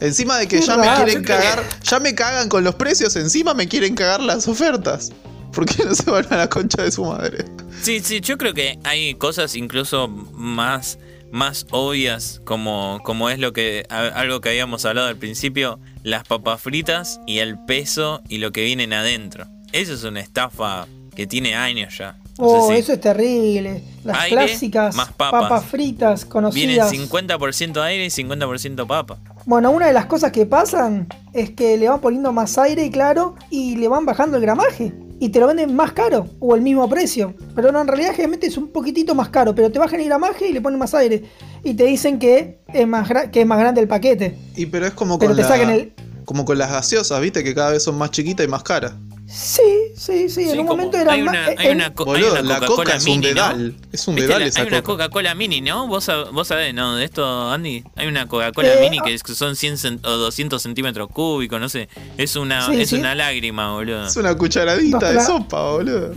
Encima 0.00 0.38
de 0.38 0.48
que 0.48 0.62
ya 0.62 0.78
me 0.78 0.88
quieren 0.96 1.22
cagar, 1.22 1.62
ya 1.82 2.00
me 2.00 2.14
cagan 2.14 2.48
con 2.48 2.64
los 2.64 2.74
precios, 2.74 3.14
encima 3.16 3.52
me 3.52 3.68
quieren 3.68 3.94
cagar 3.94 4.22
las 4.22 4.48
ofertas. 4.48 5.12
¿Por 5.52 5.66
qué 5.66 5.84
no 5.84 5.94
se 5.94 6.10
van 6.10 6.26
a 6.30 6.36
la 6.36 6.48
concha 6.48 6.82
de 6.82 6.90
su 6.90 7.04
madre? 7.04 7.44
Sí, 7.82 8.00
sí, 8.00 8.20
yo 8.20 8.38
creo 8.38 8.54
que 8.54 8.78
hay 8.84 9.14
cosas 9.14 9.54
incluso 9.56 10.08
más, 10.08 10.98
más 11.30 11.66
obvias, 11.70 12.40
como, 12.44 13.00
como 13.04 13.28
es 13.30 13.38
lo 13.38 13.52
que 13.52 13.84
a- 13.90 14.06
algo 14.08 14.40
que 14.40 14.48
habíamos 14.50 14.84
hablado 14.84 15.08
al 15.08 15.16
principio, 15.16 15.78
las 16.02 16.24
papas 16.24 16.60
fritas 16.60 17.20
y 17.26 17.38
el 17.38 17.58
peso 17.58 18.22
y 18.28 18.38
lo 18.38 18.52
que 18.52 18.64
vienen 18.64 18.92
adentro. 18.92 19.46
Eso 19.72 19.94
es 19.94 20.04
una 20.04 20.20
estafa 20.20 20.86
que 21.14 21.26
tiene 21.26 21.54
años 21.54 21.96
ya. 21.98 22.16
No 22.38 22.46
Oh, 22.46 22.72
si 22.72 22.78
eso 22.78 22.94
es 22.94 23.00
terrible. 23.00 23.82
Las 24.04 24.18
Aire 24.20 24.36
clásicas 24.46 24.96
más 24.96 25.12
papas. 25.12 25.42
papas. 25.42 25.64
fritas 25.66 26.24
Vienen 26.54 26.78
conocidas. 26.78 26.90
50% 26.90 27.82
aire 27.82 28.06
y 28.06 28.10
50% 28.10 28.86
papa. 28.86 29.18
Bueno, 29.44 29.70
una 29.70 29.86
de 29.86 29.92
las 29.92 30.06
cosas 30.06 30.32
que 30.32 30.46
pasan 30.46 31.08
es 31.34 31.50
que 31.50 31.76
le 31.76 31.88
van 31.90 32.00
poniendo 32.00 32.32
más 32.32 32.56
aire, 32.56 32.90
claro, 32.90 33.34
y 33.50 33.76
le 33.76 33.86
van 33.88 34.06
bajando 34.06 34.38
el 34.38 34.42
gramaje. 34.42 34.94
Y 35.22 35.28
te 35.28 35.38
lo 35.38 35.46
venden 35.46 35.76
más 35.76 35.92
caro 35.92 36.26
o 36.40 36.56
el 36.56 36.62
mismo 36.62 36.88
precio. 36.88 37.32
Pero 37.54 37.70
no, 37.70 37.80
en 37.80 37.86
realidad 37.86 38.10
generalmente 38.10 38.48
es 38.48 38.56
un 38.56 38.68
poquitito 38.72 39.14
más 39.14 39.28
caro, 39.28 39.54
pero 39.54 39.70
te 39.70 39.78
bajan 39.78 40.00
el 40.00 40.06
gramaje 40.06 40.48
y 40.48 40.52
le 40.52 40.60
ponen 40.60 40.80
más 40.80 40.94
aire. 40.94 41.22
Y 41.62 41.74
te 41.74 41.84
dicen 41.84 42.18
que 42.18 42.58
es 42.74 42.88
más, 42.88 43.08
que 43.30 43.42
es 43.42 43.46
más 43.46 43.60
grande 43.60 43.80
el 43.80 43.86
paquete. 43.86 44.36
Y 44.56 44.66
pero 44.66 44.84
es 44.86 44.94
como 44.94 45.20
Pero 45.20 45.28
con 45.30 45.36
te 45.36 45.42
la- 45.42 45.48
sacan 45.48 45.70
el... 45.70 45.92
como 46.24 46.44
con 46.44 46.58
las 46.58 46.72
gaseosas, 46.72 47.20
¿viste? 47.20 47.44
Que 47.44 47.54
cada 47.54 47.70
vez 47.70 47.84
son 47.84 47.96
más 47.98 48.10
chiquitas 48.10 48.44
y 48.44 48.48
más 48.48 48.64
caras. 48.64 48.94
Sí, 49.34 49.62
sí, 49.96 50.28
sí. 50.28 50.44
Sí, 50.44 50.50
en 50.50 50.60
un 50.60 50.66
momento 50.66 50.98
era 50.98 51.12
hay 51.12 51.22
más... 51.22 51.32
una, 51.32 51.50
eh, 51.52 51.56
hay 51.58 51.66
eh, 51.68 51.72
una, 51.72 51.94
co- 51.94 52.12
hay 52.12 52.22
Boludo, 52.22 52.32
una 52.32 52.42
la 52.42 52.54
Coca-Cola 52.60 52.76
coca 52.84 52.96
es 52.98 53.04
un 53.06 53.10
mini, 53.12 53.22
¿no? 53.28 53.32
dedal. 53.32 53.74
Es 53.90 54.06
un 54.08 54.14
¿Viste 54.14 54.26
dedal 54.28 54.40
la- 54.42 54.46
esa 54.48 54.60
hay 54.60 54.66
una 54.68 54.82
coca. 54.82 55.04
Coca-Cola 55.04 55.34
mini, 55.34 55.60
¿no? 55.62 55.86
¿Vos, 55.88 56.10
vos 56.32 56.48
sabés, 56.48 56.74
¿no? 56.74 56.96
De 56.96 57.04
esto, 57.06 57.50
Andy. 57.50 57.82
Hay 57.96 58.08
una 58.08 58.28
Coca-Cola 58.28 58.74
Eh, 58.74 58.80
mini 58.82 59.00
que 59.00 59.14
es- 59.14 59.22
son 59.22 59.56
100 59.56 59.74
cent- 59.78 60.04
o 60.06 60.10
200 60.18 60.60
centímetros 60.60 61.08
cúbicos, 61.08 61.58
no 61.58 61.70
sé. 61.70 61.88
Es 62.18 62.36
una, 62.36 62.66
Sí, 62.66 62.82
es 62.82 62.90
sí. 62.90 62.96
una 62.96 63.14
lágrima, 63.14 63.72
boludo. 63.72 64.06
Es 64.06 64.16
una 64.16 64.36
cucharadita 64.36 64.98
Dos 65.12 65.14
de 65.14 65.20
sopa, 65.32 65.70
boludo. 65.72 66.12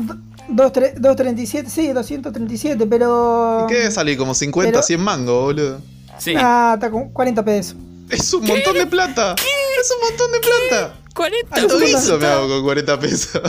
dos 0.49 0.71
tre- 0.73 0.93
237, 0.95 1.69
sí, 1.69 1.93
237, 1.93 2.85
pero... 2.85 3.65
¿Y 3.65 3.67
qué 3.71 3.79
debe 3.79 3.91
salir? 3.91 4.17
Como 4.17 4.33
50, 4.33 4.71
Pero- 4.71 4.83
100 4.83 4.99
mangos, 5.01 5.41
boludo. 5.45 5.81
Sí. 6.19 6.33
Ah, 6.37 6.71
está 6.75 6.91
con 6.91 7.09
40 7.11 7.43
pesos. 7.45 7.77
Es 8.09 8.33
un 8.33 8.45
montón 8.45 8.73
de 8.75 8.85
plata. 8.87 9.35
Es 9.37 9.91
un 9.91 10.09
montón 10.09 10.31
de 10.31 10.39
plata. 10.39 10.93
40 11.15 11.55
Alto 11.55 11.77
Eso 11.77 11.85
guiso 11.85 12.13
no 12.13 12.19
me 12.19 12.25
hago 12.27 12.47
con 12.49 12.63
40 12.63 12.99
pesos. 12.99 13.41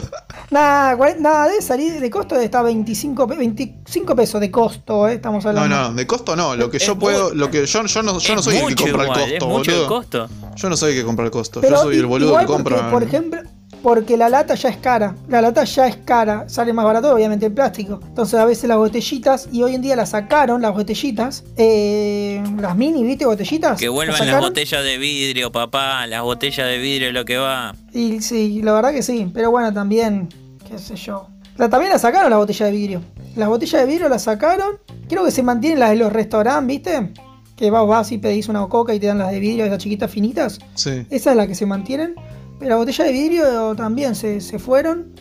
Nada, 0.51 0.97
nada, 1.19 1.49
debe 1.49 1.61
salir 1.61 1.99
de 1.99 2.11
costo 2.11 2.37
está 2.37 2.63
25, 2.63 3.27
pe- 3.27 3.35
25 3.35 4.15
pesos 4.15 4.41
de 4.41 4.51
costo, 4.53 5.09
eh, 5.09 5.15
estamos 5.15 5.43
No, 5.43 5.51
hablando. 5.51 5.77
no, 5.89 5.95
de 5.95 6.07
costo 6.07 6.37
no. 6.37 6.55
Lo 6.55 6.71
que 6.71 6.77
Es 6.77 6.87
yo 6.87 6.95
muy- 6.95 7.01
puedo, 7.01 7.35
lo 7.35 7.51
que 7.51 7.67
yo, 7.67 7.85
yo 7.85 8.03
no, 8.05 8.19
yo 8.21 8.35
no 8.35 8.41
Es 8.41 8.45
soy 8.45 8.55
el 8.57 8.61
que 8.61 8.71
mucho 8.71 8.85
compra 8.85 9.03
igual, 9.05 9.21
el 9.21 9.27
es 9.27 9.41
costo, 9.41 9.47
mucho 9.59 9.71
el 9.73 9.77
boludo. 9.79 9.89
costo. 9.89 10.29
Yo 10.55 10.69
no 10.71 10.77
soy 10.77 10.93
el 10.93 10.99
que 11.01 11.05
compra 11.05 11.25
el 11.25 11.31
costo. 11.33 11.61
Pero 11.61 11.77
yo 11.77 11.83
soy 11.83 11.97
el 11.97 12.07
boludo 12.07 12.29
igual 12.29 12.47
que 12.47 12.53
porque, 12.53 12.63
compra. 12.71 12.91
por 12.93 13.03
ejemplo, 13.03 13.41
porque 13.87 14.17
la 14.17 14.29
lata 14.29 14.57
ya 14.57 14.71
es 14.71 14.79
cara. 14.79 15.15
La 15.29 15.41
lata 15.41 15.63
ya 15.63 15.87
es 15.87 15.97
cara, 15.99 16.49
sale 16.49 16.73
más 16.73 16.85
barato 16.85 17.15
obviamente 17.15 17.47
el 17.47 17.53
plástico. 17.53 18.01
Entonces 18.05 18.35
a 18.35 18.45
veces 18.45 18.69
las 18.69 18.79
botellitas, 18.79 19.49
y 19.53 19.63
hoy 19.63 19.77
en 19.77 19.81
día 19.81 19.95
las 19.95 20.11
sacaron, 20.11 20.61
las 20.61 20.73
botellitas, 20.73 21.45
eh, 21.57 22.43
las 22.59 22.75
mini, 22.77 23.05
¿viste? 23.05 23.27
Botellitas. 23.27 23.79
Que 23.79 23.89
vuelvan 23.89 24.27
las 24.27 24.41
botellas 24.41 24.83
de 24.83 24.99
vidrio, 24.99 25.53
papá. 25.53 26.05
Las 26.09 26.23
botellas 26.23 26.67
de 26.67 26.79
vidrio 26.79 27.07
es 27.07 27.15
lo 27.15 27.25
que 27.25 27.37
va. 27.37 27.77
Y 27.93 28.23
sí, 28.23 28.61
la 28.61 28.73
verdad 28.73 28.91
que 28.91 29.05
sí, 29.05 29.31
pero 29.33 29.53
bueno, 29.53 29.73
también, 29.73 30.31
qué 30.69 30.81
sé 30.81 30.97
yo. 30.97 31.29
La, 31.57 31.69
también 31.69 31.93
la 31.93 32.01
sacaron 32.01 32.29
la 32.29 32.39
botella 32.39 32.67
de 32.67 32.73
vidrio. 32.73 33.03
Las 33.37 33.49
botellas 33.49 33.83
de 33.83 33.87
vidrio 33.87 34.09
las 34.09 34.25
sacaron. 34.25 34.81
Creo 35.09 35.25
que 35.25 35.31
se 35.31 35.45
mantienen 35.45 35.79
las 35.79 35.91
de 35.91 35.97
los 35.97 36.13
restaurantes, 36.13 36.67
¿viste? 36.67 37.13
Que 37.55 37.71
vas, 37.71 37.87
vas 37.87 38.11
y 38.11 38.19
pedís 38.19 38.49
una 38.49 38.67
coca 38.67 38.93
y 38.95 38.99
te 38.99 39.07
dan 39.07 39.19
las 39.19 39.31
de 39.31 39.39
vidrio, 39.39 39.65
esas 39.65 39.79
chiquitas 39.79 40.11
finitas. 40.11 40.59
Sí. 40.75 41.07
Esa 41.09 41.31
es 41.31 41.37
la 41.37 41.47
que 41.47 41.55
se 41.55 41.67
mantienen. 41.67 42.17
Pero 42.59 42.71
las 42.71 42.79
botellas 42.79 43.07
de 43.07 43.13
vidrio 43.13 43.75
también 43.77 44.15
se, 44.15 44.41
se 44.41 44.59
fueron. 44.59 45.13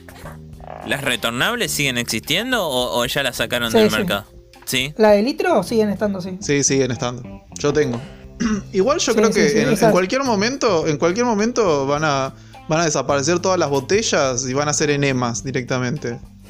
¿Las 0.88 1.04
retornables 1.04 1.72
siguen 1.72 1.98
existiendo 1.98 2.66
o, 2.68 3.00
o 3.00 3.06
ya 3.06 3.24
las 3.24 3.38
sacaron 3.38 3.72
Sí, 3.72 3.78
del 3.78 3.90
sí. 3.92 3.98
mercado? 3.98 4.26
Sí. 4.66 4.94
La 4.98 5.12
de 5.12 5.22
litro 5.22 5.62
siguen 5.64 5.90
estando 5.90 6.20
así. 6.20 6.38
Sí, 6.42 6.64
siguen 6.64 6.92
estando. 6.92 7.24
Yo 7.60 7.72
tengo. 7.74 8.00
Igual 8.74 9.00
yo 9.00 9.12
Sí, 9.14 9.18
creo 9.18 9.32
sí, 9.32 9.40
que 9.40 9.50
sí, 9.76 9.86
en, 9.86 9.92
cualquier 9.92 10.24
momento, 10.24 10.88
en 10.88 10.98
cualquier 10.98 11.26
momento 11.26 11.86
van 11.86 12.04
a, 12.04 12.34
van 12.68 12.82
a 12.82 12.86
desaparecer 12.86 13.40
todas 13.40 13.60
las 13.60 13.70
botellas 13.70 14.46
y 14.48 14.54
van 14.54 14.68
a 14.68 14.74
ser 14.74 14.90
enemas 14.90 15.44
directamente. 15.44 16.20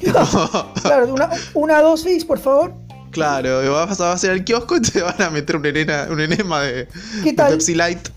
Claro, 0.82 1.12
una, 1.14 1.30
una 1.54 1.80
dosis, 1.80 2.24
por 2.24 2.38
favor. 2.38 2.74
claro, 3.10 3.72
vas 3.72 3.98
a, 4.00 4.08
vas 4.10 4.22
a 4.22 4.26
ir 4.26 4.32
al 4.32 4.44
kiosco 4.44 4.76
y 4.76 4.82
te 4.82 5.00
van 5.00 5.20
a 5.22 5.30
meter 5.30 5.56
un, 5.56 5.64
enena, 5.64 6.06
un 6.10 6.20
enema 6.20 6.60
de, 6.60 6.86
¿Qué 7.22 7.30
de 7.30 7.32
tal? 7.32 7.52
Pepsi 7.52 7.74
Light. 7.74 8.08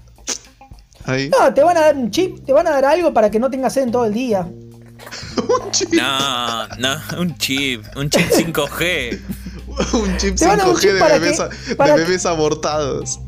Ahí. 1.10 1.30
No, 1.30 1.54
te 1.54 1.64
van 1.64 1.78
a 1.78 1.82
dar 1.82 1.96
un 1.96 2.12
chip, 2.12 2.46
te 2.46 2.54
van 2.54 2.68
a 2.68 2.72
dar 2.72 2.86
algo 2.86 3.14
para 3.14 3.30
que 3.32 3.40
no 3.40 3.50
tengas 3.50 3.74
sed 3.74 3.84
en 3.84 3.92
todo 3.92 4.06
el 4.06 4.14
día. 4.14 4.42
un 4.42 5.72
chip, 5.72 5.94
No, 5.94 6.68
no, 6.78 7.20
un 7.20 7.38
chip, 7.38 7.84
un 7.96 8.10
chip 8.10 8.30
5G. 8.32 9.20
un 9.94 10.18
chip 10.18 10.36
Te 10.36 10.46
van 10.46 10.60
a 10.60 10.64
dar 10.64 10.70
un 10.70 10.76
5G 10.76 10.82
chip 10.82 10.92
de 10.94 11.00
para 11.00 11.18
bebés, 11.20 11.40
que- 11.40 11.70
de 11.76 11.76
que- 11.76 11.94
bebés 11.94 12.26
abortados. 12.26 13.20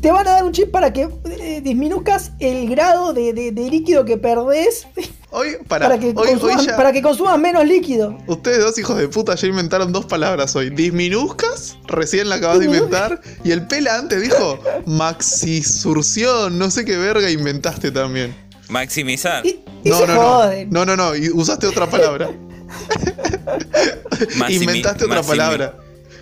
te 0.00 0.12
van 0.12 0.28
a 0.28 0.32
dar 0.32 0.44
un 0.44 0.52
chip 0.52 0.70
para 0.70 0.92
que 0.92 1.08
eh, 1.24 1.60
disminuzcas 1.62 2.30
el 2.38 2.68
grado 2.70 3.12
de, 3.12 3.32
de- 3.32 3.50
de 3.52 3.70
líquido 3.70 4.04
que 4.04 4.16
perdés 4.16 4.86
Hoy, 5.30 5.58
para, 5.68 5.88
para 5.88 6.00
que, 6.00 6.14
hoy, 6.16 6.38
hoy 6.40 6.64
ya. 6.64 6.74
para 6.74 6.90
que 6.90 7.02
consumas 7.02 7.38
menos 7.38 7.62
líquido. 7.66 8.16
Ustedes 8.26 8.60
dos 8.60 8.78
hijos 8.78 8.96
de 8.96 9.08
puta 9.08 9.34
ya 9.34 9.46
inventaron 9.46 9.92
dos 9.92 10.06
palabras 10.06 10.56
hoy. 10.56 10.70
Disminuzcas, 10.70 11.76
recién 11.86 12.30
la 12.30 12.36
acabas 12.36 12.60
de 12.60 12.64
inventar. 12.64 13.20
Y 13.44 13.50
el 13.50 13.66
pela 13.66 13.96
antes 13.96 14.22
dijo 14.22 14.58
maxisurción, 14.86 16.58
no 16.58 16.70
sé 16.70 16.84
qué 16.86 16.96
verga 16.96 17.30
inventaste 17.30 17.90
también. 17.90 18.34
Maximizar. 18.70 19.44
Y, 19.44 19.60
y 19.84 19.90
No, 19.90 19.98
se 19.98 20.06
no, 20.06 20.14
no. 20.14 20.20
joden. 20.22 20.70
No, 20.70 20.86
no, 20.86 20.96
no. 20.96 21.14
y 21.14 21.28
usaste 21.30 21.66
otra 21.66 21.88
palabra. 21.90 22.30
Inventaste 24.48 25.04
otra 25.04 25.22
palabra. 25.22 25.74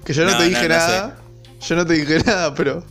Que 0.04 0.12
yo 0.12 0.24
no, 0.24 0.32
No, 0.32 0.38
te 0.38 0.44
dije 0.48 0.62
no 0.68 0.74
nada. 0.74 1.18
Yo 1.60 1.76
no 1.76 1.86
te 1.86 1.94
dije 1.94 2.18
nada, 2.24 2.54
pero. 2.54 2.84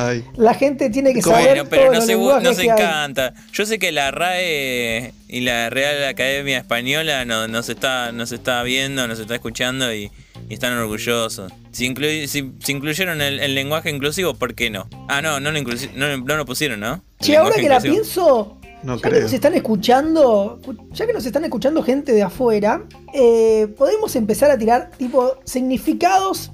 Ay. 0.00 0.24
La 0.36 0.54
gente 0.54 0.90
tiene 0.90 1.12
que 1.12 1.22
saber 1.22 1.48
Bueno, 1.48 1.64
pero 1.68 1.82
todos 1.92 2.06
no 2.06 2.40
los 2.40 2.56
se, 2.56 2.62
hay. 2.62 2.68
encanta. 2.68 3.34
Yo 3.52 3.66
sé 3.66 3.78
que 3.80 3.90
la 3.90 4.12
RAE 4.12 5.12
y 5.26 5.40
la 5.40 5.70
Real 5.70 6.04
Academia 6.04 6.58
Española 6.58 7.24
no- 7.24 7.48
nos, 7.48 7.68
está, 7.68 8.12
nos 8.12 8.30
está 8.30 8.62
viendo, 8.62 9.08
nos 9.08 9.18
está 9.18 9.34
escuchando 9.34 9.92
y, 9.92 10.10
y 10.48 10.54
están 10.54 10.72
orgullosos. 10.78 11.52
Si, 11.72 11.86
inclui- 11.92 12.26
si, 12.28 12.52
si 12.62 12.72
incluyeron 12.72 13.20
el, 13.20 13.40
el 13.40 13.54
lenguaje 13.56 13.90
inclusivo, 13.90 14.34
¿por 14.34 14.54
qué 14.54 14.70
no? 14.70 14.88
Ah, 15.08 15.20
no, 15.20 15.40
no 15.40 15.50
lo, 15.50 15.58
inclusi- 15.58 15.90
no, 15.94 16.16
no 16.16 16.36
lo 16.36 16.44
pusieron, 16.46 16.78
¿no? 16.78 17.02
Che, 17.20 17.36
ahora 17.36 17.56
que 17.56 17.68
la 17.68 17.80
pienso, 17.80 18.56
No 18.84 18.96
ya 19.00 19.10
que 19.10 19.20
nos 19.20 19.32
están 19.32 19.54
escuchando, 19.54 20.60
ya 20.92 21.06
que 21.06 21.12
nos 21.12 21.26
están 21.26 21.42
escuchando 21.44 21.82
gente 21.82 22.12
de 22.12 22.22
afuera, 22.22 22.84
eh, 23.14 23.66
podemos 23.76 24.14
empezar 24.14 24.50
a 24.52 24.56
tirar 24.58 24.92
tipo 24.96 25.38
significados 25.44 26.52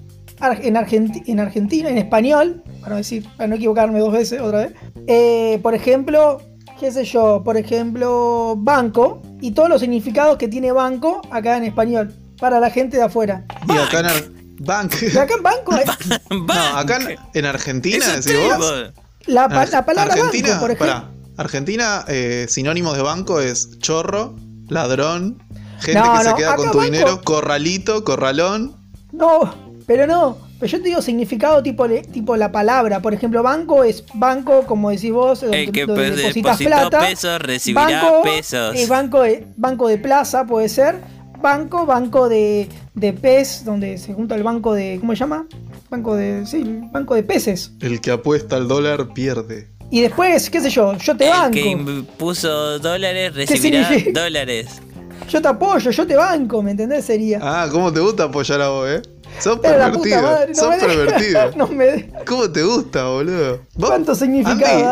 en, 0.62 0.74
Argenti- 0.76 1.22
en 1.26 1.40
Argentina, 1.40 1.88
en 1.90 1.98
español, 1.98 2.62
para, 2.84 2.90
no 2.90 2.96
decir, 2.96 3.26
para 3.36 3.46
no 3.48 3.56
equivocarme 3.56 3.98
dos 3.98 4.12
veces 4.12 4.40
otra 4.40 4.58
vez. 4.60 4.72
Eh, 5.06 5.58
por 5.62 5.74
ejemplo, 5.74 6.40
qué 6.78 6.92
sé 6.92 7.04
yo, 7.04 7.42
por 7.44 7.56
ejemplo, 7.56 8.54
banco 8.58 9.22
y 9.40 9.52
todos 9.52 9.68
los 9.68 9.80
significados 9.80 10.36
que 10.36 10.48
tiene 10.48 10.70
banco 10.72 11.20
acá 11.30 11.56
en 11.56 11.64
español 11.64 12.14
para 12.38 12.60
la 12.60 12.70
gente 12.70 12.96
de 12.98 13.04
afuera. 13.04 13.44
Y 13.68 13.72
acá 13.76 14.00
en 14.00 14.34
Bank. 14.58 14.94
Y 15.02 15.16
acá 15.18 15.34
en 15.36 15.42
banco, 15.42 15.74
eh, 15.76 15.84
No, 16.30 16.78
acá 16.78 16.98
en, 16.98 17.16
en 17.34 17.44
Argentina, 17.46 18.06
decís 18.16 18.32
vos. 18.48 18.58
todo. 18.58 18.92
la, 19.26 19.48
pa- 19.48 19.62
Ar- 19.62 19.70
la 19.70 19.84
palabra 19.84 20.14
Argentina, 20.14 20.48
banco, 20.50 20.60
por 20.60 20.70
ejemplo. 20.70 21.04
Argentina, 21.36 22.04
eh, 22.06 22.46
sinónimo 22.48 22.92
de 22.94 23.02
banco 23.02 23.40
es 23.40 23.78
chorro, 23.80 24.36
ladrón, 24.68 25.42
gente 25.80 26.00
No, 26.00 26.12
que 26.18 26.24
se 26.24 26.34
queda 26.34 26.54
con 26.56 26.70
tu 26.70 26.78
banco- 26.78 26.84
dinero, 26.92 27.20
corralito, 27.24 28.04
corralón. 28.04 28.76
No, 29.10 29.52
pero 29.86 30.06
no. 30.06 30.38
Pero 30.64 30.78
yo 30.78 30.82
te 30.82 30.88
digo 30.88 31.02
significado 31.02 31.62
tipo, 31.62 31.86
le- 31.86 32.00
tipo 32.00 32.38
la 32.38 32.50
palabra. 32.50 33.00
Por 33.00 33.12
ejemplo, 33.12 33.42
banco 33.42 33.84
es 33.84 34.02
banco, 34.14 34.64
como 34.66 34.88
decís 34.88 35.12
vos, 35.12 35.42
donde, 35.42 35.64
El 35.64 35.72
que 35.72 35.84
donde 35.84 36.02
pues, 36.06 36.16
depositas 36.16 36.56
plata. 36.56 37.00
pesos 37.00 37.38
recibirá 37.42 38.02
banco, 38.02 38.22
pesos. 38.22 38.74
eh, 38.74 38.86
banco, 38.86 39.20
de, 39.20 39.46
banco 39.58 39.88
de 39.88 39.98
plaza 39.98 40.46
puede 40.46 40.70
ser. 40.70 40.96
Banco, 41.42 41.84
banco 41.84 42.30
de, 42.30 42.70
de 42.94 43.12
pez, 43.12 43.66
donde 43.66 43.98
se 43.98 44.14
junta 44.14 44.36
el 44.36 44.42
banco 44.42 44.72
de. 44.72 44.96
¿Cómo 45.00 45.12
se 45.12 45.18
llama? 45.18 45.46
Banco 45.90 46.16
de. 46.16 46.46
Sí, 46.46 46.64
banco 46.90 47.14
de 47.14 47.24
peces. 47.24 47.72
El 47.82 48.00
que 48.00 48.10
apuesta 48.12 48.56
al 48.56 48.66
dólar 48.66 49.12
pierde. 49.12 49.68
Y 49.90 50.00
después, 50.00 50.48
qué 50.48 50.62
sé 50.62 50.70
yo, 50.70 50.96
yo 50.96 51.14
te 51.14 51.26
El 51.26 51.30
banco. 51.30 51.50
que 51.52 51.60
impuso 51.68 52.78
dólares 52.78 53.34
recibirá 53.34 53.90
dólares. 54.14 54.80
Yo 55.28 55.42
te 55.42 55.48
apoyo, 55.48 55.90
yo 55.90 56.06
te 56.06 56.16
banco, 56.16 56.62
¿me 56.62 56.70
entendés? 56.70 57.04
Sería. 57.04 57.38
Ah, 57.42 57.68
¿cómo 57.70 57.92
te 57.92 58.00
gusta 58.00 58.24
apoyar 58.24 58.62
a 58.62 58.68
vos, 58.70 58.88
eh? 58.88 59.02
Sos 59.40 59.58
Pero 59.60 59.78
la 59.78 59.84
pervertido. 59.86 60.22
madre, 60.22 60.48
no 60.48 60.54
Sos 60.54 60.74
pervertido. 60.76 61.50
no 61.56 61.66
me 61.68 61.84
de- 61.84 62.12
¿Cómo 62.26 62.50
te 62.50 62.62
gusta, 62.62 63.04
boludo? 63.06 63.60
¿Vos? 63.74 63.90
¿Cuánto 63.90 64.14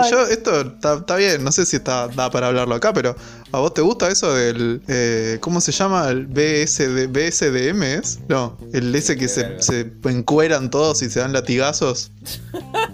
hay? 0.02 0.10
yo, 0.10 0.26
esto 0.26 0.60
está, 0.60 1.16
bien, 1.16 1.42
no 1.44 1.52
sé 1.52 1.64
si 1.64 1.76
está 1.76 2.08
da 2.08 2.30
para 2.30 2.48
hablarlo 2.48 2.74
acá, 2.74 2.92
pero 2.92 3.14
¿a 3.52 3.58
vos 3.60 3.72
te 3.72 3.80
gusta 3.80 4.08
eso 4.08 4.34
del. 4.34 4.82
eh, 4.88 5.38
¿Cómo 5.40 5.60
se 5.60 5.72
llama? 5.72 6.08
¿El 6.08 6.26
BSD, 6.26 7.06
BSDM 7.08 7.82
es? 7.84 8.18
No, 8.28 8.58
el 8.72 8.94
ese 8.94 9.16
que 9.16 9.28
se, 9.28 9.62
se 9.62 9.92
encueran 10.04 10.70
todos 10.70 11.02
y 11.02 11.08
se 11.10 11.20
dan 11.20 11.32
latigazos. 11.32 12.10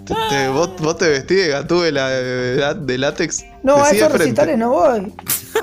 Te- 0.05 0.15
te- 0.29 0.47
vos, 0.49 0.71
vos 0.79 0.97
te 0.97 1.09
vestís 1.09 1.37
de 1.37 1.47
gatúbela 1.49 2.09
de, 2.09 2.23
de- 2.55 2.73
de 2.75 2.97
látex. 2.97 3.43
No, 3.63 3.83
a 3.83 3.89
esos 3.89 4.11
recitales 4.11 4.57
no 4.57 4.69
voy. 4.69 5.13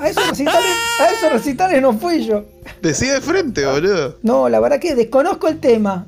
A 0.01 0.09
esos 0.09 0.27
recitales, 0.29 0.69
a 0.99 1.11
esos 1.11 1.31
recitales 1.31 1.81
no 1.81 1.97
fui 1.97 2.25
yo. 2.25 2.45
Decí 2.81 3.07
de 3.07 3.21
frente, 3.21 3.65
boludo. 3.65 4.17
No, 4.23 4.47
la 4.49 4.59
verdad 4.59 4.79
que 4.79 4.95
desconozco 4.95 5.47
el 5.47 5.59
tema. 5.59 6.05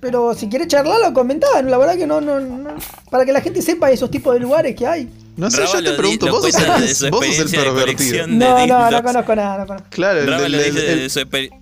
Pero 0.00 0.34
si 0.34 0.48
quieres 0.48 0.68
charlarlo, 0.68 1.12
comentar. 1.12 1.64
La 1.64 1.76
verdad 1.78 1.96
que 1.96 2.06
no, 2.06 2.20
no, 2.20 2.38
no. 2.40 2.70
Para 3.10 3.24
que 3.24 3.32
la 3.32 3.40
gente 3.40 3.60
sepa 3.62 3.90
esos 3.90 4.10
tipos 4.10 4.32
de 4.34 4.40
lugares 4.40 4.76
que 4.76 4.86
hay. 4.86 5.08
No 5.36 5.50
sé, 5.50 5.60
Raba 5.60 5.80
yo 5.80 5.90
te 5.92 5.96
pregunto, 5.96 6.30
vos 6.30 6.42
sos, 6.50 7.00
de 7.00 7.10
vos 7.10 7.24
sos 7.26 7.52
el 7.52 7.60
pervertido. 7.62 8.26
De 8.26 8.32
No, 8.32 8.66
no, 8.66 8.90
no 8.90 9.02
conozco 9.02 9.36
nada, 9.36 9.58
no 9.58 9.66
conozco. 9.66 9.88
Claro, 9.90 10.20
el, 10.20 10.26
Raba 10.26 10.42
del- 10.42 10.52
lo 10.52 10.58
el- 10.58 10.74
dice 10.74 10.92
el- 10.92 10.98
de, 11.00 11.10
su 11.10 11.20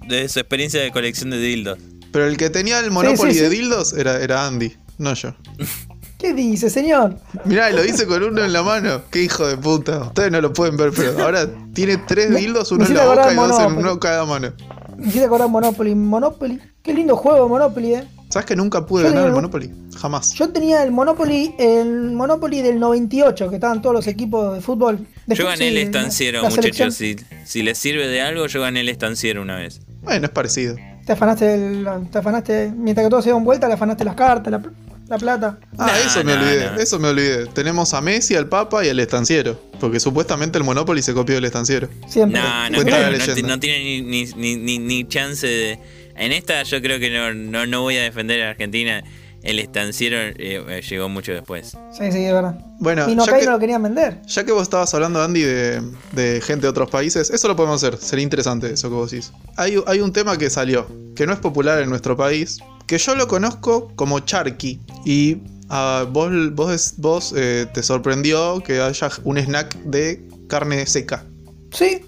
de 0.08 0.28
su 0.28 0.38
experiencia 0.38 0.80
de 0.80 0.90
colección 0.92 1.30
de 1.30 1.38
dildos. 1.38 1.78
pero 2.10 2.26
el 2.26 2.36
que 2.38 2.48
tenía 2.48 2.78
el 2.80 2.90
Monopoly 2.90 3.34
sí, 3.34 3.40
de 3.40 3.50
sí. 3.50 3.56
dildos 3.56 3.92
era, 3.92 4.18
era 4.22 4.46
Andy, 4.46 4.74
no 4.98 5.12
yo. 5.14 5.34
¿Qué 6.18 6.32
dice, 6.32 6.70
señor? 6.70 7.16
Mirá, 7.44 7.70
lo 7.70 7.84
hice 7.84 8.06
con 8.06 8.22
uno 8.22 8.42
en 8.44 8.52
la 8.52 8.62
mano. 8.62 9.02
Qué 9.10 9.22
hijo 9.22 9.46
de 9.46 9.56
puta. 9.56 9.98
Ustedes 10.04 10.32
no 10.32 10.40
lo 10.40 10.52
pueden 10.52 10.76
ver, 10.76 10.90
pero 10.96 11.22
ahora 11.22 11.46
tiene 11.74 11.98
tres 11.98 12.34
dildos, 12.34 12.72
uno 12.72 12.86
en 12.86 12.94
la 12.94 13.04
boca 13.06 13.32
y 13.32 13.36
dos 13.36 13.60
en 13.60 13.76
uno 13.76 14.00
cada 14.00 14.24
mano. 14.24 14.52
Me 14.96 15.08
hiciste 15.08 15.26
acordar 15.26 15.48
Monopoly. 15.50 15.94
Monopoly. 15.94 16.58
Qué 16.82 16.94
lindo 16.94 17.16
juego 17.16 17.48
Monopoly, 17.48 17.94
eh. 17.96 18.04
¿Sabes 18.30 18.46
que 18.46 18.56
nunca 18.56 18.84
pude 18.86 19.04
Yo 19.04 19.10
ganar 19.10 19.26
el 19.26 19.32
Monopoly? 19.32 19.70
Jamás. 20.00 20.32
Yo 20.32 20.48
tenía 20.48 20.82
el 20.82 20.90
Monopoly, 20.90 21.54
el 21.58 22.12
Monopoly 22.12 22.62
del 22.62 22.80
98, 22.80 23.48
que 23.50 23.56
estaban 23.56 23.82
todos 23.82 23.94
los 23.94 24.06
equipos 24.06 24.54
de 24.54 24.60
fútbol. 24.62 25.06
De 25.26 25.34
Yo 25.34 25.44
gané 25.46 25.68
el 25.68 25.76
estanciero, 25.78 26.42
muchachos. 26.42 26.94
Si, 26.94 27.16
si 27.44 27.62
les 27.62 27.76
sirve 27.78 28.08
de 28.08 28.22
algo, 28.22 28.46
yo 28.46 28.62
gané 28.62 28.80
el 28.80 28.88
estanciero 28.88 29.42
una 29.42 29.56
vez. 29.56 29.80
Bueno, 30.02 30.24
es 30.26 30.30
parecido. 30.32 30.76
Te 31.04 31.12
afanaste, 31.12 31.44
del- 31.44 31.86
te 32.10 32.18
afanaste, 32.18 32.72
mientras 32.76 33.06
que 33.06 33.10
todos 33.10 33.22
se 33.22 33.28
dieron 33.30 33.44
vuelta, 33.44 33.68
le 33.68 33.74
afanaste 33.74 34.04
las 34.04 34.16
cartas, 34.16 34.50
la, 34.50 34.60
la 35.08 35.18
plata. 35.18 35.58
Ah, 35.78 35.86
Nah, 35.86 35.98
eso 35.98 36.24
me 36.24 36.34
nah, 36.34 36.40
olvidé. 36.42 36.64
nah. 36.66 36.76
Eso 36.76 36.98
me 36.98 37.08
olvidé. 37.08 37.46
Tenemos 37.46 37.94
a 37.94 38.00
Messi, 38.00 38.34
al 38.34 38.48
Papa 38.48 38.84
y 38.84 38.88
al 38.88 38.98
estanciero. 39.00 39.60
Porque 39.80 40.00
supuestamente 40.00 40.58
el 40.58 40.64
Monopoly 40.64 41.02
se 41.02 41.12
copió 41.14 41.34
del 41.36 41.44
estanciero. 41.44 41.88
Siempre. 42.08 42.40
No, 42.40 42.70
no, 42.70 42.78
creo, 42.82 43.10
no, 43.10 43.48
no 43.48 43.60
tiene 43.60 44.00
ni, 44.02 44.24
ni, 44.24 44.56
ni, 44.56 44.78
ni- 44.78 45.08
chance 45.08 45.46
de. 45.46 45.78
En 46.16 46.32
esta, 46.32 46.62
yo 46.62 46.80
creo 46.80 46.98
que 46.98 47.10
no, 47.10 47.34
no, 47.34 47.66
no 47.66 47.82
voy 47.82 47.96
a 47.98 48.02
defender 48.02 48.42
a 48.42 48.50
Argentina. 48.50 49.02
El 49.42 49.60
estanciero 49.60 50.16
eh, 50.18 50.34
eh, 50.38 50.82
llegó 50.88 51.08
mucho 51.08 51.30
después. 51.32 51.76
Sí, 51.92 52.10
sí, 52.10 52.18
de 52.24 52.32
verdad. 52.32 52.58
Bueno, 52.80 53.08
y 53.08 53.14
no 53.14 53.24
que- 53.26 53.44
no 53.44 53.52
lo 53.52 53.58
querían 53.60 53.80
vender. 53.82 54.20
Ya 54.26 54.42
que 54.44 54.50
vos 54.50 54.62
estabas 54.62 54.92
hablando, 54.94 55.22
Andy, 55.22 55.42
de, 55.42 55.82
de 56.12 56.40
gente 56.40 56.62
de 56.62 56.68
otros 56.70 56.90
países, 56.90 57.30
eso 57.30 57.46
lo 57.46 57.54
podemos 57.54 57.80
hacer. 57.84 57.96
Sería 58.00 58.24
interesante 58.24 58.72
eso 58.72 58.88
que 58.88 58.94
vos 58.96 59.10
decís. 59.10 59.30
Hay, 59.56 59.76
hay 59.86 60.00
un 60.00 60.12
tema 60.12 60.36
que 60.36 60.50
salió, 60.50 60.88
que 61.14 61.26
no 61.26 61.32
es 61.32 61.38
popular 61.38 61.80
en 61.80 61.90
nuestro 61.90 62.16
país, 62.16 62.58
que 62.86 62.98
yo 62.98 63.14
lo 63.14 63.26
conozco 63.28 63.92
como 63.96 64.20
charqui. 64.20 64.80
Y 65.04 65.38
ah, 65.68 66.06
vos, 66.10 66.30
vos, 66.54 66.94
vos 66.98 67.34
eh, 67.36 67.66
te 67.72 67.82
sorprendió 67.82 68.60
que 68.60 68.80
haya 68.80 69.10
un 69.24 69.38
snack 69.38 69.76
de 69.84 70.26
carne 70.48 70.86
seca. 70.86 71.24
Sí, 71.72 72.00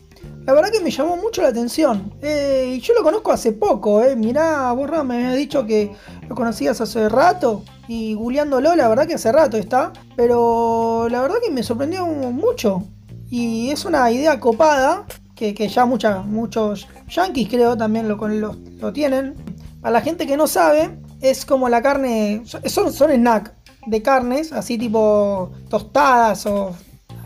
la 0.44 0.54
verdad 0.54 0.70
que 0.72 0.80
me 0.80 0.90
llamó 0.90 1.16
mucho 1.16 1.42
la 1.42 1.48
atención. 1.48 2.14
Eh, 2.22 2.80
yo 2.82 2.94
lo 2.94 3.02
conozco 3.02 3.32
hace 3.32 3.52
poco, 3.52 4.02
eh. 4.02 4.16
Mirá, 4.16 4.72
vos 4.72 4.88
Ram, 4.88 5.08
me 5.08 5.16
habías 5.16 5.36
dicho 5.36 5.66
que 5.66 5.92
lo 6.28 6.34
conocías 6.34 6.80
hace 6.80 7.08
rato. 7.08 7.64
Y 7.86 8.14
googleándolo, 8.14 8.74
la 8.74 8.88
verdad 8.88 9.06
que 9.06 9.14
hace 9.14 9.32
rato 9.32 9.56
está. 9.56 9.92
Pero 10.16 11.08
la 11.10 11.20
verdad 11.20 11.36
que 11.44 11.50
me 11.50 11.62
sorprendió 11.62 12.06
mucho. 12.06 12.84
Y 13.28 13.70
es 13.70 13.84
una 13.84 14.10
idea 14.10 14.40
copada. 14.40 15.04
Que, 15.34 15.54
que 15.54 15.68
ya 15.68 15.84
muchos 15.84 16.88
yankees 17.08 17.48
creo 17.48 17.76
también 17.76 18.08
lo, 18.08 18.16
lo, 18.16 18.56
lo 18.80 18.92
tienen. 18.92 19.34
Para 19.80 19.92
la 19.92 20.00
gente 20.00 20.26
que 20.26 20.36
no 20.36 20.46
sabe, 20.46 20.98
es 21.20 21.44
como 21.46 21.68
la 21.68 21.82
carne. 21.82 22.42
Son, 22.44 22.92
son 22.92 23.10
snack 23.10 23.54
de 23.86 24.02
carnes, 24.02 24.52
así 24.52 24.76
tipo 24.76 25.50
tostadas 25.68 26.44
o 26.46 26.74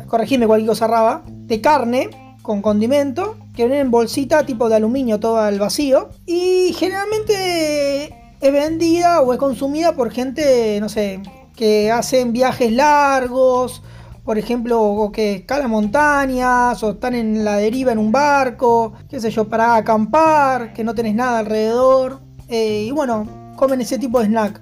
corregirme 0.06 0.46
cualquier 0.46 0.68
cosa 0.68 0.86
raba, 0.86 1.22
de 1.26 1.60
carne 1.60 2.10
con 2.42 2.60
condimento, 2.60 3.36
que 3.54 3.64
vienen 3.64 3.86
en 3.86 3.90
bolsita 3.90 4.44
tipo 4.44 4.68
de 4.68 4.76
aluminio 4.76 5.18
todo 5.18 5.38
al 5.38 5.58
vacío. 5.58 6.10
Y 6.26 6.72
generalmente 6.74 8.14
es 8.40 8.52
vendida 8.52 9.22
o 9.22 9.32
es 9.32 9.38
consumida 9.38 9.94
por 9.94 10.10
gente, 10.10 10.78
no 10.80 10.88
sé, 10.88 11.22
que 11.56 11.90
hacen 11.90 12.32
viajes 12.32 12.72
largos, 12.72 13.82
por 14.24 14.38
ejemplo, 14.38 14.80
o 14.82 15.10
que 15.10 15.34
escalan 15.36 15.70
montañas, 15.70 16.82
o 16.82 16.90
están 16.90 17.14
en 17.14 17.44
la 17.44 17.56
deriva 17.56 17.92
en 17.92 17.98
un 17.98 18.12
barco, 18.12 18.92
qué 19.08 19.20
sé 19.20 19.30
yo, 19.30 19.48
para 19.48 19.76
acampar, 19.76 20.72
que 20.72 20.84
no 20.84 20.94
tenés 20.94 21.14
nada 21.14 21.40
alrededor. 21.40 22.20
Eh, 22.52 22.84
y 22.86 22.90
bueno, 22.90 23.52
comen 23.56 23.80
ese 23.80 23.98
tipo 23.98 24.20
de 24.20 24.26
snack 24.26 24.60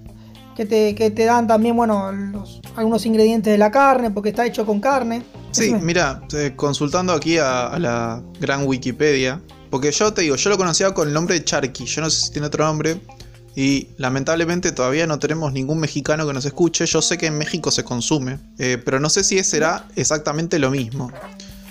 que 0.57 0.65
te, 0.65 0.95
que 0.95 1.11
te 1.11 1.25
dan 1.25 1.47
también, 1.47 1.75
bueno, 1.77 2.13
los- 2.13 2.61
algunos 2.77 3.05
ingredientes 3.07 3.51
de 3.53 3.59
la 3.59 3.71
carne, 3.71 4.11
porque 4.11 4.29
está 4.31 4.47
hecho 4.47 4.65
con 4.65 4.81
carne. 4.81 5.23
Sí, 5.51 5.75
mira, 5.83 6.23
eh, 6.33 6.53
consultando 6.55 7.13
aquí 7.13 7.39
a, 7.39 7.67
a 7.69 7.79
la 7.79 8.23
gran 8.41 8.67
Wikipedia, 8.67 9.41
porque 9.71 9.91
yo 9.91 10.13
te 10.13 10.23
digo, 10.23 10.37
yo 10.37 10.51
lo 10.51 10.57
conocía 10.57 10.93
con 10.95 11.09
el 11.09 11.15
nombre 11.15 11.35
de 11.35 11.45
Charqui, 11.45 11.85
yo 11.87 12.01
no 12.03 12.11
sé 12.11 12.27
si 12.27 12.33
tiene 12.33 12.47
otro 12.47 12.65
nombre, 12.65 13.01
Y 13.57 13.89
lamentablemente 13.97 14.71
todavía 14.71 15.09
no 15.09 15.19
tenemos 15.19 15.53
ningún 15.53 15.81
mexicano 15.81 16.25
que 16.25 16.33
nos 16.33 16.45
escuche. 16.45 16.87
Yo 16.87 17.03
sé 17.03 17.19
que 17.19 17.27
en 17.27 17.37
México 17.37 17.73
se 17.73 17.83
consume, 17.83 18.39
eh, 18.59 18.79
pero 18.85 19.01
no 19.01 19.11
sé 19.11 19.25
si 19.25 19.43
será 19.43 19.87
exactamente 19.97 20.61
lo 20.61 20.71
mismo. 20.71 21.11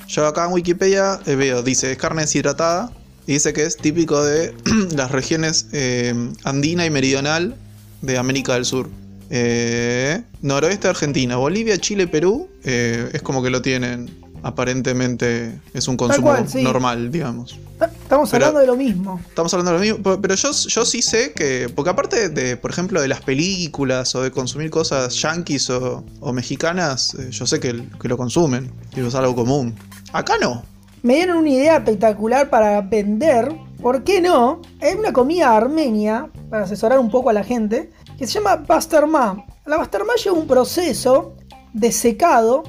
Yo 0.07 0.27
acá 0.27 0.45
en 0.45 0.51
Wikipedia 0.51 1.21
eh, 1.25 1.35
veo, 1.35 1.63
dice, 1.63 1.89
es 1.93 1.97
carne 1.97 2.23
deshidratada 2.23 2.91
y 3.29 3.33
dice 3.33 3.53
que 3.53 3.61
es 3.63 3.77
típico 3.77 4.23
de 4.23 4.55
las 4.95 5.11
regiones 5.11 5.67
eh, 5.71 6.15
andina 6.43 6.83
y 6.87 6.89
meridional 6.89 7.55
de 8.01 8.17
América 8.17 8.55
del 8.55 8.65
Sur. 8.65 8.89
Eh, 9.29 10.23
noroeste 10.41 10.87
de 10.87 10.89
Argentina, 10.89 11.35
Bolivia, 11.35 11.77
Chile, 11.77 12.07
Perú, 12.07 12.49
eh, 12.63 13.07
es 13.13 13.21
como 13.21 13.43
que 13.43 13.51
lo 13.51 13.61
tienen. 13.61 14.09
Aparentemente 14.41 15.59
es 15.73 15.87
un 15.87 15.95
consumo 15.97 16.27
cual, 16.29 16.49
sí. 16.49 16.63
normal, 16.63 17.11
digamos. 17.11 17.57
Estamos 18.01 18.29
Pero- 18.31 18.45
hablando 18.47 18.59
de 18.61 18.65
lo 18.67 18.75
mismo. 18.75 19.21
Estamos 19.29 19.53
hablando 19.53 19.73
de 19.73 19.77
lo 19.77 19.83
mismo, 19.83 20.01
pe- 20.15 20.19
pero 20.21 20.33
yo, 20.35 20.51
yo 20.51 20.85
sí 20.85 21.01
sé 21.03 21.33
que, 21.33 21.69
porque 21.75 21.89
aparte 21.91 22.29
de, 22.29 22.57
por 22.57 22.71
ejemplo, 22.71 22.99
de 23.01 23.07
las 23.09 23.21
películas 23.21 24.15
o 24.15 24.23
de 24.23 24.31
consumir 24.31 24.69
cosas 24.71 25.13
yanquis 25.21 25.69
o, 25.69 26.03
o 26.21 26.33
mexicanas, 26.33 27.15
yo 27.29 27.45
sé 27.45 27.59
que, 27.59 27.83
que 28.01 28.07
lo 28.07 28.17
consumen, 28.17 28.71
y 28.95 29.01
es 29.01 29.13
algo 29.13 29.35
común. 29.35 29.75
Acá 30.13 30.33
no. 30.41 30.63
Me 31.01 31.15
dieron 31.15 31.37
una 31.37 31.49
idea 31.49 31.77
espectacular 31.77 32.49
para 32.49 32.81
vender. 32.81 33.55
¿Por 33.81 34.03
qué 34.03 34.19
no? 34.19 34.61
Es 34.81 34.95
una 34.95 35.13
comida 35.13 35.55
armenia, 35.55 36.29
para 36.49 36.65
asesorar 36.65 36.99
un 36.99 37.09
poco 37.09 37.29
a 37.29 37.33
la 37.33 37.43
gente, 37.43 37.89
que 38.17 38.27
se 38.27 38.33
llama 38.33 38.57
bastarma. 38.57 39.45
La 39.65 39.77
bastarma 39.77 40.15
lleva 40.15 40.35
un 40.35 40.47
proceso 40.47 41.35
de 41.73 41.91
secado. 41.93 42.63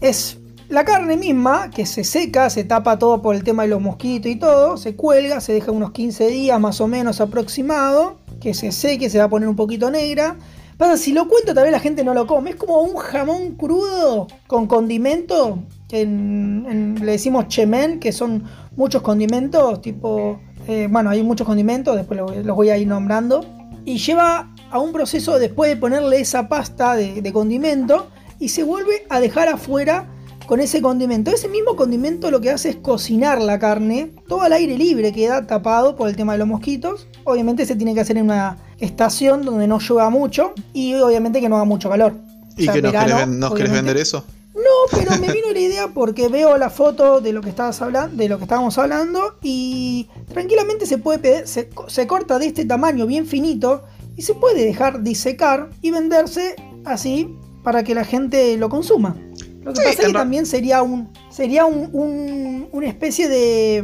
Es 0.00 0.38
la 0.68 0.84
carne 0.84 1.16
misma 1.16 1.70
que 1.70 1.86
se 1.86 2.02
seca, 2.02 2.50
se 2.50 2.64
tapa 2.64 2.98
todo 2.98 3.22
por 3.22 3.36
el 3.36 3.44
tema 3.44 3.62
de 3.62 3.68
los 3.68 3.80
mosquitos 3.80 4.30
y 4.30 4.36
todo, 4.36 4.76
se 4.76 4.96
cuelga, 4.96 5.40
se 5.40 5.52
deja 5.52 5.70
unos 5.70 5.92
15 5.92 6.26
días 6.28 6.60
más 6.60 6.80
o 6.80 6.88
menos 6.88 7.20
aproximado, 7.20 8.18
que 8.40 8.54
se 8.54 8.72
seque, 8.72 9.08
se 9.08 9.18
va 9.18 9.24
a 9.24 9.28
poner 9.30 9.48
un 9.48 9.56
poquito 9.56 9.90
negra. 9.90 10.36
Pasa, 10.78 10.96
si 10.96 11.12
lo 11.12 11.26
cuento 11.28 11.52
tal 11.54 11.64
vez 11.64 11.72
la 11.72 11.80
gente 11.80 12.04
no 12.04 12.14
lo 12.14 12.26
come. 12.26 12.50
Es 12.50 12.56
como 12.56 12.80
un 12.80 12.96
jamón 12.96 13.56
crudo 13.56 14.28
con 14.46 14.66
condimento, 14.68 15.58
en- 15.90 16.94
le 17.04 17.12
decimos 17.12 17.48
chemen, 17.48 17.98
que 17.98 18.12
son 18.12 18.44
muchos 18.76 19.02
condimentos, 19.02 19.82
tipo... 19.82 20.40
eh, 20.68 20.86
bueno, 20.90 21.10
hay 21.10 21.22
muchos 21.22 21.46
condimentos, 21.46 21.96
después 21.96 22.18
lo- 22.20 22.32
los 22.32 22.56
voy 22.56 22.70
a 22.70 22.78
ir 22.78 22.86
nombrando. 22.86 23.44
Y 23.84 23.98
lleva 23.98 24.54
a 24.70 24.78
un 24.78 24.92
proceso 24.92 25.38
después 25.38 25.68
de 25.70 25.76
ponerle 25.76 26.20
esa 26.20 26.48
pasta 26.48 26.94
de 26.94 27.32
condimento 27.32 28.06
y 28.38 28.50
se 28.50 28.62
vuelve 28.62 29.04
a 29.10 29.18
dejar 29.18 29.48
afuera 29.48 30.06
con 30.48 30.60
ese 30.60 30.80
condimento. 30.80 31.30
Ese 31.30 31.46
mismo 31.46 31.76
condimento 31.76 32.30
lo 32.30 32.40
que 32.40 32.50
hace 32.50 32.70
es 32.70 32.76
cocinar 32.76 33.40
la 33.40 33.58
carne, 33.58 34.12
todo 34.26 34.40
al 34.40 34.54
aire 34.54 34.78
libre 34.78 35.12
queda 35.12 35.46
tapado 35.46 35.94
por 35.94 36.08
el 36.08 36.16
tema 36.16 36.32
de 36.32 36.38
los 36.38 36.48
mosquitos. 36.48 37.06
Obviamente 37.24 37.66
se 37.66 37.76
tiene 37.76 37.94
que 37.94 38.00
hacer 38.00 38.16
en 38.16 38.24
una 38.24 38.56
estación 38.78 39.44
donde 39.44 39.66
no 39.66 39.78
llueva 39.78 40.08
mucho 40.08 40.54
y 40.72 40.94
obviamente 40.94 41.42
que 41.42 41.50
no 41.50 41.56
haga 41.56 41.66
mucho 41.66 41.90
calor. 41.90 42.14
O 42.14 42.60
¿Y 42.60 42.64
sea, 42.64 42.72
que 42.72 42.80
nos, 42.80 42.92
verano, 42.92 43.52
querés, 43.52 43.70
nos 43.70 43.76
vender 43.76 43.98
eso? 43.98 44.24
No, 44.54 44.98
pero 44.98 45.18
me 45.20 45.30
vino 45.30 45.52
la 45.52 45.60
idea 45.60 45.88
porque 45.88 46.28
veo 46.28 46.56
la 46.56 46.70
foto 46.70 47.20
de 47.20 47.34
lo 47.34 47.42
que 47.42 47.50
estabas 47.50 47.80
hablando, 47.82 48.16
de 48.16 48.28
lo 48.30 48.38
que 48.38 48.44
estábamos 48.44 48.78
hablando 48.78 49.36
y 49.42 50.08
tranquilamente 50.32 50.86
se 50.86 50.96
puede 50.96 51.46
se 51.46 52.06
corta 52.06 52.38
de 52.38 52.46
este 52.46 52.64
tamaño 52.64 53.06
bien 53.06 53.26
finito 53.26 53.84
y 54.16 54.22
se 54.22 54.34
puede 54.34 54.64
dejar 54.64 55.02
disecar 55.02 55.68
y 55.82 55.90
venderse 55.90 56.56
así 56.86 57.36
para 57.62 57.84
que 57.84 57.94
la 57.94 58.04
gente 58.04 58.56
lo 58.56 58.70
consuma. 58.70 59.14
Lo 59.62 59.72
que 59.72 59.80
Sí, 59.80 59.86
pasa 59.86 60.02
es 60.02 60.06
que 60.06 60.12
también 60.12 60.46
sería 60.46 60.82
un 60.82 61.08
sería 61.30 61.66
un, 61.66 61.90
un- 61.92 62.68
una 62.72 62.86
especie 62.86 63.28
de 63.28 63.82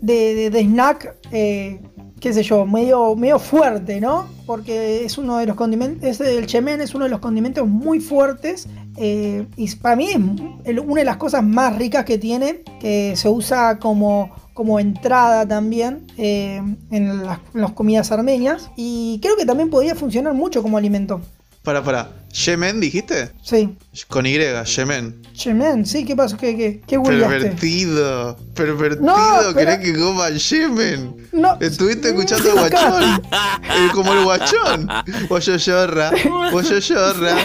de, 0.00 0.34
de- 0.34 0.50
de 0.50 0.60
snack 0.60 1.16
eh, 1.30 1.80
qué 2.20 2.34
sé 2.34 2.42
yo, 2.42 2.66
medio, 2.66 3.16
medio 3.16 3.38
fuerte, 3.38 3.98
¿no? 3.98 4.26
Porque 4.44 5.04
es 5.06 5.16
uno 5.16 5.38
de 5.38 5.46
los 5.46 5.56
condimentos, 5.56 6.18
del 6.18 6.44
chemen 6.46 6.80
es 6.82 6.94
uno 6.94 7.04
de 7.04 7.10
los 7.10 7.20
condimentos 7.20 7.66
muy 7.66 7.98
fuertes 7.98 8.68
eh, 8.98 9.46
y 9.56 9.74
para 9.76 9.96
mí 9.96 10.08
es 10.10 10.16
el- 10.64 10.80
una 10.80 10.96
de 11.00 11.04
las 11.06 11.16
cosas 11.16 11.42
más 11.42 11.76
ricas 11.78 12.04
que 12.04 12.18
tiene, 12.18 12.60
que 12.78 13.14
se 13.16 13.28
usa 13.30 13.78
como, 13.78 14.30
como 14.52 14.78
entrada 14.78 15.48
también 15.48 16.06
eh, 16.18 16.60
en 16.90 17.24
las, 17.24 17.38
en 17.54 17.60
las 17.62 17.72
comidas 17.72 18.12
armenias 18.12 18.70
y 18.76 19.18
creo 19.22 19.36
que 19.36 19.46
también 19.46 19.70
podría 19.70 19.94
funcionar 19.94 20.34
mucho 20.34 20.62
como 20.62 20.76
alimento. 20.76 21.22
Para, 21.62 21.82
para. 21.82 22.08
¿Yemen 22.32 22.80
dijiste? 22.80 23.32
Sí. 23.42 23.76
Con 24.08 24.24
Y, 24.24 24.38
Yemen. 24.38 25.20
Chemen, 25.34 25.84
sí, 25.84 26.04
¿qué 26.04 26.16
pasó? 26.16 26.36
¿Qué, 26.36 26.56
qué, 26.56 26.80
qué? 26.86 26.98
Pervertido. 26.98 28.36
Pervertido. 28.54 29.04
No, 29.04 29.54
¿Querés 29.54 29.78
que 29.80 29.98
coma 29.98 30.30
Yemen? 30.30 31.28
No. 31.32 31.58
Estuviste 31.60 32.08
escuchando 32.08 32.52
guachón. 32.52 33.22
Eh, 33.62 33.88
como 33.92 34.12
el 34.12 34.24
guachón. 34.24 34.88
Guayoyorra. 35.28 36.12
Guayoyorra. 36.50 37.36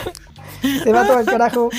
Se 0.83 0.91
va 0.91 1.05
todo 1.07 1.19
el 1.19 1.25
carajo. 1.25 1.69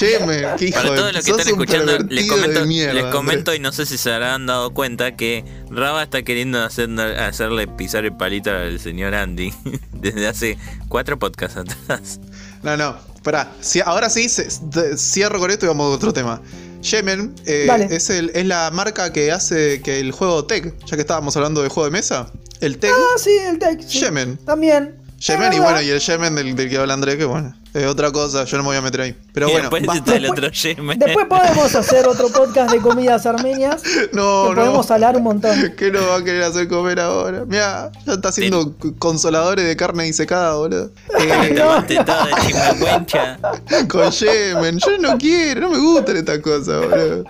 Yemen. 0.00 0.44
Qué 0.58 0.66
hijo 0.66 0.76
Para 0.82 0.94
todos 0.94 1.12
los 1.12 1.24
que 1.24 1.30
están 1.30 1.48
escuchando, 1.48 1.98
les 2.08 2.26
comento, 2.28 2.60
de 2.60 2.66
mierda, 2.66 2.92
les 2.94 3.04
Andrés. 3.04 3.16
comento 3.16 3.54
y 3.54 3.58
no 3.60 3.72
sé 3.72 3.86
si 3.86 3.98
se 3.98 4.12
habrán 4.12 4.46
dado 4.46 4.72
cuenta 4.72 5.16
que 5.16 5.44
Raba 5.70 6.02
está 6.02 6.22
queriendo 6.22 6.62
hacer- 6.62 6.90
hacerle 7.18 7.66
pisar 7.68 8.04
el 8.04 8.16
palito 8.16 8.50
al 8.50 8.78
señor 8.80 9.14
Andy 9.14 9.52
desde 9.92 10.26
hace 10.28 10.58
cuatro 10.88 11.18
podcasts 11.18 11.56
atrás. 11.58 12.20
No, 12.62 12.76
no. 12.76 12.96
Pará. 13.22 13.52
Si- 13.60 13.80
ahora 13.80 14.10
sí, 14.10 14.28
se- 14.28 14.48
de- 14.62 14.96
cierro 14.96 15.38
con 15.38 15.50
esto 15.50 15.66
y 15.66 15.68
vamos 15.68 15.92
a 15.92 15.96
otro 15.96 16.12
tema. 16.12 16.40
Yemen 16.82 17.34
eh, 17.46 17.88
es, 17.90 18.10
el, 18.10 18.30
es 18.34 18.44
la 18.44 18.70
marca 18.70 19.10
que 19.10 19.32
hace 19.32 19.80
que 19.80 20.00
el 20.00 20.12
juego 20.12 20.44
Tech, 20.44 20.74
ya 20.84 20.96
que 20.96 21.00
estábamos 21.00 21.34
hablando 21.36 21.62
de 21.62 21.70
juego 21.70 21.86
de 21.86 21.90
mesa, 21.92 22.30
el 22.60 22.76
Tech, 22.78 22.92
Ah, 22.94 23.18
sí, 23.18 23.30
el 23.48 23.58
tech. 23.58 23.80
sí. 23.80 24.00
Yemen. 24.00 24.36
También. 24.44 24.96
Yemen 25.18 25.52
y 25.54 25.58
bueno, 25.60 25.80
y 25.80 25.88
el 25.88 25.98
Yemen 26.00 26.34
del, 26.34 26.54
del 26.54 26.68
que 26.68 26.76
habla 26.76 26.92
Andrés, 26.92 27.16
que 27.16 27.24
bueno, 27.24 27.56
es 27.74 27.86
otra 27.86 28.12
cosa, 28.12 28.44
yo 28.44 28.56
no 28.56 28.62
me 28.62 28.68
voy 28.68 28.76
a 28.76 28.82
meter 28.82 29.00
ahí. 29.00 29.16
Pero 29.32 29.48
y 29.48 29.52
bueno, 29.52 29.68
después 29.68 29.98
está 29.98 30.14
el 30.16 30.22
Después- 30.22 30.38
otro 30.38 30.50
Yemen. 30.52 30.98
Después 31.04 31.26
podemos 31.26 31.74
hacer 31.74 32.06
otro 32.06 32.28
podcast 32.28 32.70
de 32.72 32.78
comidas 32.80 33.26
armenias. 33.26 33.82
no, 34.12 34.50
que 34.50 34.54
podemos 34.54 34.88
no. 34.88 34.94
hablar 34.94 35.16
un 35.16 35.24
montón. 35.24 35.74
¿Qué 35.76 35.90
nos 35.90 36.02
va 36.08 36.16
a 36.18 36.24
querer 36.24 36.44
hacer 36.44 36.68
comer 36.68 37.00
ahora? 37.00 37.44
Mira, 37.46 37.90
ya 38.06 38.12
está 38.12 38.28
haciendo 38.28 38.74
consoladores 39.00 39.66
de 39.66 39.76
carne 39.76 40.04
disecada, 40.04 40.54
boludo. 40.54 40.90
Eh, 41.18 41.54
chimenguencha. 42.46 43.38
con 43.88 44.10
Yemen, 44.10 44.78
yo 44.78 44.98
no 44.98 45.18
quiero, 45.18 45.62
no 45.62 45.70
me 45.70 45.78
gustan 45.78 46.16
estas 46.16 46.38
cosas, 46.38 46.80
boludo. 46.88 47.24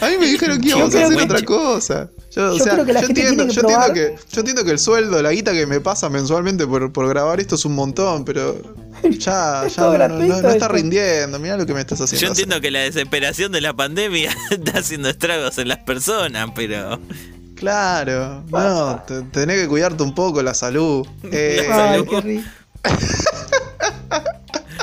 A 0.00 0.08
mí 0.08 0.16
me 0.18 0.26
dijeron 0.26 0.60
que 0.60 0.68
íbamos 0.68 0.94
a 0.94 1.04
hacer 1.04 1.16
que- 1.16 1.24
otra 1.24 1.42
cosa. 1.42 2.08
Yo, 2.30 2.52
o 2.52 2.58
sea, 2.58 2.74
creo 2.74 2.84
que 2.84 2.92
la 2.92 3.00
yo 3.00 3.06
gente 3.06 3.20
entiendo, 3.22 3.46
tiene 3.46 3.54
que 3.54 3.60
yo 3.60 3.68
entiendo 3.68 3.94
que, 3.94 4.34
yo 4.34 4.40
entiendo 4.40 4.64
que 4.64 4.70
el 4.70 4.78
sueldo, 4.78 5.22
la 5.22 5.32
guita 5.32 5.52
que 5.52 5.66
me 5.66 5.80
pasa 5.80 6.08
mensualmente 6.10 6.66
por, 6.66 6.92
por 6.92 7.08
grabar 7.08 7.40
esto 7.40 7.54
es 7.54 7.64
un 7.64 7.74
montón, 7.74 8.24
pero 8.26 8.54
ya, 9.18 9.66
Es 9.66 9.76
ya 9.76 9.82
no, 9.82 9.88
no- 9.88 9.92
gratuito 9.94 10.42
no 10.42 10.48
está 10.50 10.68
rindiendo. 10.68 11.38
Mira 11.38 11.56
lo 11.56 11.66
que 11.66 11.74
me 11.74 11.80
estás 11.80 12.00
haciendo. 12.00 12.26
Yo 12.26 12.32
hacer. 12.32 12.44
entiendo 12.44 12.60
que 12.62 12.70
la 12.70 12.80
desesperación 12.80 13.52
de 13.52 13.60
la 13.60 13.74
pandemia 13.74 14.34
está 14.50 14.78
haciendo 14.78 15.08
estragos 15.08 15.58
en 15.58 15.68
las 15.68 15.78
personas, 15.78 16.50
pero 16.54 17.00
Claro, 17.54 18.44
no, 18.50 19.02
te- 19.06 19.22
tenés 19.22 19.60
que 19.60 19.66
cuidarte 19.68 20.02
un 20.04 20.14
poco 20.14 20.42
la 20.42 20.54
salud. 20.54 21.06
Eh, 21.32 21.64
La 21.68 21.90
Ay, 21.90 21.98
salud. 21.98 22.08
qué 22.08 22.20
rico. 22.20 22.48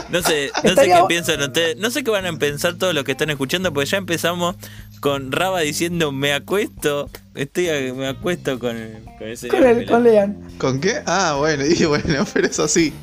no 0.09 0.21
sé, 0.21 0.51
no 0.63 0.75
sé 0.75 0.83
qué 0.85 0.99
piensan 1.07 1.41
ustedes, 1.41 1.77
no 1.77 1.89
sé 1.89 2.03
qué 2.03 2.11
van 2.11 2.25
a 2.25 2.37
pensar 2.37 2.75
todos 2.75 2.93
los 2.93 3.05
que 3.05 3.13
están 3.13 3.29
escuchando, 3.29 3.73
porque 3.73 3.89
ya 3.89 3.97
empezamos 3.97 4.55
con 4.99 5.31
Raba 5.31 5.61
diciendo 5.61 6.11
me 6.11 6.33
acuesto, 6.33 7.09
estoy 7.33 7.69
a- 7.69 7.93
me 7.93 8.07
acuesto 8.07 8.59
con, 8.59 8.75
con 9.17 9.27
ese 9.29 9.47
Con, 9.47 9.65
el, 9.65 9.85
con 9.85 10.03
Lean. 10.03 10.37
¿Con 10.57 10.81
qué? 10.81 11.01
Ah, 11.05 11.35
bueno, 11.39 11.65
y 11.65 11.85
bueno, 11.85 12.25
pero 12.33 12.47
eso 12.47 12.67
sí. 12.67 12.93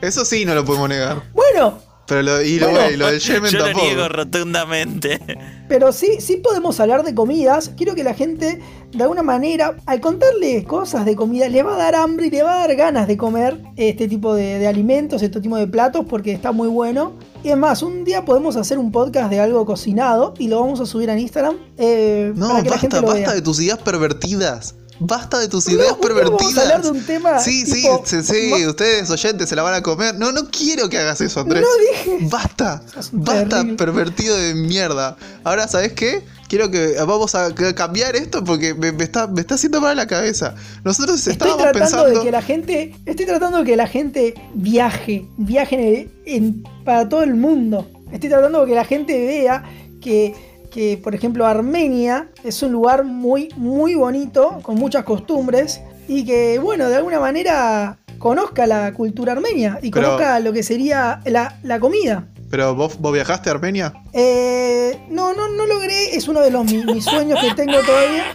Eso 0.00 0.24
sí 0.24 0.44
no 0.44 0.54
lo 0.54 0.64
podemos 0.64 0.88
negar. 0.88 1.22
Bueno, 1.34 1.78
Pero 2.06 2.22
lo, 2.22 2.42
y, 2.42 2.58
lo, 2.58 2.70
Bueno, 2.70 2.96
lo 2.96 3.06
del 3.08 3.20
Yemen 3.20 3.50
Yo 3.52 3.58
lo 3.58 3.72
niego 3.74 4.08
rotundamente. 4.08 5.20
pero 5.68 5.92
sí, 5.92 6.18
sí 6.20 6.36
podemos 6.36 6.80
hablar 6.80 7.02
de 7.04 7.14
comidas. 7.14 7.72
Quiero 7.76 7.94
que 7.94 8.02
la 8.04 8.14
gente, 8.14 8.60
de 8.92 9.02
alguna 9.02 9.22
manera, 9.22 9.76
al 9.86 10.00
contarle 10.00 10.64
cosas 10.64 11.04
de 11.04 11.14
comida, 11.16 11.48
le 11.48 11.62
va 11.62 11.74
a 11.74 11.78
dar 11.78 11.94
hambre 11.96 12.26
y 12.26 12.30
le 12.30 12.42
va 12.42 12.54
a 12.54 12.66
dar 12.66 12.76
ganas 12.76 13.06
de 13.08 13.16
comer 13.16 13.60
este 13.76 14.08
tipo 14.08 14.34
de, 14.34 14.58
de 14.58 14.66
alimentos, 14.66 15.20
este 15.22 15.40
tipo 15.40 15.56
de 15.56 15.66
platos, 15.66 16.06
porque 16.08 16.32
está 16.32 16.52
muy 16.52 16.68
bueno. 16.68 17.12
Y 17.44 17.50
es 17.50 17.56
más, 17.56 17.82
un 17.82 18.04
día 18.04 18.24
podemos 18.24 18.56
hacer 18.56 18.78
un 18.78 18.90
podcast 18.90 19.30
de 19.30 19.40
algo 19.40 19.64
cocinado 19.66 20.34
y 20.38 20.48
lo 20.48 20.60
vamos 20.60 20.80
a 20.80 20.86
subir 20.86 21.08
en 21.10 21.18
Instagram. 21.18 21.56
eh, 21.76 22.32
No, 22.34 22.48
para 22.48 22.62
que 22.62 22.70
la 22.70 22.76
basta, 22.76 22.80
gente 22.80 23.00
lo 23.00 23.06
basta 23.08 23.20
vea. 23.26 23.34
de 23.34 23.42
tus 23.42 23.60
ideas 23.60 23.78
pervertidas. 23.78 24.74
Basta 25.00 25.38
de 25.38 25.48
tus 25.48 25.66
No, 25.68 25.74
ideas 25.74 25.94
pervertidas. 25.94 26.58
hablar 26.58 26.82
de 26.82 26.90
un 26.90 27.04
tema 27.06 27.38
sí, 27.38 27.64
tipo- 27.64 28.02
sí, 28.04 28.22
sí, 28.22 28.66
ustedes 28.66 29.08
oyentes 29.10 29.48
se 29.48 29.54
la 29.56 29.62
van 29.62 29.74
a 29.74 29.82
comer. 29.82 30.16
No, 30.18 30.32
no 30.32 30.50
quiero 30.50 30.88
que 30.88 30.98
hagas 30.98 31.20
eso, 31.20 31.40
Andrés. 31.40 31.62
No 31.62 31.68
dije. 32.12 32.26
Basta, 32.30 32.82
basta, 32.94 33.48
terrible. 33.48 33.74
pervertido 33.76 34.36
de 34.36 34.54
mierda. 34.54 35.16
Ahora, 35.44 35.68
¿sabes 35.68 35.92
qué? 35.92 36.22
Quiero 36.48 36.70
que 36.70 36.94
vamos 37.06 37.34
a 37.34 37.54
cambiar 37.74 38.16
esto 38.16 38.42
porque 38.42 38.72
me, 38.74 38.90
me 38.92 39.04
está, 39.04 39.26
me 39.26 39.40
está 39.42 39.54
haciendo 39.56 39.80
mal 39.82 39.96
la 39.96 40.06
cabeza. 40.06 40.54
Nosotros 40.82 41.18
Estoy 41.18 41.32
estábamos 41.32 41.58
tratando 41.62 41.80
pensando. 41.90 42.18
de 42.20 42.24
que 42.24 42.30
la 42.32 42.42
gente, 42.42 42.94
estoy 43.04 43.26
tratando 43.26 43.58
de 43.58 43.64
que 43.64 43.76
la 43.76 43.86
gente 43.86 44.34
viaje, 44.54 45.26
viaje 45.36 45.74
en 45.76 45.82
el- 45.82 46.10
en- 46.24 46.62
para 46.84 47.08
todo 47.08 47.22
el 47.22 47.34
mundo. 47.34 47.86
Estoy 48.10 48.30
tratando 48.30 48.62
de 48.62 48.66
que 48.66 48.74
la 48.74 48.84
gente 48.86 49.12
vea 49.26 49.62
que, 50.00 50.34
que, 50.70 50.98
por 51.02 51.14
ejemplo, 51.14 51.46
Armenia 51.46 52.28
es 52.44 52.62
un 52.62 52.72
lugar 52.72 53.04
muy, 53.04 53.48
muy 53.56 53.94
bonito, 53.94 54.58
con 54.62 54.76
muchas 54.76 55.04
costumbres, 55.04 55.80
y 56.06 56.24
que, 56.24 56.58
bueno, 56.58 56.88
de 56.88 56.96
alguna 56.96 57.20
manera 57.20 57.98
conozca 58.18 58.66
la 58.66 58.92
cultura 58.94 59.32
armenia 59.32 59.78
y 59.82 59.90
Pero- 59.90 60.06
conozca 60.06 60.40
lo 60.40 60.52
que 60.52 60.62
sería 60.62 61.20
la, 61.26 61.56
la 61.62 61.78
comida. 61.78 62.26
Pero 62.50 62.74
vos, 62.74 62.98
vos 62.98 63.12
viajaste 63.12 63.50
a 63.50 63.52
Armenia. 63.52 63.92
Eh, 64.14 64.98
no, 65.10 65.34
no, 65.34 65.48
no 65.48 65.66
logré, 65.66 66.16
es 66.16 66.28
uno 66.28 66.40
de 66.40 66.50
los 66.50 66.64
mi- 66.64 66.84
mis 66.84 67.04
sueños 67.04 67.38
que 67.40 67.54
tengo 67.54 67.78
todavía. 67.80 68.34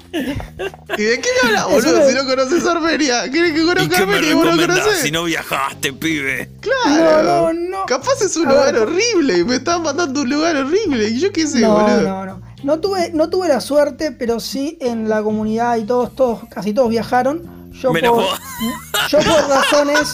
¿Y 0.97 1.03
de 1.03 1.19
qué 1.19 1.29
me 1.41 1.47
hablas, 1.49 1.67
boludo? 1.69 2.07
Si 2.07 2.13
no 2.15 2.25
conoces 2.25 2.65
Armenia. 2.65 3.29
¿Querés 3.31 3.53
que 3.53 3.61
¿Y 3.63 3.65
conozca 3.65 3.97
qué 3.97 4.05
me 4.05 4.13
Armenia 4.15 4.29
y 4.29 4.33
vos 4.35 4.45
no 4.45 4.51
recomendás 4.51 4.79
conocés? 4.81 5.01
si 5.01 5.11
no 5.11 5.23
viajaste, 5.23 5.93
pibe? 5.93 6.49
Claro. 6.61 7.23
No, 7.23 7.53
no, 7.53 7.69
no. 7.79 7.85
Capaz 7.87 8.21
es 8.23 8.35
un 8.37 8.47
A 8.47 8.51
lugar 8.51 8.73
ver, 8.73 8.83
horrible 8.83 9.37
y 9.39 9.43
me 9.43 9.55
están 9.55 9.81
mandando 9.81 10.19
a 10.19 10.23
un 10.23 10.29
lugar 10.29 10.55
horrible. 10.57 11.07
Y 11.09 11.19
yo 11.19 11.31
qué 11.31 11.47
sé, 11.47 11.61
No, 11.61 11.73
boludo. 11.79 12.01
no, 12.01 12.25
no. 12.25 12.41
No 12.63 12.79
tuve, 12.79 13.11
no 13.13 13.29
tuve 13.29 13.47
la 13.49 13.59
suerte, 13.59 14.11
pero 14.11 14.39
sí 14.39 14.77
en 14.79 15.09
la 15.09 15.21
comunidad 15.21 15.75
y 15.77 15.83
todos, 15.85 16.15
todos, 16.15 16.41
casi 16.49 16.71
todos 16.73 16.89
viajaron. 16.89 17.62
Yo 17.73 17.91
por, 17.91 18.01
yo 18.01 19.17
por 19.19 19.49
razones, 19.49 20.13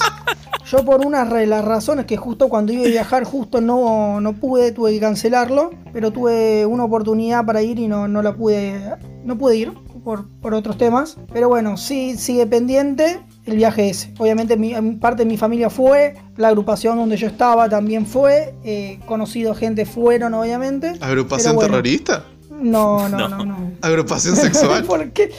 yo 0.65 0.85
por 0.85 1.05
unas 1.05 1.31
de 1.31 1.45
las 1.45 1.63
razones 1.63 2.05
que 2.05 2.17
justo 2.17 2.49
cuando 2.49 2.71
iba 2.71 2.83
a 2.83 2.87
viajar 2.87 3.23
justo 3.25 3.61
no, 3.61 4.21
no 4.21 4.33
pude, 4.33 4.71
tuve 4.71 4.93
que 4.93 4.99
cancelarlo, 4.99 5.71
pero 5.93 6.11
tuve 6.11 6.65
una 6.65 6.85
oportunidad 6.85 7.45
para 7.45 7.61
ir 7.61 7.77
y 7.79 7.87
no, 7.87 8.07
no 8.07 8.21
la 8.21 8.33
pude, 8.33 8.81
no 9.23 9.37
pude 9.37 9.57
ir 9.57 9.73
por, 10.03 10.27
por 10.41 10.53
otros 10.53 10.77
temas. 10.77 11.17
Pero 11.31 11.49
bueno, 11.49 11.77
sí 11.77 12.17
sigue 12.17 12.47
pendiente 12.47 13.19
el 13.45 13.57
viaje 13.57 13.89
ese. 13.89 14.13
Obviamente 14.17 14.57
mi, 14.57 14.73
parte 14.95 15.23
de 15.23 15.29
mi 15.29 15.37
familia 15.37 15.69
fue, 15.69 16.15
la 16.37 16.49
agrupación 16.49 16.97
donde 16.97 17.17
yo 17.17 17.27
estaba 17.27 17.69
también 17.69 18.05
fue, 18.05 18.55
eh, 18.63 18.99
conocido 19.05 19.53
gente 19.55 19.85
fueron 19.85 20.33
obviamente. 20.33 20.93
¿Agrupación 21.01 21.55
bueno, 21.55 21.69
terrorista? 21.71 22.25
No, 22.49 23.07
no, 23.09 23.17
No. 23.29 23.29
no, 23.29 23.45
no. 23.45 23.71
¿Agrupación 23.81 24.35
sexual? 24.35 24.83
¿Por 24.87 25.11
qué? 25.11 25.31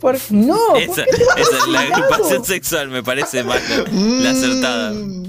¿Por- 0.00 0.16
No, 0.30 0.58
¿por 0.70 0.80
Esa, 0.82 1.02
esa 1.02 1.58
es 1.58 1.66
la 1.68 1.80
agrupación 1.80 2.44
sexual, 2.44 2.88
me 2.90 3.02
parece 3.02 3.42
más 3.44 3.60
la, 3.70 3.84
la 4.22 4.30
acertada. 4.30 4.92
Mm, 4.92 5.22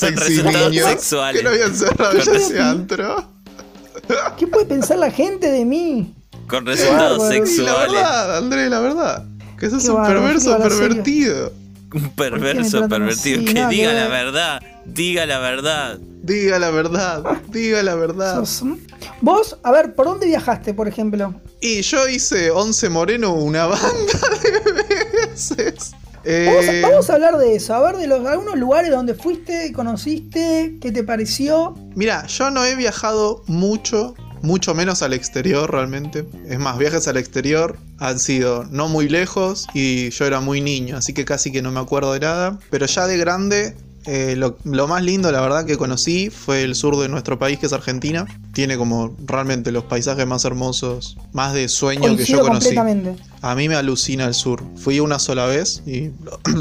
Con 0.00 0.16
resultados 0.16 0.74
sexuales. 0.74 1.36
que 1.40 1.44
no 1.44 1.50
habían 1.50 1.74
cerrado 1.76 2.18
ya 2.18 2.32
ese 2.32 2.60
antro. 2.60 3.28
¿Qué 4.38 4.46
puede 4.46 4.66
pensar 4.66 4.98
la 4.98 5.10
gente 5.10 5.50
de 5.50 5.64
mí? 5.64 6.14
Con 6.48 6.66
resultados. 6.66 7.18
Y 7.18 7.22
la 7.22 7.28
sexuales. 7.46 7.92
verdad, 7.92 8.36
Andrés, 8.38 8.70
la 8.70 8.80
verdad. 8.80 9.24
Que 9.58 9.70
sos 9.70 9.82
Qué 9.84 9.90
un 9.90 10.02
perverso 10.04 10.58
pervertido. 10.58 11.52
Un 11.94 12.10
perverso 12.10 12.88
pervertido. 12.88 13.40
así? 13.40 13.44
que 13.54 13.66
diga 13.68 13.92
la 13.92 14.02
ver. 14.08 14.10
verdad. 14.10 14.62
Diga 14.84 15.26
la 15.26 15.38
verdad. 15.38 15.98
Diga 16.22 16.58
la 16.58 16.70
verdad, 16.70 17.22
diga 17.48 17.82
la 17.84 17.94
verdad. 17.94 18.44
Vos, 19.20 19.56
a 19.62 19.70
ver, 19.70 19.94
¿por 19.94 20.06
dónde 20.06 20.26
viajaste, 20.26 20.74
por 20.74 20.88
ejemplo? 20.88 21.34
Y 21.60 21.82
yo 21.82 22.08
hice 22.08 22.50
11 22.50 22.88
Moreno 22.90 23.32
una 23.32 23.66
banda 23.66 23.86
de 24.42 25.26
veces. 25.26 25.92
Eh, 26.28 26.82
Vamos, 26.82 26.90
vamos 26.90 27.10
a 27.10 27.14
hablar 27.14 27.38
de 27.38 27.54
eso, 27.54 27.72
a 27.72 27.80
ver 27.80 27.96
de 27.98 28.08
los 28.08 28.26
algunos 28.26 28.56
lugares 28.56 28.90
donde 28.90 29.14
fuiste, 29.14 29.72
conociste, 29.72 30.76
qué 30.80 30.90
te 30.90 31.04
pareció. 31.04 31.74
Mira, 31.94 32.26
yo 32.26 32.50
no 32.50 32.64
he 32.64 32.74
viajado 32.74 33.44
mucho, 33.46 34.14
mucho 34.42 34.74
menos 34.74 35.02
al 35.02 35.12
exterior 35.12 35.70
realmente. 35.70 36.26
Es 36.48 36.58
más, 36.58 36.78
viajes 36.78 37.06
al 37.06 37.16
exterior 37.16 37.78
han 37.98 38.18
sido 38.18 38.64
no 38.64 38.88
muy 38.88 39.08
lejos 39.08 39.68
y 39.72 40.10
yo 40.10 40.24
era 40.26 40.40
muy 40.40 40.60
niño, 40.60 40.96
así 40.96 41.14
que 41.14 41.24
casi 41.24 41.52
que 41.52 41.62
no 41.62 41.70
me 41.70 41.78
acuerdo 41.78 42.12
de 42.12 42.20
nada. 42.20 42.58
Pero 42.70 42.86
ya 42.86 43.06
de 43.06 43.18
grande, 43.18 43.76
eh, 44.06 44.36
lo, 44.36 44.56
lo 44.64 44.86
más 44.86 45.02
lindo, 45.02 45.32
la 45.32 45.40
verdad, 45.40 45.66
que 45.66 45.76
conocí 45.76 46.30
fue 46.30 46.62
el 46.62 46.74
sur 46.76 46.96
de 46.96 47.08
nuestro 47.08 47.38
país, 47.38 47.58
que 47.58 47.66
es 47.66 47.72
Argentina. 47.72 48.24
Tiene 48.52 48.76
como 48.76 49.16
realmente 49.24 49.72
los 49.72 49.84
paisajes 49.84 50.26
más 50.26 50.44
hermosos, 50.44 51.16
más 51.32 51.54
de 51.54 51.68
sueño 51.68 52.16
que 52.16 52.24
yo 52.24 52.40
conocí. 52.40 52.74
completamente. 52.74 53.22
A 53.42 53.54
mí 53.54 53.68
me 53.68 53.74
alucina 53.74 54.24
el 54.24 54.34
sur. 54.34 54.62
Fui 54.76 55.00
una 55.00 55.18
sola 55.18 55.46
vez 55.46 55.82
y 55.86 56.12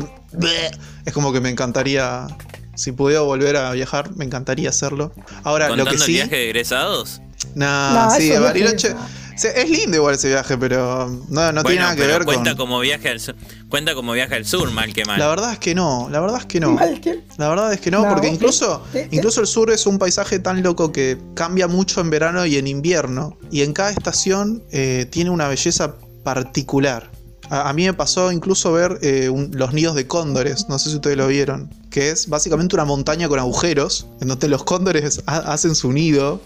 es 1.05 1.13
como 1.13 1.31
que 1.31 1.39
me 1.39 1.49
encantaría, 1.49 2.27
si 2.75 2.91
pudiera 2.91 3.21
volver 3.21 3.57
a 3.57 3.71
viajar, 3.73 4.15
me 4.15 4.25
encantaría 4.25 4.69
hacerlo. 4.69 5.11
Ahora, 5.43 5.75
lo 5.75 5.85
que 5.85 5.99
sí, 5.99 6.13
viaje 6.13 6.35
de 6.35 6.45
egresados. 6.45 7.21
nah, 7.53 8.09
No, 8.09 8.11
sí, 8.15 8.31
Bariloche, 8.31 8.95
es 9.43 9.69
lindo 9.69 9.97
igual 9.97 10.15
ese 10.15 10.29
viaje, 10.29 10.57
pero 10.57 11.07
no, 11.29 11.51
no 11.51 11.63
tiene 11.63 11.81
nada 11.81 11.95
que 11.95 12.07
ver 12.07 12.25
cuenta 12.25 12.51
con. 12.51 12.57
como 12.67 12.79
viaje 12.79 13.09
al 13.09 13.19
sur. 13.19 13.35
Cuenta 13.69 13.93
como 13.93 14.13
viaje 14.13 14.35
al 14.35 14.45
sur, 14.45 14.71
mal 14.71 14.93
que 14.93 15.03
mal. 15.05 15.19
La 15.19 15.27
verdad 15.27 15.51
es 15.53 15.59
que 15.59 15.75
no, 15.75 16.07
la 16.09 16.19
verdad 16.21 16.39
es 16.39 16.45
que 16.45 16.59
no. 16.59 16.71
Mal 16.71 17.01
que- 17.01 17.21
La 17.37 17.49
verdad 17.49 17.73
es 17.73 17.81
que 17.81 17.91
no, 17.91 18.03
No, 18.03 18.09
porque 18.09 18.27
incluso, 18.29 18.83
incluso 19.11 19.41
el 19.41 19.47
sur 19.47 19.69
es 19.71 19.85
un 19.85 19.97
paisaje 19.99 20.39
tan 20.39 20.63
loco 20.63 20.91
que 20.91 21.17
cambia 21.33 21.67
mucho 21.67 21.99
en 22.01 22.09
verano 22.09 22.45
y 22.45 22.55
en 22.57 22.67
invierno. 22.67 23.37
Y 23.51 23.61
en 23.63 23.73
cada 23.73 23.91
estación 23.91 24.63
eh, 24.71 25.05
tiene 25.11 25.29
una 25.29 25.47
belleza 25.47 25.95
particular. 26.23 27.11
A, 27.49 27.69
a 27.69 27.73
mí 27.73 27.85
me 27.85 27.93
pasó 27.93 28.31
incluso 28.31 28.71
ver 28.73 28.97
eh, 29.01 29.29
un- 29.29 29.51
los 29.53 29.71
nidos 29.73 29.95
de 29.95 30.07
cóndores, 30.07 30.67
no 30.67 30.79
sé 30.79 30.89
si 30.89 30.95
ustedes 30.95 31.15
lo 31.17 31.27
vieron, 31.27 31.69
que 31.91 32.09
es 32.09 32.27
básicamente 32.27 32.75
una 32.75 32.85
montaña 32.85 33.27
con 33.29 33.37
agujeros, 33.39 34.07
en 34.21 34.29
donde 34.29 34.47
los 34.47 34.63
cóndores 34.63 35.21
ha- 35.27 35.53
hacen 35.53 35.75
su 35.75 35.91
nido. 35.93 36.41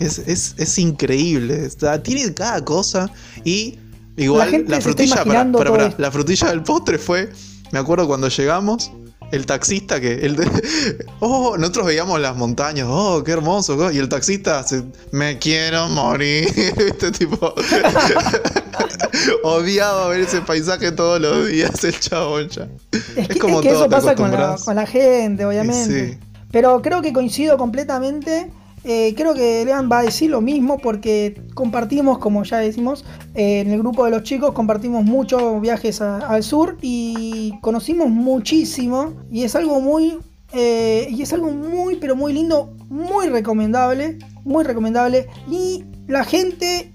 Es, 0.00 0.18
es- 0.18 0.54
es 0.58 0.78
increíble, 0.78 1.64
está- 1.66 2.02
tiene 2.02 2.32
cada 2.34 2.64
cosa 2.64 3.10
y 3.44 3.78
igual 4.16 4.50
gente 4.50 4.70
la, 4.70 4.80
frutilla, 4.80 5.22
esto. 5.22 5.94
la 5.98 6.10
frutilla 6.10 6.48
del 6.48 6.62
postre 6.62 6.98
fue, 6.98 7.30
me 7.70 7.78
acuerdo 7.78 8.06
cuando 8.06 8.28
llegamos, 8.28 8.90
el 9.30 9.46
taxista 9.46 9.98
que. 10.00 10.12
El 10.26 10.36
de- 10.36 11.06
oh, 11.20 11.56
nosotros 11.56 11.86
veíamos 11.86 12.20
las 12.20 12.36
montañas, 12.36 12.86
oh, 12.90 13.22
qué 13.24 13.32
hermoso. 13.32 13.90
Y 13.90 13.96
el 13.98 14.08
taxista 14.10 14.62
se, 14.62 14.82
me 15.10 15.38
quiero 15.38 15.88
morir. 15.88 16.48
Este 16.76 17.10
tipo. 17.12 17.54
Odiaba 19.42 20.08
ver 20.08 20.20
ese 20.20 20.40
paisaje 20.40 20.92
todos 20.92 21.20
los 21.20 21.48
días, 21.48 21.82
el 21.84 21.98
chabón 21.98 22.48
ya. 22.48 22.68
Es 23.16 23.28
que, 23.28 23.38
como 23.38 23.60
es 23.60 23.62
que 23.66 23.72
todo, 23.72 23.80
eso 23.82 23.90
pasa 23.90 24.14
con 24.14 24.30
la, 24.30 24.36
acostumbras. 24.38 24.64
con 24.64 24.76
la 24.76 24.86
gente, 24.86 25.44
obviamente. 25.44 26.12
Sí. 26.12 26.18
Pero 26.50 26.82
creo 26.82 27.02
que 27.02 27.12
coincido 27.12 27.56
completamente. 27.56 28.50
Eh, 28.84 29.14
creo 29.16 29.34
que 29.34 29.64
Lean 29.64 29.88
va 29.90 30.00
a 30.00 30.02
decir 30.02 30.30
lo 30.30 30.40
mismo 30.40 30.78
porque 30.78 31.40
compartimos, 31.54 32.18
como 32.18 32.42
ya 32.42 32.58
decimos, 32.58 33.04
eh, 33.34 33.60
en 33.60 33.70
el 33.70 33.78
grupo 33.78 34.04
de 34.04 34.10
los 34.10 34.24
chicos 34.24 34.52
compartimos 34.52 35.04
muchos 35.04 35.60
viajes 35.60 36.00
al 36.00 36.42
sur 36.42 36.78
y 36.82 37.58
conocimos 37.60 38.08
muchísimo 38.08 39.14
y 39.30 39.44
es 39.44 39.54
algo 39.54 39.80
muy 39.80 40.18
eh, 40.52 41.06
y 41.10 41.22
es 41.22 41.32
algo 41.32 41.50
muy 41.50 41.96
pero 41.96 42.16
muy 42.16 42.32
lindo, 42.32 42.74
muy 42.88 43.28
recomendable, 43.28 44.18
muy 44.44 44.64
recomendable 44.64 45.28
y 45.48 45.84
la 46.08 46.24
gente 46.24 46.92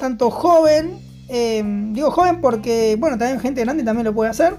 tanto 0.00 0.30
joven, 0.32 0.98
digo 1.94 2.10
joven 2.10 2.40
porque 2.40 2.96
bueno 2.98 3.16
también 3.16 3.38
gente 3.38 3.60
grande 3.60 3.84
también 3.84 4.04
lo 4.04 4.14
puede 4.14 4.30
hacer. 4.30 4.58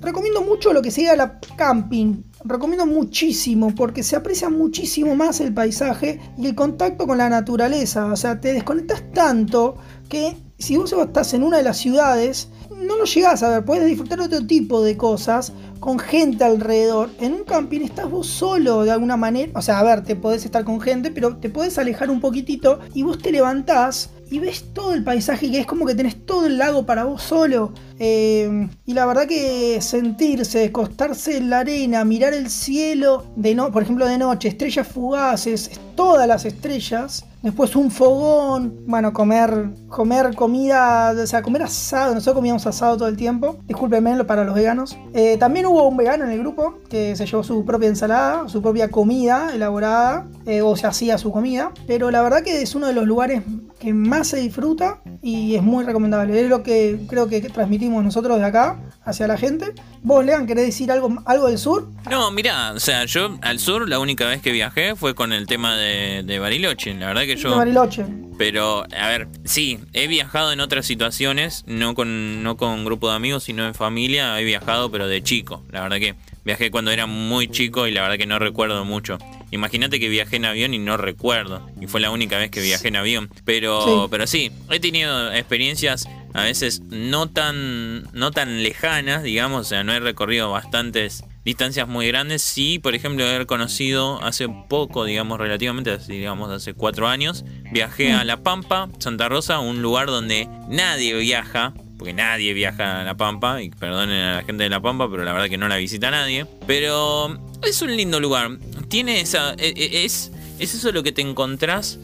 Recomiendo 0.00 0.42
mucho 0.42 0.72
lo 0.72 0.82
que 0.82 0.90
sería 0.90 1.16
la 1.16 1.38
camping. 1.56 2.22
Recomiendo 2.44 2.86
muchísimo 2.86 3.74
porque 3.74 4.02
se 4.02 4.16
aprecia 4.16 4.48
muchísimo 4.48 5.14
más 5.14 5.40
el 5.40 5.52
paisaje 5.52 6.20
y 6.38 6.46
el 6.46 6.54
contacto 6.54 7.06
con 7.06 7.18
la 7.18 7.28
naturaleza. 7.28 8.06
O 8.06 8.16
sea, 8.16 8.40
te 8.40 8.52
desconectas 8.52 9.02
tanto 9.12 9.76
que 10.08 10.36
si 10.58 10.76
vos 10.76 10.92
estás 10.92 11.34
en 11.34 11.42
una 11.42 11.58
de 11.58 11.62
las 11.62 11.78
ciudades, 11.78 12.48
no 12.70 12.96
lo 12.96 13.04
llegás 13.04 13.42
a 13.42 13.50
ver. 13.50 13.64
Puedes 13.64 13.86
disfrutar 13.86 14.20
otro 14.20 14.46
tipo 14.46 14.82
de 14.82 14.96
cosas 14.96 15.52
con 15.80 15.98
gente 15.98 16.44
alrededor. 16.44 17.10
En 17.18 17.34
un 17.34 17.44
camping 17.44 17.80
estás 17.80 18.10
vos 18.10 18.26
solo 18.26 18.84
de 18.84 18.90
alguna 18.90 19.16
manera. 19.16 19.52
O 19.54 19.62
sea, 19.62 19.78
a 19.78 19.82
ver, 19.82 20.02
te 20.02 20.16
podés 20.16 20.44
estar 20.44 20.64
con 20.64 20.80
gente, 20.80 21.10
pero 21.10 21.36
te 21.36 21.50
podés 21.50 21.78
alejar 21.78 22.10
un 22.10 22.20
poquitito 22.20 22.80
y 22.94 23.02
vos 23.02 23.18
te 23.18 23.32
levantás 23.32 24.10
y 24.30 24.38
ves 24.38 24.72
todo 24.72 24.94
el 24.94 25.02
paisaje 25.02 25.50
que 25.50 25.60
es 25.60 25.66
como 25.66 25.84
que 25.84 25.94
tenés 25.94 26.24
todo 26.24 26.46
el 26.46 26.56
lago 26.56 26.86
para 26.86 27.04
vos 27.04 27.22
solo. 27.22 27.72
Eh, 27.98 28.68
y 28.86 28.94
la 28.94 29.04
verdad 29.04 29.26
que 29.26 29.80
sentirse, 29.80 30.64
acostarse 30.66 31.36
en 31.36 31.50
la 31.50 31.60
arena, 31.60 32.04
mirar 32.04 32.32
el 32.32 32.48
cielo, 32.48 33.26
de 33.36 33.54
no, 33.54 33.72
por 33.72 33.82
ejemplo 33.82 34.06
de 34.06 34.18
noche, 34.18 34.48
estrellas 34.48 34.86
fugaces, 34.86 35.70
todas 36.00 36.26
las 36.26 36.46
estrellas. 36.46 37.26
Después 37.42 37.76
un 37.76 37.90
fogón, 37.90 38.74
bueno, 38.86 39.12
comer, 39.12 39.68
comer 39.88 40.34
comida, 40.34 41.12
o 41.12 41.26
sea, 41.26 41.42
comer 41.42 41.62
asado. 41.62 42.14
Nosotros 42.14 42.36
comíamos 42.36 42.66
asado 42.66 42.96
todo 42.96 43.08
el 43.08 43.18
tiempo. 43.18 43.58
Discúlpenme 43.66 44.24
para 44.24 44.44
los 44.44 44.54
veganos. 44.54 44.96
Eh, 45.12 45.36
también 45.38 45.66
hubo 45.66 45.86
un 45.86 45.98
vegano 45.98 46.24
en 46.24 46.30
el 46.30 46.38
grupo 46.38 46.78
que 46.88 47.14
se 47.16 47.26
llevó 47.26 47.42
su 47.42 47.66
propia 47.66 47.88
ensalada, 47.88 48.48
su 48.48 48.62
propia 48.62 48.90
comida 48.90 49.50
elaborada, 49.54 50.26
eh, 50.46 50.62
o 50.62 50.74
se 50.74 50.86
hacía 50.86 51.18
su 51.18 51.32
comida. 51.32 51.70
Pero 51.86 52.10
la 52.10 52.22
verdad 52.22 52.42
que 52.42 52.62
es 52.62 52.74
uno 52.74 52.86
de 52.86 52.94
los 52.94 53.06
lugares 53.06 53.42
que 53.78 53.94
más 53.94 54.28
se 54.28 54.38
disfruta 54.38 55.00
y 55.22 55.54
es 55.54 55.62
muy 55.62 55.84
recomendable. 55.84 56.38
Es 56.38 56.48
lo 56.48 56.62
que 56.62 56.98
creo 57.08 57.28
que 57.28 57.40
transmitimos 57.42 58.04
nosotros 58.04 58.38
de 58.38 58.44
acá 58.44 58.78
hacia 59.04 59.26
la 59.26 59.38
gente. 59.38 59.72
Vos, 60.02 60.24
Lean, 60.24 60.46
¿querés 60.46 60.66
decir 60.66 60.90
algo, 60.92 61.22
algo 61.24 61.48
del 61.48 61.58
sur? 61.58 61.88
No, 62.10 62.30
mirá, 62.30 62.72
o 62.72 62.80
sea, 62.80 63.04
yo 63.06 63.38
al 63.42 63.58
sur 63.58 63.88
la 63.88 63.98
única 63.98 64.26
vez 64.26 64.42
que 64.42 64.52
viajé 64.52 64.94
fue 64.96 65.14
con 65.14 65.32
el 65.32 65.46
tema 65.46 65.76
de, 65.76 65.89
de 66.24 66.38
Bariloche. 66.38 66.94
La 66.94 67.08
verdad 67.08 67.22
que 67.22 67.36
yo. 67.36 67.50
De 67.50 67.56
Bariloche. 67.56 68.04
Pero, 68.38 68.84
a 68.96 69.08
ver, 69.08 69.28
sí, 69.44 69.78
he 69.92 70.06
viajado 70.06 70.52
en 70.52 70.60
otras 70.60 70.86
situaciones, 70.86 71.62
no 71.66 71.94
con, 71.94 72.42
no 72.42 72.56
con 72.56 72.84
grupo 72.86 73.10
de 73.10 73.16
amigos, 73.16 73.44
sino 73.44 73.66
en 73.66 73.74
familia. 73.74 74.40
He 74.40 74.44
viajado, 74.44 74.90
pero 74.90 75.08
de 75.08 75.22
chico. 75.22 75.62
La 75.70 75.82
verdad 75.82 75.98
que 75.98 76.14
viajé 76.44 76.70
cuando 76.70 76.90
era 76.90 77.04
muy 77.04 77.48
chico 77.48 77.86
y 77.86 77.90
la 77.92 78.00
verdad 78.02 78.16
que 78.16 78.26
no 78.26 78.38
recuerdo 78.38 78.84
mucho. 78.86 79.18
Imagínate 79.50 80.00
que 80.00 80.08
viajé 80.08 80.36
en 80.36 80.46
avión 80.46 80.72
y 80.72 80.78
no 80.78 80.96
recuerdo. 80.96 81.68
Y 81.80 81.86
fue 81.86 82.00
la 82.00 82.10
única 82.10 82.38
vez 82.38 82.50
que 82.50 82.62
viajé 82.62 82.88
en 82.88 82.96
avión. 82.96 83.28
Pero, 83.44 83.84
Sí. 83.84 84.08
pero 84.10 84.26
sí, 84.26 84.50
he 84.70 84.80
tenido 84.80 85.32
experiencias 85.34 86.08
a 86.32 86.44
veces 86.44 86.80
no 86.88 87.28
tan, 87.28 88.04
no 88.14 88.30
tan 88.30 88.62
lejanas, 88.62 89.22
digamos, 89.24 89.62
o 89.62 89.68
sea, 89.68 89.82
no 89.84 89.92
he 89.92 89.98
recorrido 90.00 90.50
bastantes 90.50 91.24
distancias 91.44 91.88
muy 91.88 92.06
grandes. 92.06 92.42
Sí, 92.42 92.78
por 92.78 92.94
ejemplo, 92.94 93.24
haber 93.24 93.46
conocido 93.46 94.22
hace 94.22 94.48
poco, 94.68 95.04
digamos, 95.04 95.38
relativamente, 95.38 95.96
digamos, 96.08 96.50
hace 96.50 96.74
cuatro 96.74 97.08
años, 97.08 97.44
viajé 97.72 98.12
a 98.12 98.24
La 98.24 98.38
Pampa, 98.38 98.88
Santa 98.98 99.28
Rosa, 99.28 99.60
un 99.60 99.82
lugar 99.82 100.06
donde 100.08 100.48
nadie 100.68 101.14
viaja, 101.14 101.74
porque 101.98 102.12
nadie 102.12 102.52
viaja 102.52 103.00
a 103.00 103.04
La 103.04 103.16
Pampa, 103.16 103.62
y 103.62 103.70
perdonen 103.70 104.16
a 104.16 104.34
la 104.36 104.42
gente 104.42 104.64
de 104.64 104.70
La 104.70 104.80
Pampa, 104.80 105.10
pero 105.10 105.24
la 105.24 105.32
verdad 105.32 105.48
que 105.48 105.58
no 105.58 105.68
la 105.68 105.76
visita 105.76 106.10
nadie. 106.10 106.46
Pero 106.66 107.38
es 107.62 107.80
un 107.82 107.96
lindo 107.96 108.20
lugar, 108.20 108.58
tiene 108.88 109.20
esa, 109.20 109.54
e, 109.54 109.72
e, 109.76 110.04
es, 110.04 110.32
es 110.58 110.74
eso 110.74 110.92
lo 110.92 111.02
que 111.02 111.12
te 111.12 111.22
encontrás, 111.22 111.98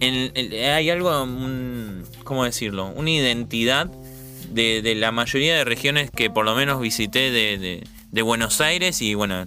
en, 0.00 0.32
hay 0.52 0.90
algo, 0.90 1.26
¿cómo 2.24 2.44
decirlo? 2.44 2.88
Una 2.88 3.10
identidad 3.10 3.88
de, 4.50 4.94
la 4.96 5.12
mayoría 5.12 5.56
de 5.56 5.64
regiones 5.64 6.10
que 6.10 6.28
por 6.28 6.44
lo 6.44 6.54
menos 6.54 6.80
visité 6.80 7.30
de 7.30 7.56
de 7.56 7.84
Buenos 8.20 8.60
Aires 8.60 9.00
y 9.00 9.14
bueno, 9.14 9.46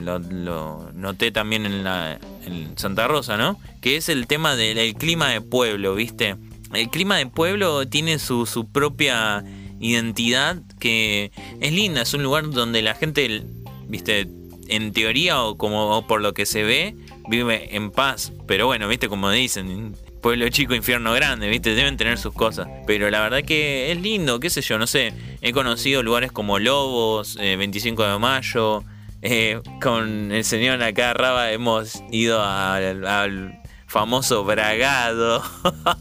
lo, 0.00 0.90
noté 0.94 1.30
también 1.30 1.66
en, 1.66 1.84
la, 1.84 2.18
en 2.46 2.78
Santa 2.78 3.06
Rosa, 3.06 3.36
¿no? 3.36 3.60
Que 3.82 3.96
es 3.96 4.08
el 4.08 4.26
tema 4.26 4.56
del 4.56 4.94
clima 4.94 5.28
de 5.28 5.42
pueblo, 5.42 5.94
¿viste? 5.94 6.36
El 6.72 6.88
clima 6.88 7.18
de 7.18 7.26
pueblo 7.26 7.86
tiene 7.86 8.18
su, 8.18 8.46
su 8.46 8.66
propia 8.72 9.44
identidad 9.78 10.62
que 10.78 11.32
es 11.60 11.72
linda, 11.72 12.02
es 12.02 12.14
un 12.14 12.22
lugar 12.22 12.48
donde 12.50 12.80
la 12.80 12.94
gente, 12.94 13.44
¿viste? 13.88 14.26
En 14.68 14.92
teoría 14.94 15.42
o 15.42 15.58
como 15.58 16.06
por 16.06 16.22
lo 16.22 16.32
que 16.32 16.46
se 16.46 16.62
ve, 16.62 16.96
vive 17.28 17.76
en 17.76 17.90
paz, 17.90 18.32
pero 18.46 18.66
bueno, 18.66 18.88
¿viste? 18.88 19.10
Como 19.10 19.30
dicen, 19.30 19.94
pueblo 20.22 20.48
chico, 20.48 20.74
infierno 20.74 21.12
grande, 21.12 21.48
¿viste? 21.48 21.74
Deben 21.74 21.98
tener 21.98 22.16
sus 22.16 22.32
cosas. 22.32 22.68
Pero 22.86 23.10
la 23.10 23.20
verdad 23.20 23.42
que 23.42 23.92
es 23.92 24.00
lindo, 24.00 24.40
qué 24.40 24.48
sé 24.48 24.62
yo, 24.62 24.78
no 24.78 24.86
sé. 24.86 25.12
He 25.42 25.52
conocido 25.52 26.02
lugares 26.02 26.32
como 26.32 26.58
Lobos, 26.58 27.36
25 27.36 28.02
eh, 28.02 28.08
de 28.08 28.18
mayo. 28.18 28.84
Eh, 29.20 29.60
con 29.82 30.32
el 30.32 30.44
señor 30.44 30.82
acá, 30.82 31.12
Raba, 31.12 31.52
hemos 31.52 32.02
ido 32.10 32.42
al, 32.42 33.60
famoso 33.86 34.44
Bragado. 34.44 35.42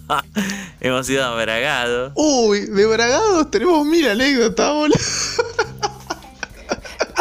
hemos 0.80 1.10
ido 1.10 1.26
a 1.26 1.36
Bragado. 1.36 2.14
Uy, 2.16 2.62
de 2.68 2.86
Bragado 2.86 3.48
tenemos 3.48 3.86
mil 3.86 4.08
anécdotas, 4.08 4.72
boludo. 4.72 4.96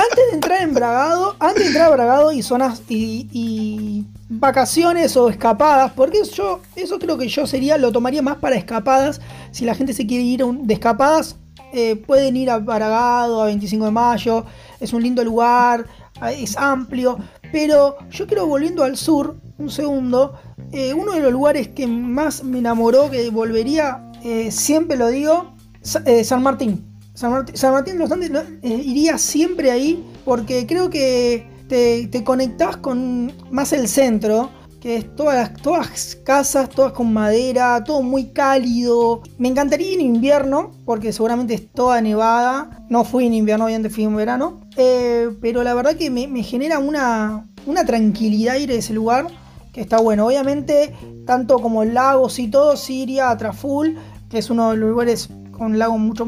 antes 0.03 0.27
de 0.31 0.35
entrar 0.35 0.63
en 0.63 0.75
Bragado, 0.75 1.37
antes 1.39 1.63
de 1.63 1.67
entrar 1.69 1.87
a 1.87 1.95
Bragado 1.95 2.33
y 2.33 2.43
zonas 2.43 2.83
y 2.89 4.07
vacaciones 4.31 5.17
o 5.17 5.29
escapadas, 5.29 5.93
porque 5.93 6.23
yo, 6.33 6.61
eso 6.77 6.99
creo 6.99 7.19
que 7.19 7.29
yo 7.29 7.47
sería, 7.47 7.77
lo 7.77 7.91
tomaría 7.91 8.23
más 8.23 8.37
para 8.37 8.57
escapadas. 8.57 9.21
Si 9.51 9.65
la 9.65 9.75
gente 9.75 9.93
se 9.93 10.07
quiere 10.07 10.23
ir 10.23 10.45
de 10.45 10.75
escapadas, 10.75 11.37
eh, 11.73 11.97
pueden 11.97 12.37
ir 12.37 12.49
a 12.49 12.65
Paragado, 12.65 13.43
a 13.43 13.47
25 13.47 13.85
de 13.85 13.91
mayo, 13.91 14.45
es 14.79 14.93
un 14.93 15.03
lindo 15.03 15.23
lugar, 15.25 15.85
es 16.33 16.57
amplio, 16.57 17.19
pero 17.53 17.97
yo 18.11 18.27
creo 18.27 18.47
volviendo 18.47 18.85
al 18.85 18.97
sur, 18.97 19.37
un 19.59 19.71
segundo, 19.71 20.35
eh, 20.73 20.95
uno 20.95 21.13
de 21.13 21.21
los 21.21 21.33
lugares 21.33 21.69
que 21.69 21.87
más 21.87 22.45
me 22.45 22.59
enamoró, 22.59 23.11
que 23.11 23.29
volvería, 23.31 24.13
eh, 24.23 24.51
siempre 24.53 24.97
lo 24.97 25.09
digo, 25.09 25.55
San 25.83 26.43
Martín. 26.43 26.90
San 27.21 27.73
Martín, 27.73 27.99
los 27.99 28.11
Andes 28.11 28.31
iría 28.63 29.19
siempre 29.19 29.71
ahí 29.71 30.03
porque 30.25 30.67
creo 30.67 30.89
que 30.89 31.47
te, 31.69 32.25
conectás 32.25 32.79
con 32.79 33.31
más 33.51 33.75
el 33.75 33.89
centro, 33.89 34.49
que 34.81 34.97
es 34.97 35.15
todas 35.17 35.53
todas 35.53 36.17
casas, 36.25 36.71
todas 36.71 36.95
con 36.95 37.13
madera, 37.13 37.85
todo 37.85 38.01
muy 38.01 38.33
cálido. 38.33 39.21
Me 39.37 39.49
encantaría 39.49 39.93
en 39.93 40.01
invierno, 40.01 40.71
porque 40.87 41.13
seguramente 41.13 41.53
es 41.53 41.71
toda 41.71 42.01
nevada. 42.01 42.87
No 42.89 43.05
fui 43.05 43.27
en 43.27 43.35
invierno, 43.35 43.67
obviamente 43.67 43.91
fui 43.91 44.05
en 44.05 44.17
verano. 44.17 44.63
Eh, 44.79 45.29
pero 45.43 45.63
la 45.63 45.75
verdad 45.75 45.97
que 45.97 46.09
me, 46.11 46.43
genera 46.43 46.79
una, 46.79 47.47
una 47.67 47.85
tranquilidad 47.85 48.57
ir 48.57 48.71
a 48.71 48.75
ese 48.77 48.95
lugar, 48.95 49.27
que 49.75 49.83
está 49.83 50.01
bueno. 50.01 50.27
Obviamente, 50.27 50.95
tanto 51.27 51.59
como 51.59 51.85
lagos 51.85 52.39
y 52.39 52.49
todo, 52.49 52.79
Siria, 52.79 53.37
Traful, 53.37 53.99
que 54.31 54.39
es 54.39 54.49
uno 54.49 54.71
de 54.71 54.79
los 54.79 54.89
lugares 54.89 55.29
con 55.61 55.79
lagos 55.79 55.99
mucho, 55.99 56.27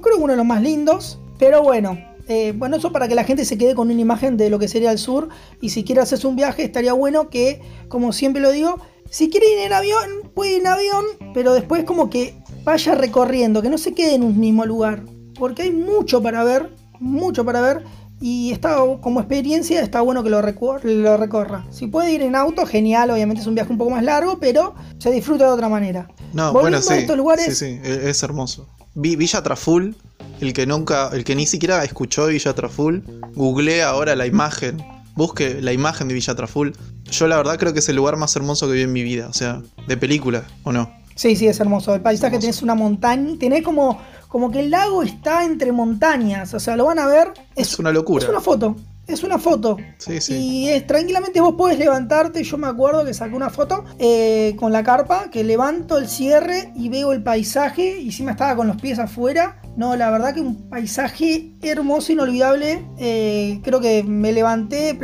creo 0.00 0.16
uno 0.16 0.32
de 0.32 0.38
los 0.38 0.46
más 0.46 0.62
lindos. 0.62 1.20
Pero 1.38 1.62
bueno, 1.62 1.98
eh, 2.28 2.54
bueno, 2.56 2.76
eso 2.76 2.92
para 2.92 3.08
que 3.08 3.14
la 3.14 3.24
gente 3.24 3.44
se 3.44 3.58
quede 3.58 3.74
con 3.74 3.90
una 3.90 4.00
imagen 4.00 4.38
de 4.38 4.48
lo 4.48 4.58
que 4.58 4.68
sería 4.68 4.90
el 4.90 4.96
sur. 4.96 5.28
Y 5.60 5.68
si 5.68 5.84
quiere 5.84 6.00
hacerse 6.00 6.26
un 6.26 6.34
viaje, 6.34 6.64
estaría 6.64 6.94
bueno 6.94 7.28
que, 7.28 7.60
como 7.88 8.14
siempre 8.14 8.40
lo 8.40 8.50
digo, 8.50 8.78
si 9.10 9.28
quiere 9.28 9.52
ir 9.52 9.58
en 9.66 9.74
avión, 9.74 10.30
puede 10.34 10.52
ir 10.52 10.60
en 10.62 10.66
avión, 10.68 11.04
pero 11.34 11.52
después 11.52 11.84
como 11.84 12.08
que 12.08 12.34
vaya 12.64 12.94
recorriendo, 12.94 13.60
que 13.60 13.68
no 13.68 13.76
se 13.76 13.92
quede 13.92 14.14
en 14.14 14.24
un 14.24 14.40
mismo 14.40 14.64
lugar. 14.64 15.04
Porque 15.38 15.64
hay 15.64 15.72
mucho 15.72 16.22
para 16.22 16.42
ver, 16.42 16.70
mucho 17.00 17.44
para 17.44 17.60
ver. 17.60 17.84
Y 18.20 18.52
está, 18.52 18.76
como 19.00 19.20
experiencia 19.20 19.80
está 19.80 20.02
bueno 20.02 20.22
que 20.22 20.30
lo, 20.30 20.42
lo 20.42 21.16
recorra. 21.16 21.66
Si 21.70 21.86
puede 21.86 22.12
ir 22.12 22.22
en 22.22 22.36
auto, 22.36 22.66
genial, 22.66 23.10
obviamente 23.10 23.40
es 23.40 23.46
un 23.46 23.54
viaje 23.54 23.72
un 23.72 23.78
poco 23.78 23.90
más 23.90 24.02
largo, 24.02 24.38
pero 24.38 24.74
se 24.98 25.10
disfruta 25.10 25.46
de 25.46 25.52
otra 25.52 25.68
manera. 25.68 26.08
No, 26.32 26.52
bueno, 26.52 26.80
sí, 26.82 26.94
estos 26.94 27.16
lugares, 27.16 27.58
sí, 27.58 27.78
sí, 27.78 27.80
es 27.82 28.22
hermoso. 28.22 28.68
Villa 28.94 29.42
Traful 29.42 29.96
el 30.40 30.52
que 30.52 30.66
nunca, 30.66 31.10
el 31.12 31.24
que 31.24 31.34
ni 31.34 31.46
siquiera 31.46 31.84
escuchó 31.84 32.26
Villa 32.26 32.54
Traful, 32.54 33.02
googleé 33.34 33.82
ahora 33.82 34.16
la 34.16 34.26
imagen, 34.26 34.82
busque 35.14 35.60
la 35.60 35.72
imagen 35.72 36.08
de 36.08 36.14
Villa 36.14 36.34
Traful. 36.34 36.74
Yo 37.10 37.26
la 37.26 37.36
verdad 37.36 37.58
creo 37.58 37.72
que 37.72 37.80
es 37.80 37.88
el 37.88 37.96
lugar 37.96 38.16
más 38.16 38.34
hermoso 38.36 38.66
que 38.66 38.74
vi 38.74 38.82
en 38.82 38.92
mi 38.92 39.02
vida, 39.02 39.28
o 39.28 39.32
sea, 39.32 39.62
de 39.86 39.96
película, 39.96 40.44
¿o 40.62 40.72
no? 40.72 40.90
Sí, 41.14 41.36
sí, 41.36 41.46
es 41.46 41.60
hermoso. 41.60 41.94
El 41.94 42.00
paisaje 42.00 42.38
tenés 42.38 42.62
una 42.62 42.74
montaña, 42.74 43.36
tenés 43.38 43.62
como, 43.62 44.00
como 44.30 44.50
que 44.50 44.60
el 44.60 44.70
lago 44.70 45.02
está 45.02 45.44
entre 45.44 45.72
montañas, 45.72 46.54
o 46.54 46.60
sea, 46.60 46.76
lo 46.76 46.86
van 46.86 47.00
a 47.00 47.06
ver. 47.06 47.32
Es, 47.56 47.78
una 47.80 47.90
locura. 47.90 48.24
Es 48.24 48.30
una 48.30 48.40
foto, 48.40 48.76
es 49.08 49.24
una 49.24 49.38
foto. 49.38 49.76
Sí, 49.98 50.20
sí. 50.20 50.34
Y 50.34 50.68
es, 50.68 50.86
tranquilamente 50.86 51.40
vos 51.40 51.54
podés 51.54 51.80
levantarte. 51.80 52.44
Yo 52.44 52.56
me 52.56 52.68
acuerdo 52.68 53.04
que 53.04 53.12
saqué 53.12 53.34
una 53.34 53.50
foto 53.50 53.84
eh, 53.98 54.54
con 54.56 54.72
la 54.72 54.84
carpa, 54.84 55.30
que 55.30 55.42
levanto 55.42 55.98
el 55.98 56.08
cierre 56.08 56.72
y 56.76 56.88
veo 56.88 57.12
el 57.12 57.24
paisaje. 57.24 57.98
Y 57.98 58.22
me 58.22 58.30
estaba 58.30 58.54
con 58.54 58.68
los 58.68 58.80
pies 58.80 59.00
afuera. 59.00 59.60
No, 59.76 59.96
la 59.96 60.10
verdad 60.10 60.32
que 60.32 60.40
un 60.40 60.68
paisaje 60.68 61.52
hermoso, 61.60 62.12
inolvidable. 62.12 62.86
Eh, 62.98 63.60
creo 63.64 63.80
que 63.80 64.04
me 64.04 64.32
levanté 64.32 64.96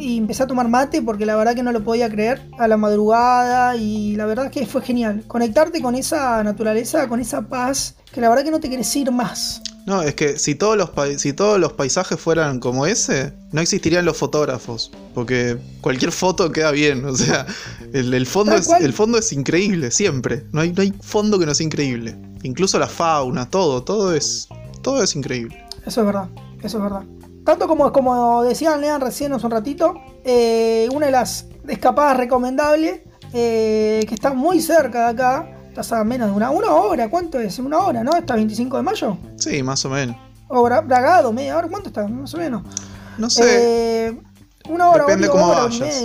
y 0.00 0.18
empecé 0.18 0.42
a 0.42 0.46
tomar 0.48 0.68
mate 0.68 1.00
porque 1.00 1.26
la 1.26 1.36
verdad 1.36 1.54
que 1.54 1.62
no 1.62 1.70
lo 1.70 1.84
podía 1.84 2.10
creer 2.10 2.42
a 2.58 2.66
la 2.66 2.76
madrugada 2.76 3.76
y 3.76 4.16
la 4.16 4.26
verdad 4.26 4.50
que 4.50 4.66
fue 4.66 4.82
genial. 4.82 5.22
Conectarte 5.28 5.80
con 5.80 5.94
esa 5.94 6.42
naturaleza, 6.42 7.08
con 7.08 7.20
esa 7.20 7.42
paz, 7.42 7.96
que 8.14 8.20
la 8.20 8.28
verdad 8.28 8.44
que 8.44 8.52
no 8.52 8.60
te 8.60 8.68
quieres 8.68 8.94
ir 8.94 9.10
más. 9.10 9.60
No, 9.86 10.00
es 10.00 10.14
que 10.14 10.38
si 10.38 10.54
todos 10.54 10.76
los, 10.76 10.90
si 11.20 11.32
todos 11.32 11.58
los 11.58 11.72
paisajes 11.72 12.18
fueran 12.18 12.60
como 12.60 12.86
ese, 12.86 13.32
no 13.50 13.60
existirían 13.60 14.04
los 14.04 14.16
fotógrafos. 14.16 14.92
Porque 15.14 15.58
cualquier 15.80 16.12
foto 16.12 16.52
queda 16.52 16.70
bien. 16.70 17.04
O 17.04 17.16
sea, 17.16 17.44
el, 17.92 18.24
fondo, 18.26 18.54
es, 18.54 18.70
el 18.70 18.92
fondo 18.92 19.18
es 19.18 19.32
increíble, 19.32 19.90
siempre. 19.90 20.46
No 20.52 20.60
hay, 20.60 20.72
no 20.72 20.82
hay 20.82 20.94
fondo 21.02 21.40
que 21.40 21.44
no 21.44 21.54
sea 21.54 21.66
increíble. 21.66 22.16
Incluso 22.44 22.78
la 22.78 22.86
fauna, 22.86 23.50
todo, 23.50 23.82
todo 23.82 24.14
es, 24.14 24.48
todo 24.80 25.02
es 25.02 25.16
increíble. 25.16 25.66
Eso 25.84 26.00
es 26.00 26.06
verdad, 26.06 26.28
eso 26.62 26.78
es 26.78 26.82
verdad. 26.84 27.02
Tanto 27.44 27.66
como, 27.66 27.92
como 27.92 28.44
decían 28.44 28.80
Lean 28.80 29.00
recién 29.00 29.32
hace 29.32 29.44
un 29.44 29.52
ratito, 29.52 29.94
eh, 30.24 30.88
una 30.94 31.06
de 31.06 31.12
las 31.12 31.46
escapadas 31.68 32.16
recomendables, 32.16 33.00
eh, 33.32 34.04
que 34.08 34.14
está 34.14 34.32
muy 34.32 34.60
cerca 34.60 35.06
de 35.06 35.10
acá, 35.10 35.53
estás 35.80 35.92
a 35.92 36.04
menos 36.04 36.28
de 36.28 36.34
una, 36.34 36.50
una 36.50 36.72
hora, 36.72 37.10
¿cuánto 37.10 37.40
es? 37.40 37.58
Una 37.58 37.78
hora, 37.78 38.04
¿no? 38.04 38.16
¿Está 38.16 38.36
25 38.36 38.76
de 38.76 38.82
mayo? 38.82 39.18
Sí, 39.36 39.62
más 39.62 39.84
o 39.84 39.90
menos. 39.90 40.16
O 40.48 40.62
Bragado, 40.62 41.32
media 41.32 41.56
hora, 41.58 41.68
¿cuánto 41.68 41.88
está? 41.88 42.06
Más 42.06 42.32
o 42.34 42.38
menos. 42.38 42.62
No 43.18 43.28
sé. 43.28 44.06
Eh, 44.06 44.22
una 44.68 44.90
hora, 44.90 45.04
Depende 45.04 45.28
cómo 45.28 45.48
vayas. 45.48 46.04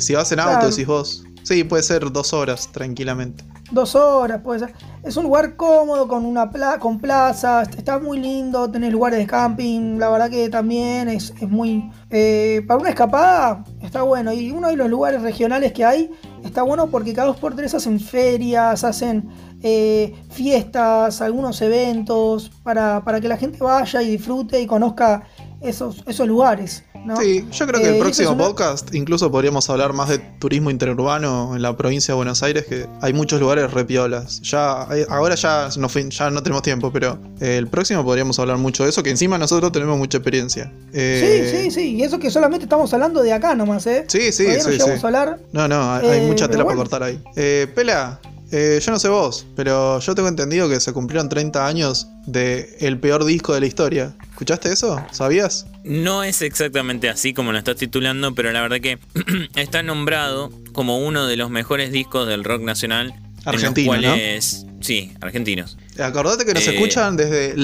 Si 0.00 0.14
vas 0.14 0.32
en 0.32 0.40
auto, 0.40 0.70
decís 0.70 0.86
vos. 0.86 1.24
Sí, 1.42 1.62
puede 1.64 1.82
ser 1.82 2.10
dos 2.10 2.32
horas, 2.32 2.70
tranquilamente. 2.72 3.44
Dos 3.74 3.96
horas, 3.96 4.40
puede 4.40 4.60
ser. 4.60 4.72
Es 5.02 5.16
un 5.16 5.24
lugar 5.24 5.56
cómodo, 5.56 6.06
con 6.06 6.24
una 6.24 6.48
con 6.78 7.00
plaza, 7.00 7.62
está 7.62 7.98
muy 7.98 8.20
lindo, 8.20 8.70
tenés 8.70 8.92
lugares 8.92 9.18
de 9.18 9.26
camping, 9.26 9.98
la 9.98 10.08
verdad 10.10 10.30
que 10.30 10.48
también 10.48 11.08
es, 11.08 11.34
muy... 11.42 11.90
Eh, 12.08 12.62
para 12.68 12.78
una 12.78 12.90
escapada 12.90 13.64
está 13.82 14.02
bueno. 14.02 14.32
Y 14.32 14.52
uno 14.52 14.68
de 14.68 14.76
los 14.76 14.88
lugares 14.88 15.22
regionales 15.22 15.72
que 15.72 15.84
hay 15.84 16.08
está 16.44 16.62
bueno 16.62 16.86
porque 16.86 17.12
cada 17.12 17.26
dos 17.26 17.36
por 17.36 17.56
tres 17.56 17.74
hacen 17.74 17.98
ferias, 17.98 18.84
hacen 18.84 19.28
eh, 19.60 20.14
fiestas, 20.30 21.20
algunos 21.20 21.60
eventos, 21.60 22.52
para, 22.62 23.02
para 23.04 23.20
que 23.20 23.26
la 23.26 23.36
gente 23.36 23.58
vaya 23.58 24.02
y 24.02 24.10
disfrute 24.12 24.60
y 24.60 24.66
conozca 24.66 25.24
esos, 25.60 26.04
esos 26.06 26.28
lugares. 26.28 26.84
Sí, 27.20 27.46
yo 27.52 27.66
creo 27.66 27.80
que 27.80 27.88
el 27.88 27.96
eh, 27.96 28.00
próximo 28.00 28.36
podcast 28.36 28.94
incluso 28.94 29.30
podríamos 29.30 29.68
hablar 29.68 29.92
más 29.92 30.08
de 30.08 30.18
turismo 30.18 30.70
interurbano 30.70 31.54
en 31.54 31.62
la 31.62 31.76
provincia 31.76 32.12
de 32.12 32.16
Buenos 32.16 32.42
Aires, 32.42 32.64
que 32.66 32.86
hay 33.02 33.12
muchos 33.12 33.40
lugares 33.40 33.70
repiolas. 33.72 34.40
Ya, 34.42 34.86
eh, 34.92 35.06
ahora 35.08 35.34
ya 35.34 35.68
no, 35.76 35.88
ya 35.88 36.30
no 36.30 36.42
tenemos 36.42 36.62
tiempo, 36.62 36.90
pero 36.92 37.18
eh, 37.40 37.56
el 37.58 37.68
próximo 37.68 38.04
podríamos 38.04 38.38
hablar 38.38 38.58
mucho 38.58 38.84
de 38.84 38.90
eso, 38.90 39.02
que 39.02 39.10
encima 39.10 39.36
nosotros 39.36 39.70
tenemos 39.72 39.98
mucha 39.98 40.18
experiencia. 40.18 40.72
sí, 40.92 41.42
sí, 41.50 41.70
sí, 41.70 41.96
y 41.96 42.02
eso 42.02 42.18
que 42.18 42.30
solamente 42.30 42.64
estamos 42.64 42.92
hablando 42.94 43.22
de 43.22 43.32
acá 43.32 43.54
nomás, 43.54 43.86
¿eh? 43.86 44.04
Sí, 44.08 44.32
sí, 44.32 44.46
sí. 44.60 44.78
No, 45.52 45.68
no, 45.68 45.68
no, 45.68 45.92
hay, 45.94 46.22
mucha 46.22 46.48
tela 46.48 46.64
para 46.64 46.76
cortar 46.76 47.02
ahí. 47.02 47.20
Pela, 47.74 48.20
Eh, 48.56 48.78
yo 48.80 48.92
no 48.92 49.00
sé 49.00 49.08
vos, 49.08 49.44
pero 49.56 49.98
yo 49.98 50.14
tengo 50.14 50.28
entendido 50.28 50.68
que 50.68 50.78
se 50.78 50.92
cumplieron 50.92 51.28
30 51.28 51.66
años 51.66 52.06
de 52.24 52.76
el 52.78 53.00
peor 53.00 53.24
disco 53.24 53.52
de 53.52 53.58
la 53.58 53.66
historia. 53.66 54.14
¿Escuchaste 54.30 54.70
eso? 54.70 55.04
¿Sabías? 55.10 55.66
No 55.82 56.22
es 56.22 56.40
exactamente 56.40 57.08
así 57.08 57.34
como 57.34 57.50
lo 57.50 57.58
estás 57.58 57.74
titulando, 57.74 58.32
pero 58.32 58.52
la 58.52 58.62
verdad 58.62 58.80
que 58.80 59.00
está 59.56 59.82
nombrado 59.82 60.52
como 60.72 61.04
uno 61.04 61.26
de 61.26 61.36
los 61.36 61.50
mejores 61.50 61.90
discos 61.90 62.28
del 62.28 62.44
rock 62.44 62.62
nacional. 62.62 63.12
Argentino, 63.44 63.94
en 63.94 64.02
los 64.02 64.10
cuales, 64.12 64.66
Sí, 64.80 65.12
argentinos. 65.22 65.78
Acordate 65.98 66.44
que 66.44 66.52
nos 66.52 66.66
Eh, 66.66 66.74
escuchan 66.74 67.16
desde 67.16 67.54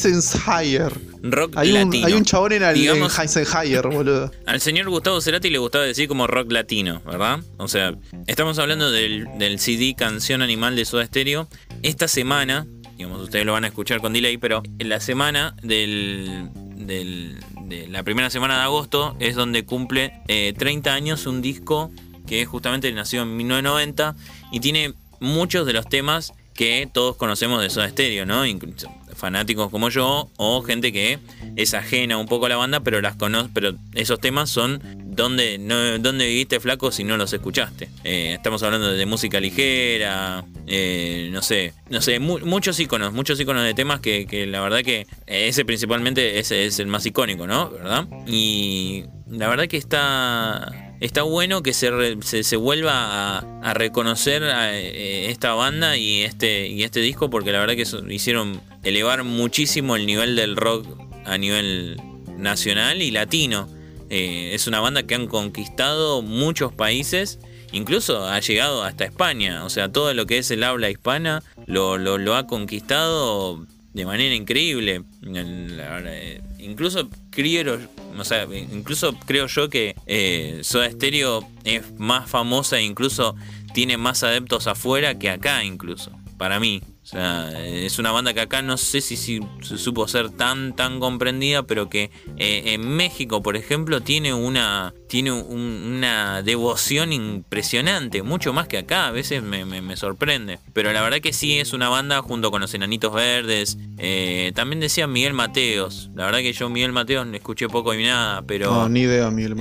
Heisenheier. 0.00 0.92
Rock 1.22 1.54
Hay 1.56 1.68
un, 1.72 1.74
latino. 1.74 2.06
hay 2.06 2.12
un 2.14 2.24
chabón 2.24 2.52
en, 2.52 2.62
el, 2.62 2.68
en 2.68 2.74
Digamos- 2.74 3.18
Heisenheier, 3.18 3.86
boludo. 3.88 4.30
Al 4.46 4.60
señor 4.60 4.88
Gustavo 4.88 5.20
Cerati 5.20 5.50
le 5.50 5.58
gustaba 5.58 5.84
decir 5.84 6.08
como 6.08 6.26
rock 6.26 6.52
latino, 6.52 7.02
¿verdad? 7.04 7.40
O 7.58 7.68
sea, 7.68 7.94
estamos 8.26 8.58
hablando 8.58 8.90
del, 8.90 9.26
del 9.38 9.58
CD 9.58 9.94
Canción 9.96 10.40
Animal 10.42 10.76
de 10.76 10.84
Soda 10.84 11.04
Stereo. 11.06 11.48
Esta 11.82 12.08
semana, 12.08 12.66
digamos, 12.96 13.20
ustedes 13.22 13.44
lo 13.44 13.52
van 13.52 13.64
a 13.64 13.68
escuchar 13.68 14.00
con 14.00 14.12
delay, 14.12 14.36
pero 14.38 14.62
en 14.78 14.88
la 14.88 15.00
semana 15.00 15.56
del, 15.62 16.48
del- 16.76 17.38
de 17.64 17.86
la 17.88 18.02
primera 18.02 18.30
semana 18.30 18.56
de 18.56 18.62
agosto 18.62 19.16
es 19.20 19.34
donde 19.36 19.64
cumple 19.64 20.12
eh, 20.28 20.54
30 20.56 20.92
años 20.94 21.26
un 21.26 21.40
disco 21.42 21.90
que 22.30 22.46
justamente 22.46 22.90
nació 22.92 23.22
en 23.22 23.36
1990 23.36 24.14
y 24.52 24.60
tiene 24.60 24.94
muchos 25.18 25.66
de 25.66 25.72
los 25.74 25.86
temas 25.86 26.32
que 26.54 26.88
todos 26.92 27.16
conocemos 27.16 27.60
de 27.60 27.68
Soda 27.70 27.88
Stereo, 27.88 28.24
¿no? 28.24 28.46
Incluso 28.46 28.88
fanáticos 29.16 29.70
como 29.70 29.88
yo 29.90 30.30
o 30.38 30.62
gente 30.62 30.92
que 30.92 31.18
es 31.56 31.74
ajena 31.74 32.16
un 32.16 32.26
poco 32.26 32.46
a 32.46 32.48
la 32.48 32.56
banda, 32.56 32.80
pero 32.80 33.00
las 33.02 33.16
conoce, 33.16 33.50
pero 33.52 33.74
esos 33.94 34.18
temas 34.20 34.48
son 34.48 34.80
donde 35.14 35.58
donde 36.00 36.26
viviste 36.26 36.58
flaco 36.60 36.90
si 36.92 37.04
no 37.04 37.16
los 37.18 37.32
escuchaste. 37.32 37.88
Eh, 38.04 38.32
estamos 38.34 38.62
hablando 38.62 38.90
de 38.92 39.06
música 39.06 39.38
ligera, 39.40 40.44
eh, 40.66 41.28
no 41.32 41.42
sé, 41.42 41.74
no 41.90 42.00
sé, 42.00 42.18
mu- 42.18 42.38
muchos 42.40 42.78
iconos, 42.80 43.12
muchos 43.12 43.38
iconos 43.40 43.64
de 43.64 43.74
temas 43.74 44.00
que, 44.00 44.26
que 44.26 44.46
la 44.46 44.60
verdad 44.62 44.80
que 44.82 45.06
ese 45.26 45.64
principalmente 45.66 46.38
ese 46.38 46.64
es 46.66 46.78
el 46.78 46.86
más 46.86 47.04
icónico, 47.04 47.46
¿no? 47.46 47.68
¿Verdad? 47.70 48.06
Y 48.26 49.04
la 49.28 49.48
verdad 49.48 49.66
que 49.68 49.76
está 49.76 50.89
está 51.00 51.22
bueno 51.22 51.62
que 51.62 51.72
se, 51.72 51.90
re- 51.90 52.18
se, 52.22 52.42
se 52.42 52.56
vuelva 52.56 53.38
a, 53.38 53.74
reconocer 53.74 54.44
a, 54.44 54.78
eh, 54.78 55.30
esta 55.30 55.54
banda 55.54 55.96
y 55.96 56.22
este, 56.22 56.68
y 56.68 56.82
este 56.82 57.00
disco 57.00 57.30
porque 57.30 57.52
la 57.52 57.60
verdad 57.60 57.74
que 57.74 57.86
hicieron 58.14 58.60
elevar 58.82 59.24
muchísimo 59.24 59.96
el 59.96 60.06
nivel 60.06 60.36
del 60.36 60.56
rock 60.56 60.86
a 61.24 61.36
nivel 61.38 62.00
nacional 62.36 63.02
y 63.02 63.10
latino. 63.10 63.68
Eh, 64.10 64.50
es 64.54 64.66
una 64.66 64.80
banda 64.80 65.04
que 65.04 65.14
han 65.14 65.26
conquistado 65.26 66.20
muchos 66.22 66.72
países, 66.72 67.38
incluso 67.72 68.26
ha 68.26 68.40
llegado 68.40 68.82
hasta 68.82 69.04
España. 69.04 69.64
O 69.64 69.70
sea, 69.70 69.90
todo 69.90 70.12
lo 70.14 70.26
que 70.26 70.38
es 70.38 70.50
el 70.50 70.64
habla 70.64 70.90
hispana 70.90 71.42
lo, 71.66 71.96
lo 71.98 72.34
ha 72.34 72.46
conquistado 72.46 73.64
de 73.92 74.06
manera 74.06 74.34
increíble. 74.34 75.02
Eh, 75.26 76.40
incluso 76.58 77.08
creo, 77.30 77.78
o 78.16 78.24
sea, 78.24 78.44
incluso 78.44 79.14
creo 79.26 79.46
yo 79.46 79.68
que 79.68 79.94
eh, 80.06 80.60
Soda 80.62 80.90
Stereo 80.90 81.46
es 81.64 81.92
más 81.98 82.30
famosa 82.30 82.78
e 82.78 82.82
incluso 82.82 83.34
tiene 83.74 83.96
más 83.96 84.22
adeptos 84.22 84.66
afuera 84.66 85.18
que 85.18 85.30
acá 85.30 85.64
incluso, 85.64 86.12
para 86.38 86.60
mí. 86.60 86.82
O 87.10 87.12
sea, 87.12 87.50
es 87.66 87.98
una 87.98 88.12
banda 88.12 88.32
que 88.34 88.40
acá 88.40 88.62
no 88.62 88.76
sé 88.76 89.00
si, 89.00 89.16
si 89.16 89.40
supo 89.62 90.06
ser 90.06 90.30
tan 90.30 90.76
tan 90.76 91.00
comprendida, 91.00 91.64
pero 91.64 91.90
que 91.90 92.12
eh, 92.36 92.62
en 92.74 92.86
México, 92.88 93.42
por 93.42 93.56
ejemplo, 93.56 94.00
tiene 94.00 94.32
una 94.32 94.94
tiene 95.08 95.32
un- 95.32 95.94
una 95.96 96.40
devoción 96.42 97.12
impresionante, 97.12 98.22
mucho 98.22 98.52
más 98.52 98.68
que 98.68 98.78
acá. 98.78 99.08
A 99.08 99.10
veces 99.10 99.42
me, 99.42 99.64
me- 99.64 99.82
me 99.82 99.96
sorprende, 99.96 100.60
pero 100.72 100.92
la 100.92 101.02
verdad 101.02 101.18
que 101.20 101.32
sí 101.32 101.58
es 101.58 101.72
una 101.72 101.88
banda 101.88 102.22
junto 102.22 102.52
con 102.52 102.60
los 102.60 102.72
Enanitos 102.74 103.12
Verdes. 103.12 103.76
eh, 103.98 104.52
también 104.54 104.78
decía 104.78 105.06
Miguel 105.08 105.34
Mateos. 105.34 106.10
La 106.14 106.26
verdad 106.26 106.38
que 106.38 106.52
yo 106.52 106.70
Miguel 106.70 106.92
Mateos 106.92 107.26
no 107.26 107.34
escuché 107.36 107.68
poco 107.68 107.92
y 107.92 108.04
nada, 108.04 108.42
pero 108.42 108.70
No, 108.70 108.88
ni 108.88 109.00
idea, 109.00 109.30
Miguel 109.30 109.56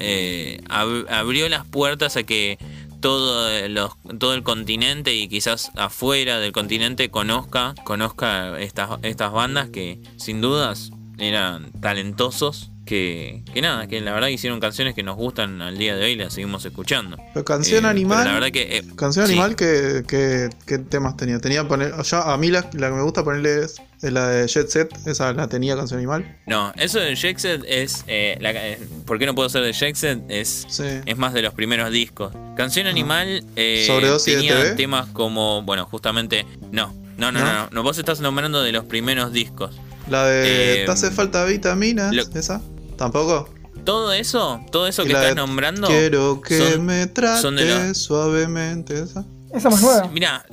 eh, 0.00 0.60
ab- 0.68 1.06
abrió 1.10 1.48
las 1.48 1.66
puertas 1.66 2.16
a 2.16 2.22
que 2.22 2.58
todo, 3.00 3.68
los, 3.68 3.92
todo 4.18 4.34
el 4.34 4.42
continente 4.42 5.14
y 5.14 5.28
quizás 5.28 5.70
afuera 5.76 6.38
del 6.38 6.52
continente 6.52 7.10
conozca, 7.10 7.74
conozca 7.84 8.58
estas, 8.60 8.98
estas 9.02 9.32
bandas 9.32 9.70
que 9.70 10.00
sin 10.16 10.40
dudas 10.40 10.90
eran 11.18 11.72
talentosos. 11.80 12.70
Que, 12.88 13.42
que 13.52 13.60
nada, 13.60 13.86
que 13.86 14.00
la 14.00 14.14
verdad 14.14 14.28
hicieron 14.28 14.60
canciones 14.60 14.94
que 14.94 15.02
nos 15.02 15.14
gustan 15.16 15.60
al 15.60 15.76
día 15.76 15.94
de 15.94 16.06
hoy 16.06 16.10
y 16.12 16.16
las 16.16 16.32
seguimos 16.32 16.64
escuchando. 16.64 17.18
Pero 17.34 17.44
canción 17.44 17.84
Eh, 17.84 17.88
animal. 17.88 18.18
pero 18.20 18.28
la 18.30 18.34
verdad 18.40 18.50
que, 18.50 18.78
eh, 18.78 18.84
Canción 18.96 19.26
sí. 19.26 19.32
animal, 19.34 19.56
¿qué, 19.56 20.04
qué, 20.08 20.48
qué 20.66 20.78
temas 20.78 21.14
tenía? 21.18 21.38
Tenía 21.38 21.68
poner. 21.68 21.92
Yo, 22.02 22.16
a 22.16 22.38
mí 22.38 22.48
la, 22.50 22.60
la 22.72 22.88
que 22.88 22.94
me 22.94 23.02
gusta 23.02 23.22
ponerle 23.24 23.64
es, 23.64 23.76
es 24.00 24.10
la 24.12 24.28
de 24.28 24.46
Jet 24.48 24.68
Set. 24.70 24.90
Esa 25.06 25.34
la 25.34 25.48
tenía 25.48 25.76
canción 25.76 25.98
animal. 25.98 26.38
No, 26.46 26.72
eso 26.76 26.98
de 26.98 27.14
Jackset 27.14 27.62
es. 27.68 28.04
eh, 28.06 28.38
la- 28.40 28.52
eh, 28.52 28.78
¿Por 29.04 29.18
qué 29.18 29.26
no 29.26 29.34
puedo 29.34 29.50
ser 29.50 29.64
de 29.64 29.72
Jackset? 29.74 30.22
Es 30.30 30.64
Sí. 30.70 30.84
es 31.04 31.16
más 31.18 31.34
de 31.34 31.42
los 31.42 31.52
primeros 31.52 31.90
discos. 31.92 32.32
Canción 32.56 32.86
Animal 32.86 33.44
¿Sobredosis 33.86 34.32
de 34.34 34.40
tenía 34.40 34.56
TV? 34.62 34.74
temas 34.76 35.08
como, 35.08 35.62
bueno, 35.62 35.84
justamente, 35.84 36.46
no, 36.72 36.94
no, 37.18 37.30
no, 37.32 37.40
¿No? 37.40 37.44
no, 37.44 37.52
no, 37.52 37.68
no, 37.70 37.82
vos 37.82 37.98
estás 37.98 38.20
nombrando 38.20 38.62
de 38.62 38.72
los 38.72 38.86
primeros 38.86 39.30
discos. 39.32 39.78
La 40.08 40.24
de 40.26 40.82
Eh, 40.82 40.86
¿Te 40.86 40.90
hace 40.90 41.10
falta 41.10 41.44
vitaminas? 41.44 42.14
lo- 42.14 42.22
¿Esa? 42.34 42.62
¿Tampoco? 42.98 43.48
Todo 43.84 44.12
eso, 44.12 44.60
todo 44.70 44.86
eso 44.86 45.04
que 45.04 45.12
estás 45.12 45.34
nombrando. 45.34 45.86
Quiero 45.88 46.42
que 46.42 46.58
son- 46.72 46.84
me 46.84 47.06
trates 47.06 47.40
son 47.40 47.56
de 47.56 47.64
los- 47.64 47.96
suavemente. 47.96 49.00
¿Esa? 49.02 49.24
Esa 49.54 49.70
más 49.70 49.80
nueva. 49.80 50.08
Mira, 50.12 50.44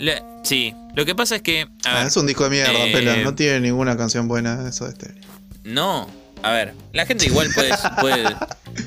sí, 0.43 0.73
lo 0.95 1.03
que 1.05 1.15
pasa 1.15 1.35
es 1.35 1.41
que, 1.41 1.63
a 1.63 1.67
Ah, 1.85 1.97
ver, 1.99 2.07
es 2.07 2.15
un 2.15 2.27
disco 2.27 2.45
de 2.45 2.51
mierda, 2.51 2.71
eh, 2.71 2.91
pela. 2.93 3.17
No 3.17 3.35
tiene 3.35 3.59
ninguna 3.59 3.97
canción 3.97 4.29
buena 4.29 4.69
eso 4.69 4.85
de 4.85 4.91
este. 4.91 5.13
no, 5.65 6.07
a 6.43 6.51
ver, 6.51 6.75
la 6.93 7.05
gente 7.07 7.25
igual 7.25 7.49
puede, 7.53 7.69
puede, 7.99 8.35